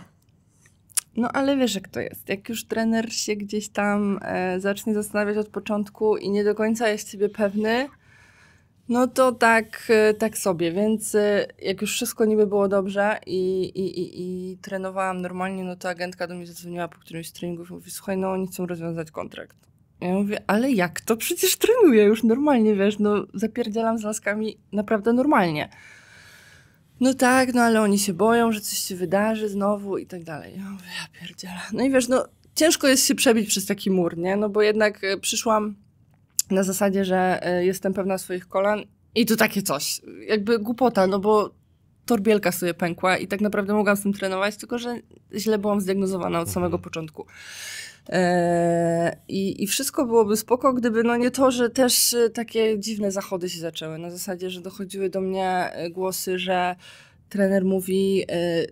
[1.17, 2.29] No ale wiesz jak to jest.
[2.29, 6.89] Jak już trener się gdzieś tam e, zacznie zastanawiać od początku i nie do końca
[6.89, 7.89] jest siebie pewny,
[8.89, 10.71] no to tak, e, tak sobie.
[10.71, 15.75] Więc e, jak już wszystko niby było dobrze i, i, i, i trenowałam normalnie, no
[15.75, 18.65] to agentka do mnie zadzwoniła po którymś z treningów i mówi, słuchaj, no oni chcą
[18.65, 19.57] rozwiązać kontrakt.
[20.01, 21.17] Ja mówię, ale jak to?
[21.17, 25.69] Przecież trenuję już normalnie, wiesz, no zapierdzielam z laskami naprawdę normalnie.
[27.03, 30.53] No tak, no ale oni się boją, że coś się wydarzy znowu i tak dalej.
[30.57, 31.59] Ja mówię, ja pierdzielę.
[31.73, 34.35] No i wiesz, no ciężko jest się przebić przez taki mur, nie?
[34.35, 35.75] No bo jednak e, przyszłam
[36.51, 38.83] na zasadzie, że e, jestem pewna swoich kolan
[39.15, 40.01] i tu takie coś.
[40.27, 41.55] Jakby głupota, no bo
[42.05, 44.99] torbielka sobie pękła i tak naprawdę mogłam z tym trenować, tylko że
[45.35, 47.25] źle byłam zdiagnozowana od samego początku.
[48.09, 53.11] Eee, i, I wszystko byłoby spoko, gdyby no nie to, że też e, takie dziwne
[53.11, 53.97] zachody się zaczęły.
[53.97, 56.75] Na zasadzie, że dochodziły do mnie e, głosy, że
[57.29, 58.65] trener mówi e,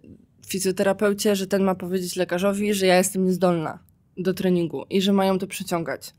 [0.47, 3.79] fizjoterapeucie, że ten ma powiedzieć lekarzowi, że ja jestem niezdolna
[4.17, 6.13] do treningu i że mają to przyciągać.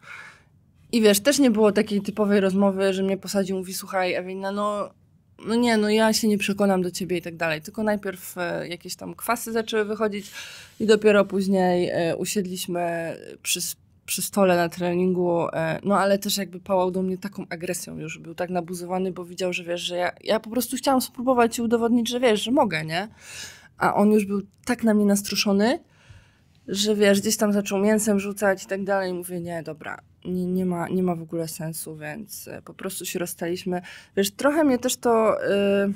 [0.93, 4.91] I wiesz, też nie było takiej typowej rozmowy, że mnie posadził, mówi, słuchaj Ewelina, no,
[5.47, 7.63] no nie, no ja się nie przekonam do ciebie i tak dalej.
[7.63, 10.31] Tylko najpierw e, jakieś tam kwasy zaczęły wychodzić
[10.81, 13.61] i dopiero później e, usiedliśmy przy,
[14.07, 18.19] przy stole na treningu, e, no ale też jakby pałał do mnie taką agresją już,
[18.19, 21.63] był tak nabuzowany, bo widział, że wiesz, że ja, ja po prostu chciałam spróbować i
[21.63, 23.09] udowodnić, że wiesz, że mogę, nie?
[23.79, 25.79] A on już był tak na mnie nastroszony,
[26.69, 29.11] że wiesz, gdzieś tam zaczął mięsem rzucać i tak dalej.
[29.11, 32.75] I mówię, nie, dobra, nie, nie, ma, nie ma w ogóle sensu, więc e, po
[32.75, 33.83] prostu się rozstaliśmy.
[34.17, 35.93] Wiesz, trochę mnie też to y,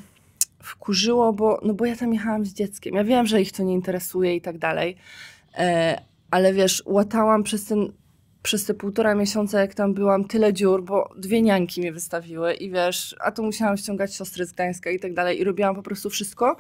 [0.63, 2.95] wkurzyło, bo, no bo ja tam jechałam z dzieckiem.
[2.95, 4.97] Ja wiem, że ich to nie interesuje i tak dalej,
[5.59, 7.93] e, ale wiesz, łatałam przez ten
[8.43, 12.71] przez te półtora miesiąca, jak tam byłam, tyle dziur, bo dwie niańki mnie wystawiły i
[12.71, 16.11] wiesz, a tu musiałam ściągać siostry z Gdańska i tak dalej i robiłam po prostu
[16.11, 16.57] wszystko,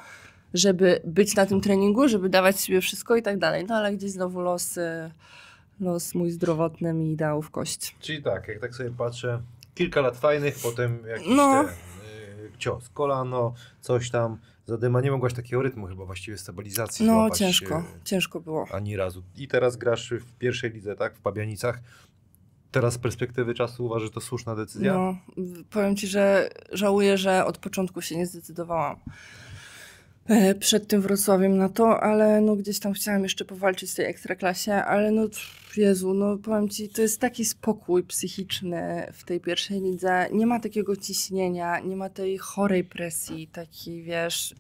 [0.55, 3.64] żeby być na tym treningu, żeby dawać siebie wszystko i tak dalej.
[3.68, 5.10] No ale gdzieś znowu los, y,
[5.81, 7.97] los mój zdrowotny mi dał w kość.
[8.01, 9.43] Czyli tak, jak tak sobie patrzę,
[9.74, 11.64] kilka lat fajnych, potem jakiś No.
[11.64, 11.73] ten,
[12.47, 15.01] y, cios, kolano, coś tam, zadyma.
[15.01, 18.66] Nie mogłaś takiego rytmu chyba właściwie stabilizacji No złapać, ciężko, y, ciężko było.
[18.73, 19.23] Ani razu.
[19.36, 21.16] I teraz grasz w pierwszej lidze, tak?
[21.16, 21.81] W Pabianicach.
[22.70, 24.94] Teraz z perspektywy czasu uważasz, że to słuszna decyzja?
[24.94, 25.16] No,
[25.70, 28.97] powiem ci, że żałuję, że od początku się nie zdecydowałam
[30.60, 34.72] przed tym Wrocławiem na to, ale no gdzieś tam chciałam jeszcze powalczyć w tej ekstraklasie,
[34.72, 35.28] ale no
[35.76, 40.26] Jezu, no powiem ci, to jest taki spokój psychiczny w tej pierwszej lidze.
[40.32, 44.54] Nie ma takiego ciśnienia, nie ma tej chorej presji, takiej wiesz,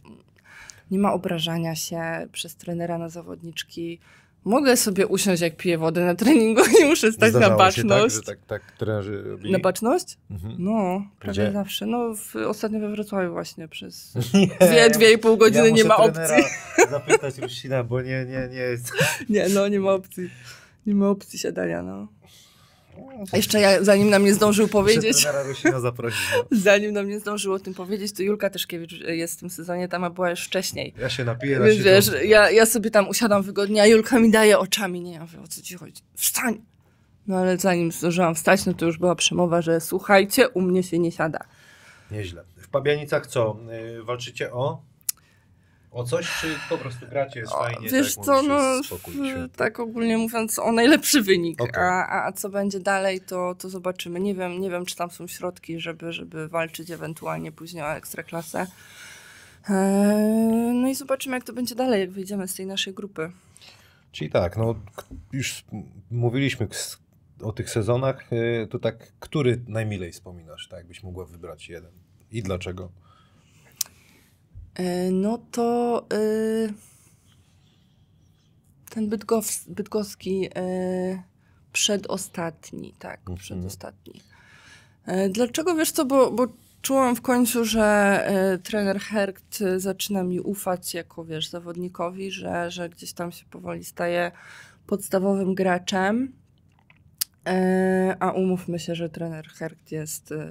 [0.90, 2.02] nie ma obrażania się
[2.32, 3.98] przez trenera na zawodniczki.
[4.46, 8.14] Mogę sobie usiąść, jak piję wodę na treningu, nie muszę stać na Zdarzało się baczność.
[8.14, 9.52] tak, że tak, tak trenerzy robili?
[9.52, 10.18] Na baczność?
[10.30, 10.54] Mhm.
[10.58, 11.52] No, prawie Gdzie?
[11.52, 11.86] zawsze.
[11.86, 15.84] No, w, ostatnio we Wrocławiu właśnie przez Nie, dwie, dwie i pół godziny ja nie
[15.84, 16.44] ma opcji.
[16.90, 18.92] zapytać Rusina, bo nie, nie, nie jest...
[19.28, 20.30] Nie, no, nie ma opcji.
[20.86, 22.08] Nie ma opcji siadania, no.
[23.32, 25.24] Jeszcze ja, zanim nam nie zdążył powiedzieć.
[25.24, 25.80] No.
[26.50, 30.04] zanim nam nie zdążył o tym powiedzieć, to Julka Tyszkiewicz jest w tym sezonie, tam
[30.04, 30.94] a była już wcześniej.
[30.98, 34.58] Ja się napiję, wiesz, to- ja, ja sobie tam usiadam wygodnie, a Julka mi daje
[34.58, 35.00] oczami.
[35.00, 36.02] Nie, ja mówię, o co ci chodzi?
[36.14, 36.60] Wstań!
[37.26, 40.98] No ale zanim zdążyłam wstać, no to już była przemowa, że słuchajcie, u mnie się
[40.98, 41.38] nie siada.
[42.10, 42.44] Nieźle.
[42.56, 43.56] W Pabianicach co?
[44.00, 44.82] Y, walczycie o?
[45.96, 47.88] O coś, czy po prostu gracie, jest fajnie?
[47.88, 48.58] Wiesz tak, co, no
[49.56, 51.82] tak ogólnie mówiąc o najlepszy wynik, Okej.
[51.82, 54.20] a, a, co będzie dalej, to, to zobaczymy.
[54.20, 58.66] Nie wiem, nie wiem, czy tam są środki, żeby, żeby walczyć ewentualnie później o ekstraklasę.
[59.68, 63.30] Eee, no i zobaczymy, jak to będzie dalej, jak wyjdziemy z tej naszej grupy.
[64.12, 64.74] Czyli tak, no
[65.32, 65.64] już
[66.10, 66.68] mówiliśmy
[67.42, 71.92] o tych sezonach, y, to tak, który najmilej wspominasz, tak jakbyś mogła wybrać jeden?
[72.30, 73.05] I dlaczego?
[74.76, 76.72] E, No to y,
[78.90, 81.22] Ten bydgos, bydgoski e,
[81.72, 83.36] przedostatni, tak, Mhm.
[83.38, 84.20] przedostatni.
[85.06, 86.46] E, dlaczego, wiesz co, bo, bo
[86.82, 87.84] czułam w końcu, że
[88.26, 93.44] e, trener Herkt e, zaczyna mi ufać jako, wiesz, zawodnikowi, że, że gdzieś tam się
[93.50, 94.32] powoli staje
[94.86, 96.32] podstawowym graczem.
[97.46, 100.50] E, a umówmy się, że trener Herkt jest e,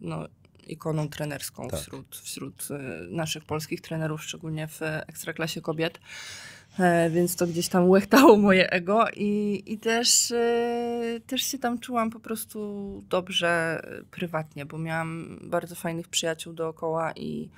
[0.00, 0.26] no,
[0.68, 1.80] ikoną trenerską Tak.
[1.80, 2.76] wśród, wśród e,
[3.08, 6.00] naszych polskich trenerów, szczególnie w ekstraklasie kobiet.
[6.78, 11.78] E, więc to gdzieś tam łechtało moje ego i, i też, e, też się tam
[11.78, 17.50] czułam po prostu dobrze e, prywatnie, bo miałam bardzo fajnych przyjaciół dookoła i,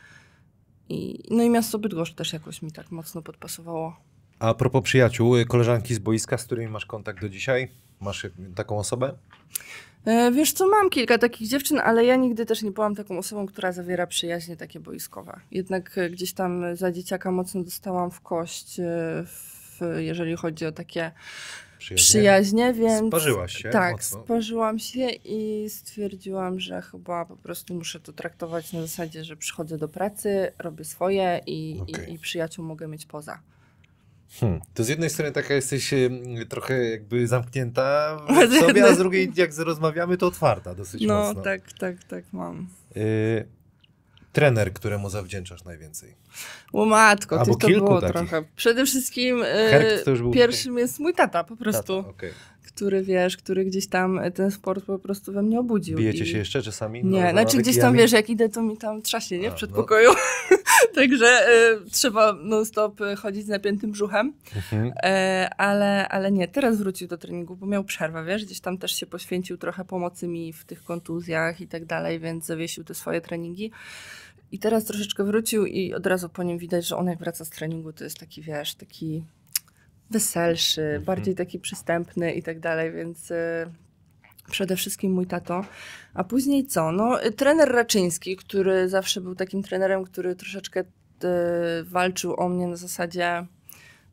[0.89, 3.97] i no i miasto Bydgoszcz też jakoś mi tak mocno podpasowało.
[4.39, 7.71] A propos przyjaciół, koleżanki z boiska, z którymi masz kontakt do dzisiaj?
[8.01, 9.15] Masz taką osobę?
[10.05, 13.47] E, Wiesz co, mam kilka takich dziewczyn, ale ja nigdy też nie byłam taką osobą,
[13.47, 15.41] która zawiera przyjaźnie takie boiskowe.
[15.51, 18.85] Jednak e, gdzieś tam za dzieciaka mocno dostałam w kość, e,
[19.27, 21.13] w, jeżeli chodzi o takie
[21.95, 23.09] przyjaźnie, więc...
[23.09, 24.25] Sparzyłaś się Tak, mocno.
[24.25, 29.79] sparzyłam się i stwierdziłam, że chyba po prostu muszę to traktować na zasadzie, że przychodzę
[29.79, 32.11] do pracy, robię swoje i, Okej.
[32.11, 33.39] i, i przyjaciół mogę mieć poza.
[34.41, 34.61] Hmm.
[34.75, 36.11] To z jednej strony taka jesteś y,
[36.49, 38.17] trochę jakby zamknięta
[38.51, 41.43] w sobie, a z drugiej jak rozmawiamy, to otwarta dosyć No mocno.
[41.43, 42.69] tak, tak, tak mam.
[42.97, 43.49] Y,
[44.33, 46.15] trener, któremu zawdzięczasz najwięcej.
[46.73, 48.17] O matko, Albo to było takich.
[48.17, 48.45] trochę.
[48.57, 49.43] Przede wszystkim
[50.07, 52.31] już był pierwszym jest mój tata po prostu, Tata, okej.
[52.75, 55.99] Który wiesz, który gdzieś tam e, ten sport po prostu we mnie obudził.
[55.99, 56.27] Bijecie i...
[56.27, 57.05] się jeszcze czasami?
[57.05, 59.49] Nie, No, znaczy gdzieś tam wiesz, jak idę, to mi tam trzaśnie, nie?
[59.49, 59.57] W no.
[59.57, 60.11] przedpokoju.
[60.95, 61.51] Także e,
[61.91, 64.33] trzeba non-stop e, chodzić z napiętym brzuchem.
[64.57, 64.93] Mhm.
[65.03, 68.93] E, ale, ale nie, teraz wrócił do treningu, bo miał przerwę, wiesz, gdzieś tam też
[68.93, 73.21] się poświęcił trochę pomocy mi w tych kontuzjach i tak dalej, więc zawiesił te swoje
[73.21, 73.71] treningi.
[74.53, 77.51] I teraz troszeczkę wrócił i od razu po nim widać, że on jak wraca z
[77.51, 79.25] treningu, to jest taki, wiesz, taki
[80.13, 83.67] weselszy, bardziej taki przystępny i tak dalej, więc e,
[84.51, 85.65] przede wszystkim mój tato.
[86.15, 86.93] A później co?
[86.93, 90.85] No, y, trener Raczyński, który zawsze był takim trenerem, który troszeczkę e,
[91.83, 93.47] walczył o mnie na zasadzie,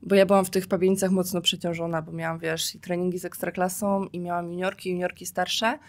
[0.02, 4.06] bo ja byłam w tych pabienicach mocno przeciążona, bo miałam, wiesz, i treningi z ekstraklasą
[4.06, 5.80] i miałam juniorki, juniorki starsze,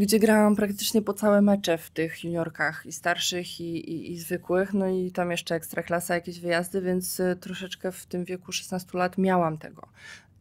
[0.00, 4.74] gdzie grałam praktycznie po całe mecze w tych juniorkach i starszych i, i, i zwykłych,
[4.74, 9.18] no i tam jeszcze ekstraklasa, jakieś wyjazdy, więc e, troszeczkę w tym wieku 16 lat
[9.18, 9.88] miałam tego.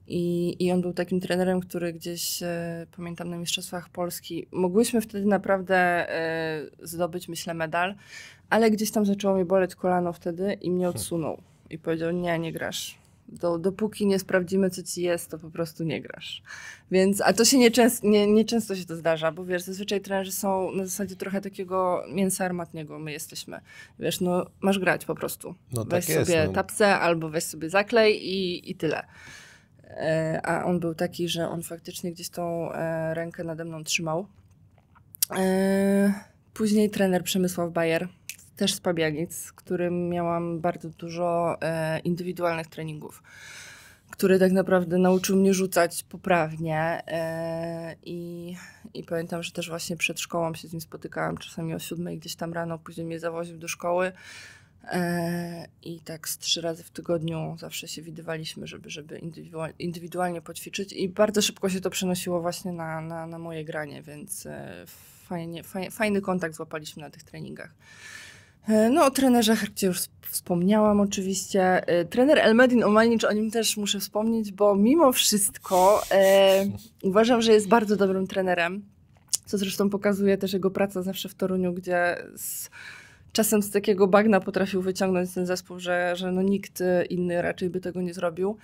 [0.07, 5.25] I, I on był takim trenerem, który gdzieś, e, pamiętam na Mistrzostwach Polski, mogłyśmy wtedy
[5.25, 7.95] naprawdę e, zdobyć, myślę, medal,
[8.49, 11.41] ale gdzieś tam zaczęło mi boleć kolano wtedy i mnie odsunął.
[11.69, 13.06] I powiedział, nie, nie grasz.
[13.27, 16.41] Do, dopóki nie sprawdzimy, co ci jest, to po prostu nie grasz.
[16.91, 20.71] Więc, a to się nieczęsto, nie, nieczęsto się to zdarza, bo wiesz, zazwyczaj trenerzy są
[20.71, 23.59] na zasadzie trochę takiego mięsa armatniego, my jesteśmy.
[23.99, 25.55] Wiesz, no masz grać po prostu.
[25.73, 26.53] No weź tak jest, sobie no.
[26.53, 29.03] tapsę albo weź sobie zaklej i, i tyle.
[29.83, 34.27] E, a on był taki, że on faktycznie gdzieś tą e, rękę nade mną trzymał.
[35.37, 36.13] E,
[36.53, 38.07] później trener Przemysław Bajer,
[38.57, 43.23] też z Pabianic, z którym miałam bardzo dużo e, indywidualnych treningów,
[44.09, 48.55] który tak naprawdę nauczył mnie rzucać poprawnie e, i,
[48.93, 52.35] i pamiętam, że też właśnie przed szkołą się z nim spotykałam, czasami o siódmej gdzieś
[52.35, 54.11] tam rano, później mnie zawoził do szkoły.
[54.83, 60.41] E, I tak z trzy razy w tygodniu zawsze się widywaliśmy, żeby, żeby indywidual, indywidualnie
[60.41, 64.85] poćwiczyć i bardzo szybko się to przenosiło właśnie na, na, na moje granie, więc e,
[65.27, 67.73] fajnie, faj, fajny kontakt złapaliśmy na tych treningach.
[68.67, 71.87] E, No o trenerze Herkcie już sp- wspomniałam oczywiście.
[71.87, 76.65] E, Trener Elmedin Omalnicz, o nim też muszę wspomnieć, bo mimo wszystko e,
[77.03, 78.85] uważam, że jest bardzo dobrym trenerem,
[79.45, 82.69] co zresztą pokazuje też jego praca zawsze w Toruniu, gdzie z,
[83.33, 87.69] czasem z takiego bagna potrafił wyciągnąć ten zespół, że, że no nikt e, inny raczej
[87.69, 88.57] by tego nie zrobił.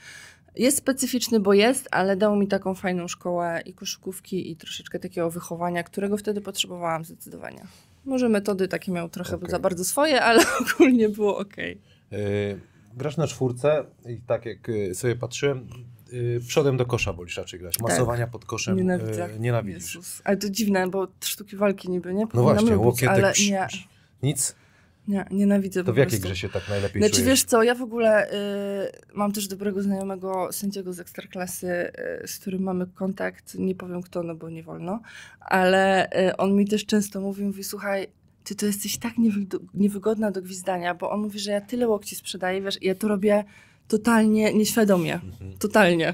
[0.56, 5.32] Jest specyficzny, bo jest, ale dał mi taką fajną szkołę i koszykówki i troszeczkę takiego
[5.32, 7.62] wychowania, którego wtedy potrzebowałam zdecydowanie.
[8.06, 9.50] Może metody takie miał trochę Okej.
[9.50, 10.44] za bardzo swoje, ale
[10.76, 11.58] ogólnie było ok.
[11.58, 11.76] Y,
[12.94, 15.68] grasz na czwórce i tak jak y, sobie patrzyłem,
[16.14, 17.80] y, przodem do kosza bolisz raczej grać.
[17.80, 19.36] Masowania pod koszem Nienawidzę.
[19.36, 19.96] y, nienawidzisz.
[19.96, 20.22] Jezus.
[20.24, 22.28] Ale to dziwne, bo sztuki walki niby, nie?
[22.34, 23.68] No właśnie, lubić, łokietek, ale nie,
[24.24, 24.56] Nic?
[25.08, 27.28] Nie, nienawidzę To w jakiej grze się tak najlepiej Znaczy czujesz?
[27.28, 28.36] wiesz co, ja w ogóle y,
[29.14, 31.92] mam też dobrego znajomego sędziego z Ekstraklasy,
[32.24, 35.02] y, z którym mamy kontakt, nie powiem kto, no bo nie wolno,
[35.40, 38.08] ale y, on mi też często mówi, mówi słuchaj,
[38.44, 42.16] ty to jesteś tak niewy- niewygodna do gwizdania, bo on mówi, że ja tyle łokci
[42.16, 43.44] sprzedaję, wiesz, ja to robię
[43.98, 45.58] totalnie nieświadomie, Mhm.
[45.58, 46.14] totalnie.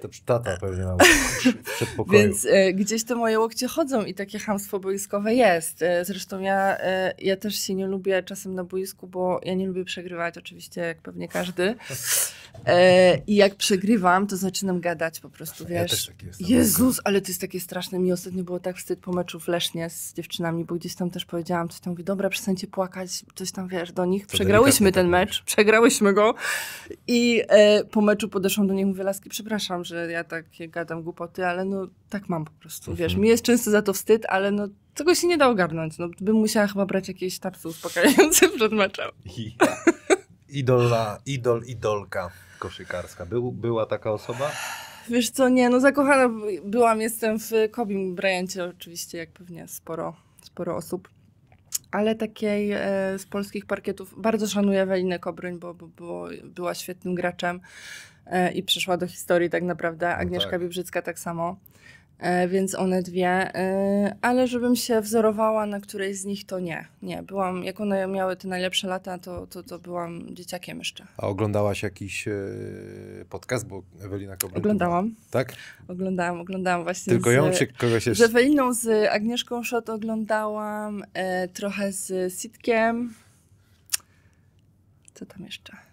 [0.00, 2.12] To tata pewnie miał w.
[2.12, 5.82] Więc e, gdzieś te moje łokcie chodzą i takie hamstwo boiskowe jest.
[5.82, 9.66] E, zresztą ja, e, ja też się nie lubię czasem na boisku, bo ja nie
[9.66, 11.74] lubię przegrywać, oczywiście, jak pewnie każdy.
[12.66, 15.90] E, I jak przegrywam, to zaczynam gadać po prostu, Ja wiesz.
[15.90, 16.46] też taki jestem.
[16.48, 17.98] Jezus, ale to jest takie straszne.
[17.98, 21.24] Mi ostatnio było tak wstyd po meczu w Lesznie z dziewczynami, bo gdzieś tam też
[21.24, 24.26] powiedziałam coś tam, mówię, dobra, przestańcie płakać, coś tam, wiesz, do nich.
[24.26, 26.34] Przegrałyśmy ten tak mecz, przegrałyśmy go
[27.06, 31.46] i e, po meczu podeszłam do nich, mówię, laski, przepraszam, że ja takie gadam głupoty,
[31.46, 33.12] ale no tak mam po prostu, wiesz.
[33.12, 33.22] Mhm.
[33.22, 35.98] Mi jest często za to wstyd, ale no tego się nie da ogarnąć.
[35.98, 39.10] No, bym musiała chyba brać jakieś tarce uspokajające przed meczem.
[39.36, 39.56] I-
[40.52, 43.26] Idola, idol, idolka koszykarska.
[43.26, 44.50] Był, była taka osoba?
[45.08, 50.16] Wiesz co, nie, no zakochana by- byłam, jestem w Kobim Bryancie oczywiście, jak pewnie sporo,
[50.42, 51.08] sporo osób.
[51.90, 52.78] Ale takiej e,
[53.18, 57.60] z polskich parkietów bardzo szanuję Ewelinę Kobryń, bo, bo, bo była świetnym graczem
[58.26, 60.16] e, i przyszła do historii tak naprawdę.
[60.16, 60.60] Agnieszka tak.
[60.60, 61.56] Biebrzycka tak samo.
[62.20, 63.28] E, więc one dwie.
[63.28, 66.86] E, ale żebym się wzorowała na którejś z nich, to nie.
[67.02, 71.06] Nie, byłam, jak one miały te najlepsze lata, to, to, to byłam dzieciakiem jeszcze.
[71.16, 72.32] A oglądałaś jakiś e,
[73.30, 74.54] podcast, bo Ewelina Kobryń...
[74.54, 75.14] tu Oglądałam.
[75.30, 75.52] Tak?
[75.88, 78.24] oglądałam, oglądałam właśnie Tylko z, ją, czy kogoś Z jeszcze?
[78.24, 81.04] Eweliną, z Agnieszką Szot oglądałam,
[81.54, 83.14] trochę z Sitkiem.
[85.14, 85.89] Co tam jeszcze?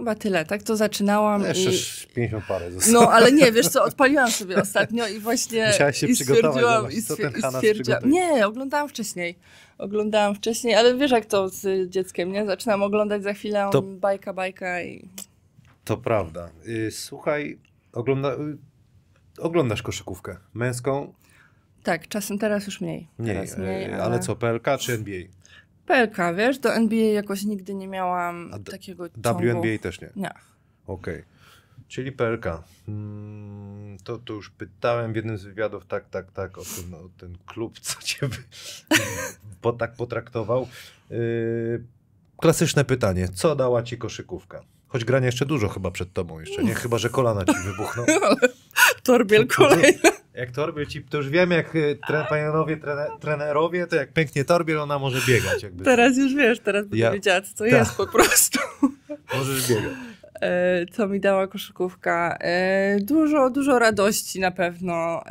[0.00, 0.62] Chyba tyle, tak?
[0.62, 2.14] To zaczynałam Jeszcze i...
[2.14, 3.04] 50 parę zostało.
[3.04, 6.92] No, ale nie, wiesz co, odpaliłam sobie ostatnio i właśnie Musiałaś się i przygotować, zobacz,
[6.94, 9.38] i, co ten i stwierdziłam, nie, oglądałam wcześniej.
[9.78, 12.46] Oglądałam wcześniej, ale wiesz jak to z dzieckiem, nie?
[12.46, 15.08] Zaczynam oglądać za chwilę, To- bajka, bajka i...
[15.84, 16.50] To prawda.
[16.68, 17.58] Y, Słuchaj,
[17.92, 18.58] ogląda, y,
[19.38, 21.12] oglądasz koszykówkę męską?
[21.82, 23.08] Tak, czasem teraz już mniej.
[23.18, 25.22] Nie, teraz mniej, y, ale co, PLK czy NBA?
[25.90, 29.40] PLK, wiesz, do NBA jakoś nigdy nie miałam takiego ciągu.
[29.40, 30.10] WNBA też nie?
[30.16, 30.30] Nie.
[30.86, 31.24] Okej.
[31.88, 32.46] Czyli PLK.
[32.88, 37.08] Mm, to, to już pytałem w jednym z wywiadów, tak, tak, tak, o ten, o
[37.18, 38.28] ten klub, co cię
[39.60, 40.68] po, tak potraktował.
[41.10, 41.84] Y,
[42.36, 43.28] klasyczne pytanie.
[43.28, 44.62] Co dała ci koszykówka?
[44.88, 46.74] Choć grania jeszcze dużo chyba przed tobą jeszcze, nie?
[46.74, 48.04] Chyba, że kolana ci wybuchną.
[49.02, 50.19] Torbiel kolejny.
[50.40, 54.44] Jak torbiel ci, to już wiem, jak y, tre, panowie trene, trenerowie, to jak pęknie
[54.44, 55.62] torbiel, ona może biegać.
[55.62, 55.84] Jakby.
[55.84, 57.72] Teraz już wiesz, teraz będę Ja- wiedziała, co to Tak.
[57.72, 58.58] jest po prostu.
[59.38, 59.92] Możesz biegać.
[60.42, 62.36] E, co mi dała koszykówka?
[62.40, 65.22] E, dużo, dużo radości na pewno.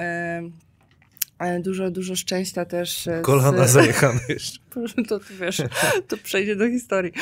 [1.60, 3.08] Dużo, dużo szczęścia też.
[3.08, 4.60] e, Kolana z, zajechane jeszcze.
[5.10, 5.62] to, to wiesz,
[6.08, 7.12] to przejdzie do historii.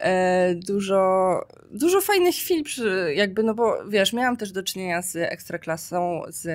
[0.00, 5.16] E, dużo, dużo fajnych chwil, przy, jakby, no bo wiesz, miałam też do czynienia z
[5.16, 6.46] Ekstraklasą, z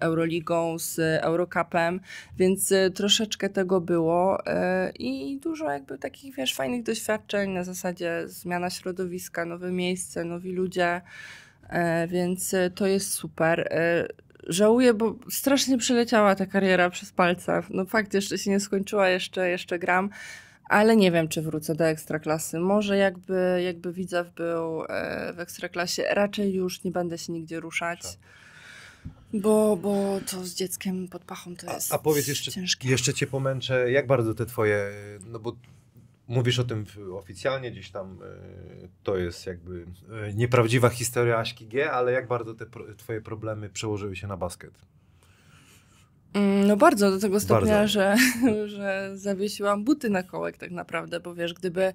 [0.00, 2.00] Euroligą, z Eurocupem,
[2.38, 4.38] więc e, troszeczkę tego było
[4.98, 11.00] i dużo jakby takich, wiesz, fajnych doświadczeń na zasadzie zmiana środowiska, nowe miejsce, nowi ludzie,
[12.08, 13.68] więc to jest super.
[14.46, 17.62] Żałuję, bo strasznie przeleciała ta kariera przez palce.
[17.70, 20.10] No fakt, jeszcze się nie skończyła, jeszcze, jeszcze gram,
[20.64, 22.58] ale nie wiem, czy wrócę do ekstraklasy.
[22.58, 28.00] Może jakby, jakby Widzew był e, w ekstraklasie, raczej już nie będę się nigdzie ruszać.
[29.32, 32.88] Bo, bo to z dzieckiem pod pachą to jest A, a powiedz jeszcze, ciężkie.
[32.88, 34.90] jeszcze cię pomęczę, jak bardzo te twoje,
[35.26, 35.56] no bo
[36.28, 39.86] mówisz o tym oficjalnie, gdzieś tam y, to jest jakby
[40.30, 44.36] y, nieprawdziwa historia Aśki G, ale jak bardzo te pro, twoje problemy przełożyły się na
[44.36, 44.78] basket?
[46.34, 47.92] Mm, No bardzo, do tego stopnia, Bardzo.
[47.92, 48.16] że,
[48.76, 51.92] że zawiesiłam buty na kołek tak naprawdę, bo wiesz, gdyby,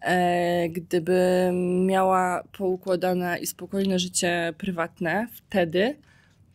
[0.00, 1.50] e, gdyby
[1.86, 5.96] miała poukładane i spokojne życie prywatne wtedy,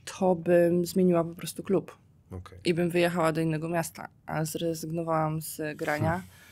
[0.06, 1.98] to bym zmieniła po prostu klub
[2.32, 2.60] Okej.
[2.66, 6.43] i bym wyjechała do innego miasta, a zrezygnowałam z grania, e,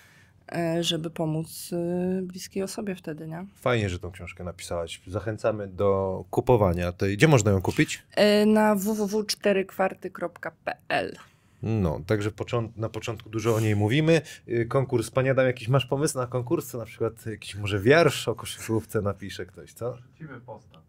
[0.81, 3.45] żeby pomóc e, bliskiej osobie wtedy, nie?
[3.55, 5.01] Fajnie, że tą książkę napisałaś.
[5.07, 7.17] Zachęcamy do kupowania tej.
[7.17, 8.03] Gdzie można ją kupić?
[8.15, 11.15] E, Na www.4kwarty.pl
[11.63, 14.21] No, także począ- na początku dużo o niej mówimy.
[14.69, 16.73] Konkurs, Panie Adam, jakiś masz pomysł na konkurs?
[16.73, 19.93] Na przykład jakiś może wiersz o koszykówce napisze ktoś, co?
[19.93, 20.81] Wrzucimy posta.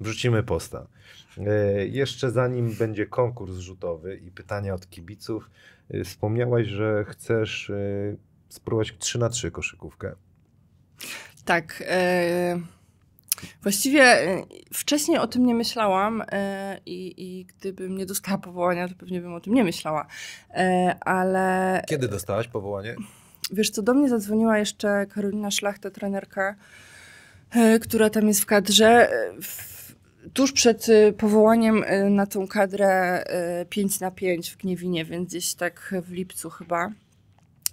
[0.00, 0.86] Wrzucimy posta.
[1.38, 5.50] E, jeszcze zanim będzie konkurs rzutowy i pytania od kibiców,
[5.90, 7.74] e, wspomniałaś, że chcesz e,
[8.54, 10.14] spróbować 3 na 3 koszykówkę.
[11.44, 11.82] Tak.
[11.86, 12.60] E,
[13.62, 18.94] właściwie e, wcześniej o tym nie myślałam e, i, i gdybym nie dostała powołania, to
[18.94, 20.06] pewnie bym o tym nie myślała.
[20.50, 22.96] E, ale Kiedy dostałaś powołanie?
[23.52, 26.54] wiesz co, do mnie zadzwoniła jeszcze Karolina Szlachta, trenerka,
[27.50, 29.10] e, która tam jest w kadrze.
[29.12, 29.74] E, w,
[30.32, 30.86] tuż przed
[31.18, 36.50] powołaniem na tą kadrę e, 5 na 5 w Gniewinie, więc gdzieś tak w lipcu
[36.50, 36.90] chyba.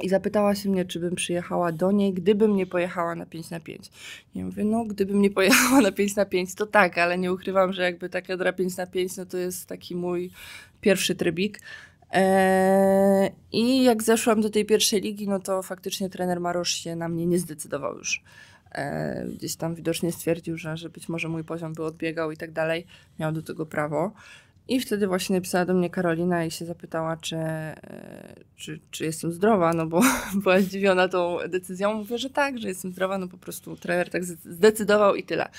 [0.01, 3.59] I zapytała się mnie, czy bym przyjechała do niej, gdybym nie pojechała na 5 na
[3.59, 3.89] 5.
[4.35, 7.73] Ja mówię, no gdybym nie pojechała na 5 na 5, to tak, ale nie ukrywam,
[7.73, 10.31] że jakby ta kadra 5 na 5, no to jest taki mój
[10.81, 11.59] pierwszy trybik.
[12.11, 17.09] Eee, I jak zeszłam do tej pierwszej ligi, no to faktycznie trener Marosz się na
[17.09, 18.23] mnie nie zdecydował już.
[18.71, 22.51] E, gdzieś tam widocznie stwierdził, że, że być może mój poziom by odbiegał i tak
[22.51, 22.85] dalej.
[23.19, 24.11] Miał do tego prawo.
[24.71, 29.31] I wtedy właśnie napisała do mnie Karolina i się zapytała, czy, e, czy, czy jestem
[29.31, 30.01] zdrowa, no bo
[30.43, 31.93] była zdziwiona tą decyzją.
[31.93, 35.49] Mówię, że tak, że jestem zdrowa, no po prostu trener tak zdecydował i tyle.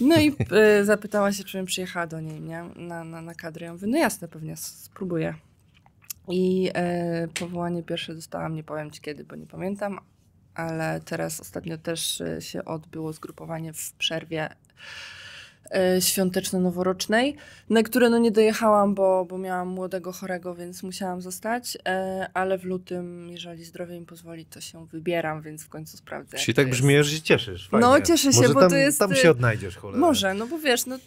[0.00, 2.64] No i e, zapytała się, czy bym przyjechała do niej, nie?
[2.76, 3.66] Na, na, na kadrę.
[3.66, 5.34] Ja mówię, no jasne, pewnie spróbuję.
[6.28, 10.00] I e, powołanie pierwsze dostałam, nie powiem ci kiedy, bo nie pamiętam,
[10.54, 14.48] ale teraz ostatnio też e, się odbyło zgrupowanie w przerwie
[16.00, 17.36] świąteczno-noworocznej,
[17.70, 22.58] na które no nie dojechałam, bo, bo miałam młodego chorego, więc musiałam zostać, e, ale
[22.58, 26.38] w lutym, jeżeli zdrowie mi pozwoli, to się wybieram, więc w końcu sprawdzę.
[26.38, 27.68] Czyli tak brzmi, że się cieszysz.
[27.68, 27.86] Fajnie.
[27.86, 30.00] No, cieszę się, Może bo tam, to jest, Tam y, się odnajdziesz, cholera.
[30.00, 30.98] Może, no bo wiesz, no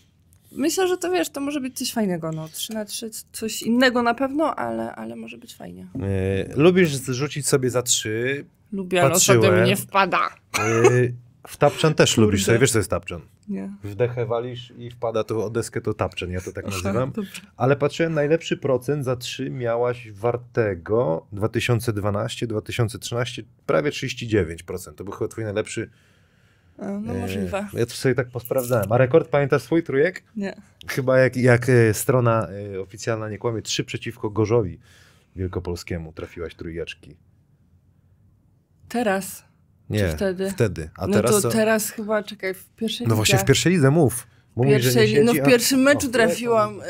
[0.52, 4.03] myślę, że to wiesz, to może być coś fajnego, no 3 na 3, coś innego
[4.03, 5.88] na pewno, ale, ale może być fajnie.
[5.95, 8.45] E, lubisz zrzucić sobie za trzy.
[8.72, 9.40] Lubię, ale Patrzyłem.
[9.40, 10.30] ostatnio mi nie wpada.
[10.60, 10.61] E,
[11.48, 12.26] w tapczan też Kurde.
[12.26, 12.60] lubisz sobie.
[12.60, 13.22] Wiesz, co jest tapczan?
[13.50, 13.72] Nie.
[13.84, 17.12] Wdechę walisz i wpada to o deskę, to tapczan, ja to tak nazywam.
[17.58, 24.94] Ale patrzyłem, najlepszy procent za trzy miałaś wartego 2012, 2013, prawie 39%.
[24.94, 25.90] To był chyba twój najlepszy.
[26.78, 27.68] No e, możliwe.
[27.74, 28.92] Ja to sobie tak posprawdzałem.
[28.92, 30.24] A rekord pamiętasz swój trójek?
[30.36, 30.62] Nie.
[30.88, 34.80] Chyba jak, jak e, strona e, oficjalna nie kłamie, trzy przeciwko Gorzowi
[35.36, 37.16] Wielkopolskiemu trafiłaś trójeczki.
[38.90, 39.49] Teraz.
[39.90, 40.49] Nie, wtedy?
[40.52, 40.90] wtedy.
[40.98, 41.49] A no teraz to co?
[41.49, 44.28] teraz chyba, czekaj, w pierwszej No właśnie w pierwszej lidze mów.
[44.56, 46.84] Bo mówisz, że nie Pierwszej, no siedzi, w a- pierwszym meczu o, trafiłam y,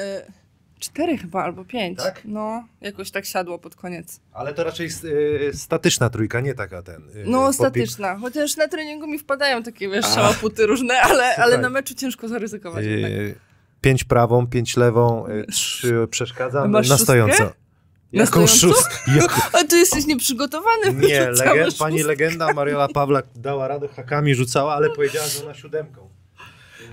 [0.80, 1.98] cztery chyba albo pięć.
[2.00, 2.22] Tak?
[2.26, 4.20] No, jakoś tak siadło pod koniec.
[4.34, 6.96] Ale to raczej e, statyczna trójka, nie taka ten.
[6.96, 8.18] e, No, statyczna.
[8.18, 11.62] Chociaż na treningu mi wpadają takie, wiesz, szałaputy różne, ale, ale Słuchaj.
[11.62, 13.12] na meczu ciężko zaryzykować jednak.
[13.12, 13.16] E,
[13.82, 17.04] Pięć prawą, pięć lewą, e, trzy przeszkadza, Masz na szóstkę?
[17.04, 17.54] stojąco.
[18.14, 18.96] Na Jaką szóstkę?
[19.22, 19.50] Jak...
[19.54, 20.94] A ty jesteś nieprzygotowany.
[21.08, 26.10] Nie, legend, pani legenda Mariola Pawlak dała radę, hakami rzucała, ale powiedziała, że ona siódemką.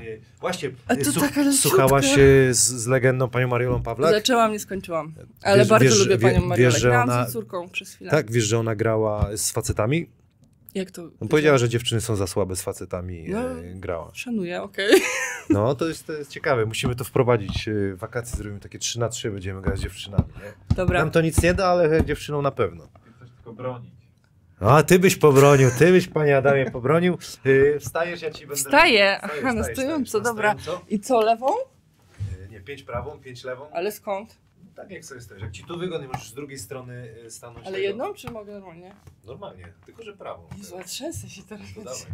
[0.01, 1.69] E, Właśnie, A to słuch- taka leciutka.
[1.69, 4.11] słuchałaś e, z, z legendą panią Mariolą Pawlak?
[4.11, 5.15] Zaczęłam, nie skończyłam.
[5.43, 6.79] Ale Wiesz- bardzo wiesz, lubię panią wiesz, Mariolę.
[6.79, 8.11] że Grałam ona- z córką przez chwilę.
[8.11, 10.11] Tak, wiesz, że ona grała z facetami?
[10.77, 11.03] Jak to?
[11.21, 13.39] No, powiedziała, że dziewczyny są za słabe z facetami No.
[13.61, 14.11] e, grała.
[14.15, 15.01] Szanuję, okej.
[15.51, 16.67] No, to jest, to jest ciekawe.
[16.67, 17.69] Musimy to wprowadzić.
[17.69, 20.25] e, W wakacje zrobimy takie 3 na 3 będziemy grać z dziewczynami.
[20.37, 20.77] Nie?
[20.77, 21.01] Dobra.
[21.01, 22.89] Nam to nic nie da, ale dziewczynom na pewno.
[23.17, 23.91] Chcesz tylko bronić.
[24.61, 27.19] A, ty byś pobronił, ty byś, panie Adamie, pobronił.
[27.45, 28.57] Yy, wstajesz, ja ci będę...
[28.57, 29.21] Wstaję.
[29.21, 30.55] Aha, na wstajesz, stojąco, dobra.
[30.59, 30.85] stojąco.
[30.89, 31.47] I co, lewą?
[32.41, 33.71] Yy, Nie, pięć prawą, pięć lewą.
[33.73, 34.37] Ale skąd?
[34.77, 35.43] Tak jak sobie stoisz.
[35.43, 37.67] Jak ci tu wygodnie, możesz z drugiej strony yy, stanąć.
[37.67, 37.89] Ale tego.
[37.89, 38.95] jedną, czy mogę normalnie?
[39.25, 40.49] Normalnie, tylko że prawą.
[40.59, 41.67] Jezu, trzęsę się teraz.
[41.75, 42.07] To dawaj.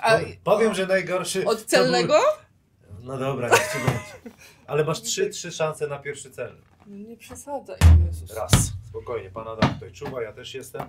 [0.00, 1.44] A Powiem- że najgorszy...
[1.46, 2.12] od celnego?
[2.12, 3.04] Był...
[3.04, 4.32] No dobra, niech ci będzie.
[4.66, 6.56] Ale masz trzy, trzy szanse na pierwszy cel.
[6.86, 7.78] No Nie przesadzaj.
[8.06, 8.36] Jezus.
[8.36, 8.72] Raz.
[8.88, 10.82] Spokojnie, pan Adam tutaj czuwa, ja też jestem.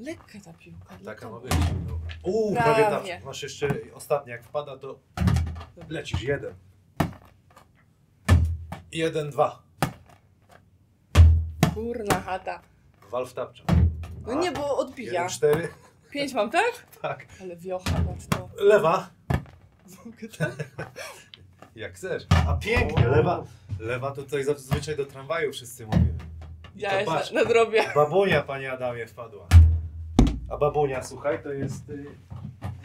[0.00, 0.98] Lekka ta piłka.
[1.04, 1.52] Taka ma być.
[1.86, 2.14] Dobra.
[2.22, 2.84] Uuu, Prawie.
[2.84, 3.24] prawie tak.
[3.24, 4.98] Masz jeszcze ostatni, jak wpada, to
[5.88, 6.22] lecisz.
[6.22, 6.54] Jeden.
[8.94, 9.62] Jeden, dwa.
[11.74, 12.60] Kurna chata.
[13.10, 13.64] Wal w tapcza.
[14.26, 15.12] No nie, bo odbija.
[15.12, 15.68] Jeden, cztery.
[16.10, 16.86] Pięć mam, tak?
[17.02, 17.26] Tak.
[17.40, 17.90] Ale wiocha,
[18.30, 18.48] to.
[18.56, 19.10] Lewa.
[20.06, 20.54] Mogę tak?
[21.76, 22.26] Jak chcesz.
[22.48, 23.44] A pięknie, lewa.
[23.80, 26.18] Lewa to tutaj zazwyczaj do tramwaju wszyscy mówią.
[26.76, 27.84] I Ja to jeszcze patrz, nadrobię.
[27.94, 29.46] babunia, panie Adamie, wpadła.
[30.50, 32.04] A babunia, słuchaj, to jest y,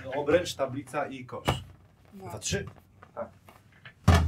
[0.06, 1.64] no, obręcz, tablica i kosz.
[2.14, 2.66] Dwa, trzy.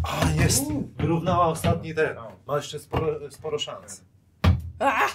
[0.04, 0.64] A, jest.
[0.98, 2.18] Wyrównała ostatni ten.
[2.48, 4.04] Ma jeszcze sporo, sporo szans.
[4.80, 5.08] A!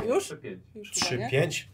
[0.00, 0.24] Yy, Już?
[0.24, 0.60] Trzy, pięć.
[0.74, 1.30] Już chyba, nie?
[1.30, 1.68] pięć.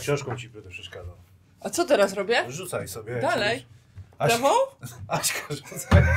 [0.00, 1.14] Książką ci będę przeszkadzał.
[1.60, 2.44] A co teraz robię?
[2.48, 3.20] Rzucaj sobie.
[3.20, 3.66] Dalej.
[4.18, 4.54] Aś, Prawą?
[5.08, 6.02] Aśka, rzucaj.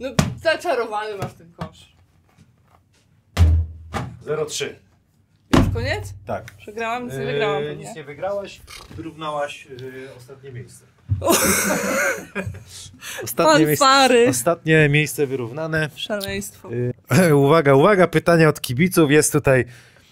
[0.00, 1.94] No zaczarowany masz ten kosz.
[4.26, 4.74] 0,3.
[5.58, 6.14] Już koniec?
[6.26, 6.44] Tak.
[6.56, 7.84] Przegrałam, nic nie Yy, wygrałam pewnie.
[7.86, 8.60] nic nie wygrałaś,
[8.90, 10.84] wyrównałaś yy, ostatnie miejsce.
[13.24, 15.90] ostatnie, miejsce ostatnie miejsce wyrównane.
[15.96, 16.70] Szaleństwo.
[16.70, 19.10] Yy, uwaga, uwaga, pytania od kibiców.
[19.10, 19.64] Jest tutaj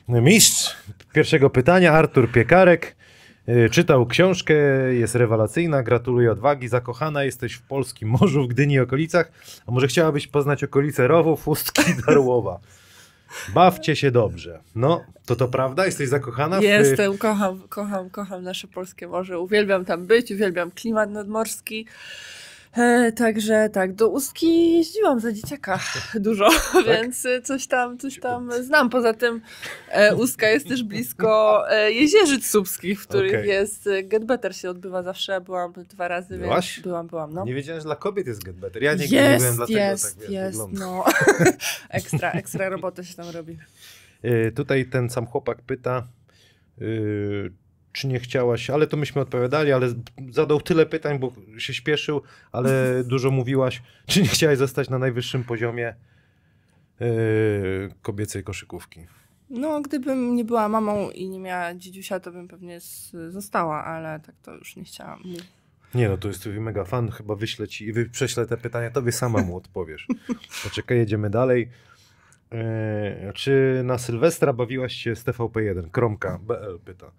[0.08, 0.76] mistrz
[1.12, 2.96] pierwszego pytania, Artur Piekarek.
[3.46, 4.54] Yy, Czytał książkę,
[4.92, 9.32] jest rewelacyjna, gratuluję odwagi, zakochana jesteś w polskim morzu, w Gdyni i okolicach.
[9.66, 12.60] A może chciałabyś poznać okolice Rowów, Chustki i Darłowa?
[13.54, 14.60] Bawcie się dobrze.
[14.74, 15.86] No, to to prawda?
[15.86, 19.38] Jesteś zakochana w, Jestem, kocham, kocham, kocham nasze polskie morze.
[19.38, 21.86] Uwielbiam tam być, uwielbiam klimat nadmorski.
[22.77, 25.78] E, także tak, do Ustki jeździłam za dzieciaka
[26.15, 26.49] dużo,
[26.86, 28.90] więc e, coś tam, coś tam znam.
[28.90, 29.40] Poza tym
[29.89, 33.49] e, Ustka jest też blisko e, Jezierzyc Słupskich, w których Okej.
[33.49, 35.40] jest e, Get Better się odbywa zawsze.
[35.40, 36.74] Byłam dwa razy, Byłaś?
[36.77, 37.32] więc byłam, byłam.
[37.35, 37.44] No.
[37.44, 38.82] Nie wiedziałem, że dla kobiet jest Get Better.
[38.82, 40.81] Ja nigdy nie byłem, Jest, dlatego jest, tak jest, wygląda.
[40.81, 41.05] no.
[41.89, 43.59] ekstra, ekstra robota się tam robi.
[44.24, 46.07] Y, tutaj ten sam chłopak pyta,
[46.82, 47.53] y,
[47.93, 49.89] czy nie chciałaś, ale to myśmy odpowiadali, ale
[50.31, 52.70] zadał tyle pytań, bo się śpieszył, ale
[53.05, 55.94] dużo mówiłaś, czy nie chciałaś zostać na najwyższym poziomie
[57.01, 57.09] yy,
[58.02, 59.06] kobiecej koszykówki.
[59.51, 62.81] No, gdybym nie była mamą i nie miała dziedziusia, to bym pewnie
[63.28, 65.23] została, ale tak to już nie chciałam.
[65.94, 69.43] Nie no, to jest mega fan, chyba wyślę ci i prześlę te pytania, tobie sama
[69.43, 70.06] mu odpowiesz.
[70.64, 71.69] Poczekaj, jedziemy dalej.
[72.52, 75.90] Yy, czy na Sylwestra bawiłaś się z TVP1?
[75.90, 77.12] Kromka, BL pyta.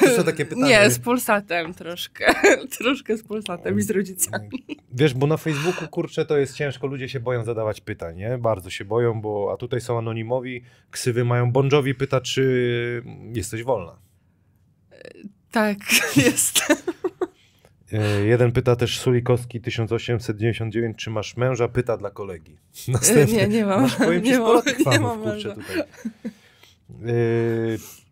[0.00, 0.82] To są takie pytania.
[0.82, 2.34] Nie, z Polsatem troszkę.
[2.78, 4.48] troszkę z Polsatem i z rodzicami.
[4.92, 8.38] Wiesz, bo na Facebooku, kurczę, to jest ciężko, ludzie się boją zadawać pytań, nie?
[8.38, 11.52] Bardzo się boją, bo a tutaj są anonimowi, ksywy mają.
[11.52, 13.02] Bądżowi pyta, czy
[13.34, 13.98] jesteś wolna.
[15.50, 15.78] Tak,
[16.26, 16.60] jest.
[17.92, 21.68] E, Jeden pyta też Sulikowski 1899, czy masz męża?
[21.68, 22.56] Pyta dla kolegi.
[23.34, 23.82] Nie, nie mam.
[23.82, 25.54] Masz, powiem ci, Nie sporo mam- nie mam kurczę, męża.
[25.54, 25.78] tutaj.
[27.06, 28.05] E,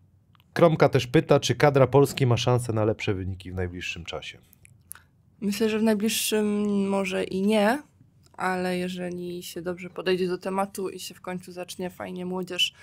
[0.55, 4.37] Kromka też pyta, czy kadra Polski ma szansę na lepsze wyniki w najbliższym czasie.
[5.41, 7.81] Myślę, że w najbliższym może i nie,
[8.33, 12.73] ale jeżeli się dobrze podejdzie do tematu i się w końcu zacznie fajnie młodzież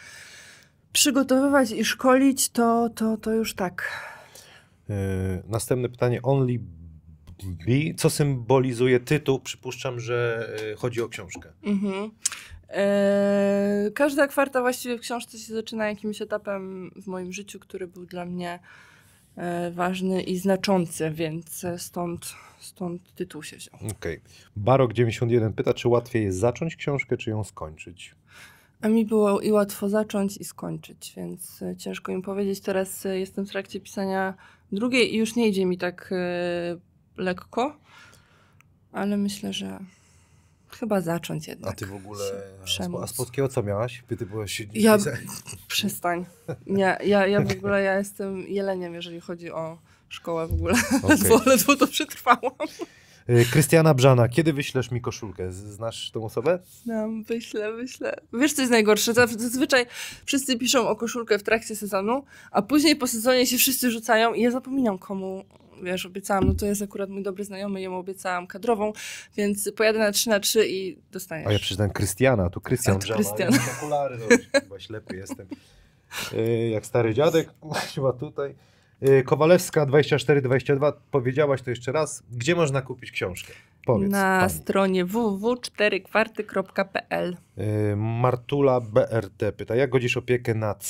[0.93, 3.91] przygotowywać i szkolić, to, to, to już tak.
[4.91, 4.95] E,
[5.49, 6.59] Następne pytanie, Only
[7.43, 7.73] B.
[7.97, 9.41] Co symbolizuje tytuł?
[9.41, 11.53] Przypuszczam, że e, chodzi o książkę.
[11.63, 12.11] Mhm.
[12.73, 18.07] Eee, każda kwarta właściwie w książce się zaczyna jakimś etapem w moim życiu, który był
[18.07, 18.59] dla mnie
[19.37, 23.75] e, ważny i znaczący, więc e, stąd, stąd tytuł się wziął.
[23.91, 24.21] Okej.
[24.65, 28.15] Barok91 pyta, czy łatwiej jest zacząć książkę, czy ją skończyć?
[28.81, 32.61] A mi było i łatwo zacząć i skończyć, więc e, ciężko im powiedzieć.
[32.61, 34.35] Teraz e, jestem w trakcie pisania
[34.73, 36.15] drugiej i już nie idzie mi tak
[37.17, 37.77] lekko,
[38.93, 39.79] ale myślę, że
[40.77, 41.73] chyba zacząć jednak.
[41.73, 42.25] A ty w ogóle,
[43.03, 44.03] a polskiego co miałaś?
[44.19, 44.63] Ty byłaś...
[44.75, 44.99] Ja-
[45.69, 46.25] Przestań.
[46.67, 49.79] Nie, ja, ja w ogóle ja jestem jeleniem, jeżeli chodzi o
[50.09, 50.75] szkołę w ogóle.
[51.03, 51.11] Okej.
[51.11, 52.53] Ledwo, ledwo to przetrwałam.
[53.31, 55.53] Y, Krystiana Brzana, kiedy wyślesz mi koszulkę?
[55.53, 56.59] Znasz tą osobę?
[56.85, 58.17] Znam, wyślę, wyślę.
[58.33, 59.15] Wiesz, co jest najgorsze?
[59.15, 59.87] Zazwyczaj
[60.25, 64.43] wszyscy piszą o koszulkę w trakcie sezonu, a później po sezonie się wszyscy rzucają i
[64.43, 65.45] ja zapominam komu,
[65.83, 66.45] wiesz, obiecałam.
[66.45, 68.93] No to jest akurat mój dobry znajomy, jemu obiecałam kadrową,
[69.37, 71.47] więc pojadę na 3 na 3 i dostaniesz.
[71.49, 73.17] A ja przeczytałem Krystiana, tu Krystian A, to Brzana.
[73.17, 73.53] Krystian.
[73.53, 74.27] Ja okulary, no,
[74.61, 75.47] chyba ślepy jestem.
[76.33, 77.51] Y, Jak stary dziadek,
[77.95, 78.55] chyba tutaj.
[79.09, 82.23] Y, Kowalewska 2422, powiedziałaś to jeszcze raz.
[82.33, 83.53] Gdzie można kupić książkę?
[83.87, 84.11] Powiedz.
[84.11, 84.53] na pani.
[84.53, 90.85] stronie www.4kwarty.pl Y, Martula BRT pyta, jak godzisz opiekę nad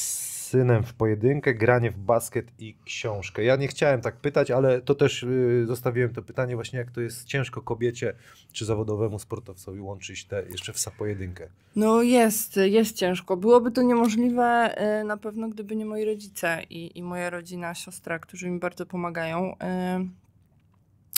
[0.52, 3.44] synem w pojedynkę, granie w basket i książkę?
[3.44, 7.00] Ja nie chciałem tak pytać, ale to też y, zostawiłem to pytanie właśnie, jak to
[7.00, 8.14] jest ciężko kobiecie
[8.52, 11.48] czy zawodowemu sportowcowi łączyć te jeszcze w pojedynkę.
[11.76, 13.36] No jest, jest ciężko.
[13.36, 18.18] Byłoby to niemożliwe e, na pewno, gdyby nie moi rodzice i, i moja rodzina, siostra,
[18.18, 19.58] którzy mi bardzo pomagają.
[19.60, 20.06] E,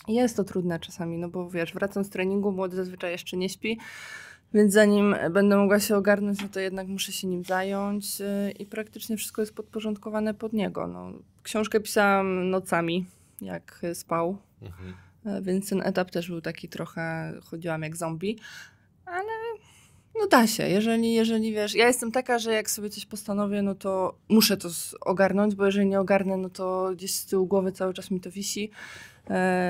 [0.09, 3.79] Jest to trudne czasami, no bo wiesz, wracam z treningu, młody zazwyczaj jeszcze nie śpi,
[4.55, 8.67] więc zanim będę mogła się ogarnąć, no to jednak muszę się nim zająć e, i
[8.67, 10.87] praktycznie wszystko jest podporządkowane pod niego.
[10.87, 11.13] No,
[11.43, 13.07] książkę pisałam nocami,
[13.41, 14.39] jak spał,
[15.27, 18.39] E, Więc ten etap też był taki trochę, chodziłam jak zombie,
[19.07, 19.33] ale
[20.21, 23.75] no da się, jeżeli, jeżeli wiesz, ja jestem taka, że jak sobie coś postanowię, no
[23.75, 24.69] to muszę to
[25.01, 28.31] ogarnąć, bo jeżeli nie ogarnę, no to gdzieś z tyłu głowy cały czas mi to
[28.31, 28.71] wisi,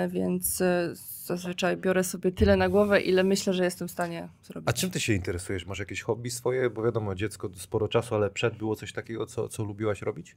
[0.09, 0.91] więc e,
[1.25, 4.69] zazwyczaj biorę sobie tyle na głowę, ile myślę, że jestem w stanie zrobić.
[4.69, 5.67] A czym ty się interesujesz?
[5.67, 6.71] Masz jakieś hobby swoje?
[6.71, 10.37] Bo wiadomo, dziecko sporo czasu, ale przed było coś takiego, co, co lubiłaś robić?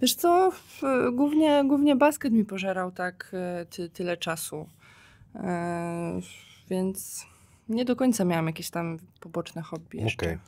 [0.00, 0.52] Wiesz co,
[1.12, 4.68] głównie, głównie basket mi pożerał tak e, ty, tyle czasu,
[5.34, 6.20] e,
[6.70, 7.26] więc
[7.68, 10.26] nie do końca miałam jakieś tam poboczne hobby jeszcze.
[10.26, 10.38] Okej.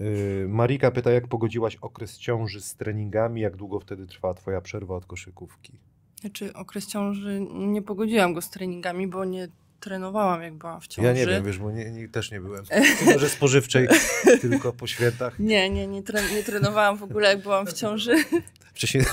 [0.00, 3.40] Y, Marika pyta, jak pogodziłaś okres ciąży z treningami?
[3.40, 5.72] Jak długo wtedy trwała twoja przerwa od koszykówki?
[6.22, 9.48] Znaczy okres ciąży, nie pogodziłam go z treningami, bo nie
[9.80, 11.08] trenowałam jak byłam w ciąży.
[11.08, 12.64] Ja nie wiem, wiesz, bo nie, nie, też nie byłem.
[13.06, 13.88] Może spożywczej,
[14.40, 15.38] tylko po świętach.
[15.38, 18.14] Nie, nie, nie, tre, nie trenowałam w ogóle jak byłam w ciąży,
[18.74, 19.04] Wcześniej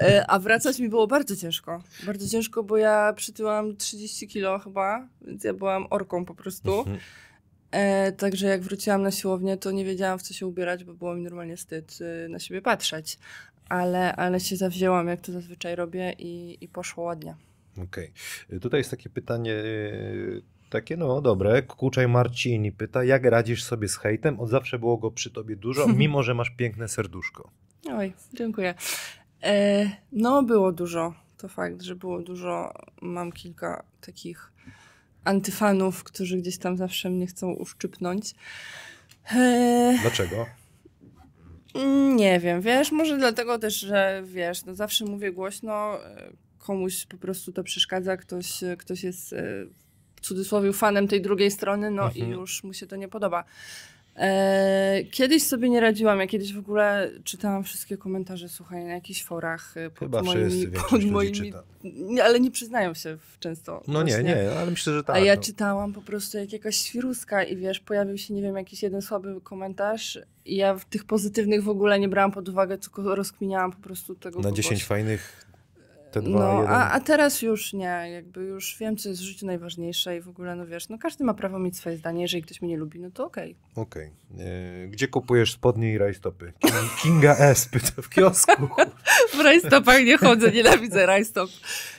[0.00, 1.82] E, a wracać mi było bardzo ciężko.
[2.06, 6.78] Bardzo ciężko, bo ja przytyłam 30 kilo chyba, więc ja byłam orką po prostu.
[6.78, 6.98] Mhm.
[7.70, 11.14] E, także jak wróciłam na siłownię, to nie wiedziałam w co się ubierać, bo było
[11.14, 13.18] mi normalnie wstyd y, na siebie patrzeć.
[13.70, 17.34] Ale, ale się zawzięłam, jak to zazwyczaj robię i, i poszło ładnie.
[17.84, 18.12] Okej.
[18.52, 21.62] Y, Tutaj jest takie pytanie, y, takie no dobre.
[21.62, 24.40] Kukuczaj Marcini pyta, jak radzisz sobie z hejtem?
[24.40, 27.50] Od zawsze było go przy tobie dużo, mimo że masz piękne serduszko.
[27.90, 28.74] Oj, dziękuję.
[29.42, 31.14] E, no, było dużo.
[31.38, 32.72] To fakt, że było dużo.
[33.02, 34.52] Mam kilka takich
[35.24, 38.34] antyfanów, którzy gdzieś tam zawsze mnie chcą uszczypnąć.
[39.32, 40.46] E, Dlaczego?
[42.16, 47.16] Nie wiem, wiesz, może dlatego też, że wiesz, no zawsze mówię głośno, e, komuś po
[47.16, 49.42] prostu to przeszkadza, ktoś, e, ktoś jest e,
[50.16, 52.30] w cudzysłowie fanem tej drugiej strony, no i Mhm.
[52.30, 53.44] już mu się to nie podoba.
[54.16, 59.24] E, kiedyś sobie nie radziłam, ja kiedyś w ogóle czytałam wszystkie komentarze, słuchaj, na jakichś
[59.24, 61.52] forach e, pod Chyba moimi, pod moimi
[61.84, 63.82] nie, ale nie przyznają się często.
[63.88, 64.34] No nie, właśnie.
[64.34, 65.16] nie, ale myślę, że tak.
[65.16, 65.42] A ja no.
[65.42, 69.40] czytałam po prostu jak jakaś świruska i wiesz, pojawił się, nie wiem, jakiś jeden słaby
[69.40, 73.78] komentarz i ja w tych pozytywnych w ogóle nie brałam pod uwagę, tylko rozkminiałam po
[73.82, 74.56] prostu tego Na kogoś.
[74.56, 75.49] 10 fajnych
[76.10, 76.74] te dwa, No, jeden.
[76.76, 80.28] a, a teraz już nie, jakby już wiem, co jest w życiu najważniejsze i w
[80.28, 83.00] ogóle, no wiesz, no każdy ma prawo mieć swoje zdanie, jeżeli ktoś mnie nie lubi,
[83.00, 83.56] no to okej.
[83.74, 84.10] Okej.
[84.38, 86.52] E, Gdzie kupujesz spodnie i rajstopy?
[86.64, 88.68] King- Kinga S pyta w kiosku.
[89.36, 91.50] W rajstopach nie chodzę, nienawidzę rajstop.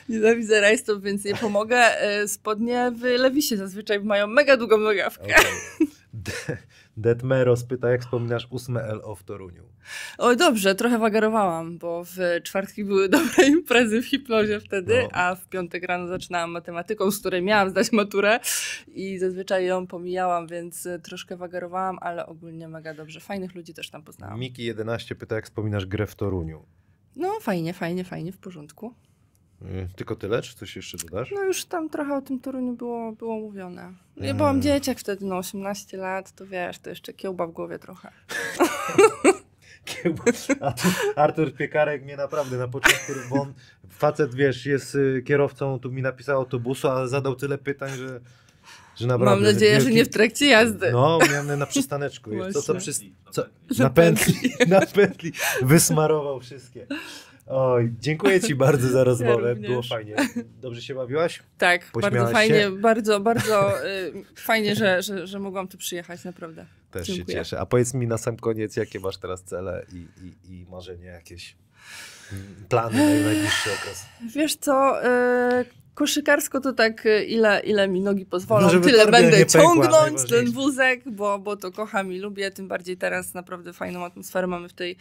[0.08, 1.76] Nienawidzę rajstop, więc nie pomogę.
[2.00, 5.24] E, Spodnie w Lewisie zazwyczaj mają mega długą nogawkę.
[5.24, 5.36] Okej.
[6.96, 9.62] De- Detmeros pyta, jak wspominasz 8 LO w Toruniu?
[10.18, 15.08] Oj, dobrze, trochę wagarowałam, bo w czwartki były dobre imprezy w hipnozie wtedy, No.
[15.12, 18.40] a w piątek rano zaczynałam matematyką, z której miałam zdać maturę
[18.88, 23.20] i zazwyczaj ją pomijałam, więc e, troszkę wagarowałam, ale ogólnie mega dobrze.
[23.20, 24.40] Fajnych ludzi też tam poznałam.
[24.40, 26.66] Miki 11 pyta, jak wspominasz grę w Toruniu?
[27.16, 28.94] No fajnie, fajnie, fajnie, w porządku.
[29.64, 31.30] E, Tylko tyle, czy coś jeszcze dodasz?
[31.34, 33.92] No już tam trochę o tym Toruniu było, było mówione.
[34.16, 34.36] Ja Mm.
[34.36, 38.10] byłam dzieciak wtedy, no 18 lat, to wiesz, to jeszcze kiełba w głowie trochę.
[39.84, 43.52] Kiełba- A tu Artur Piekarek mnie naprawdę na początku, bo on,
[43.90, 48.20] facet, wiesz, jest y, kierowcą, tu mi napisał autobusu, a zadał tyle pytań, że,
[48.96, 49.34] że naprawdę...
[49.34, 50.92] Mam nadzieję, że wielki- nie w trakcie jazdy.
[50.92, 52.32] No, miałem na przystaneczku.
[52.32, 52.66] jest.
[52.66, 52.92] Co Właśnie.
[52.92, 53.02] przy...
[53.30, 53.44] Co?
[53.78, 54.34] Na pętli,
[54.68, 55.32] na pętli.
[55.62, 56.86] Wysmarował wszystkie.
[57.46, 59.50] Oj, dziękuję Ci bardzo za rozmowę.
[59.54, 59.70] również.
[59.70, 60.16] Było fajnie.
[60.60, 61.42] Dobrze się bawiłaś?
[61.58, 62.70] Tak, bardzo Pośmiałaś fajnie, się?
[62.70, 66.66] bardzo, bardzo y, fajnie, że, że, że mogłam tu przyjechać, naprawdę.
[66.90, 67.36] Też Dziękuję.
[67.36, 67.60] się cieszę.
[67.60, 71.56] A powiedz mi na sam koniec, jakie masz teraz cele i, i, i marzenia jakieś,
[72.32, 74.06] mm, plany na najbliższy okres?
[74.34, 75.06] Wiesz co,
[75.60, 75.64] y,
[75.94, 80.52] koszykarsko to tak y, ile, ile mi nogi pozwolą, No, tyle będę pękła, ciągnąć ten
[80.52, 84.72] wózek, bo, bo to kocham i lubię, tym bardziej teraz naprawdę fajną atmosferę mamy w
[84.72, 84.96] tej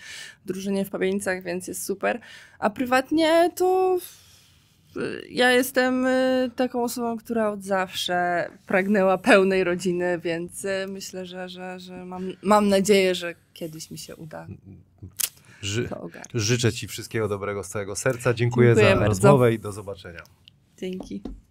[0.46, 2.20] drużynie w Pabienicach, więc jest super.
[2.60, 3.98] A prywatnie to
[4.98, 11.50] y, ja jestem y, taką osobą, która od zawsze pragnęła pełnej rodziny, więc myślę, że,
[11.50, 14.48] że, że mam, mam nadzieję, że kiedyś mi się uda
[15.62, 15.90] Ży,
[16.34, 18.34] życzę Ci wszystkiego dobrego z całego serca.
[18.34, 19.10] Dziękuję, Dziękuję za bardzo.
[19.10, 20.24] rozmowę i do zobaczenia.
[20.82, 21.16] Dzięki.
[21.16, 21.51] I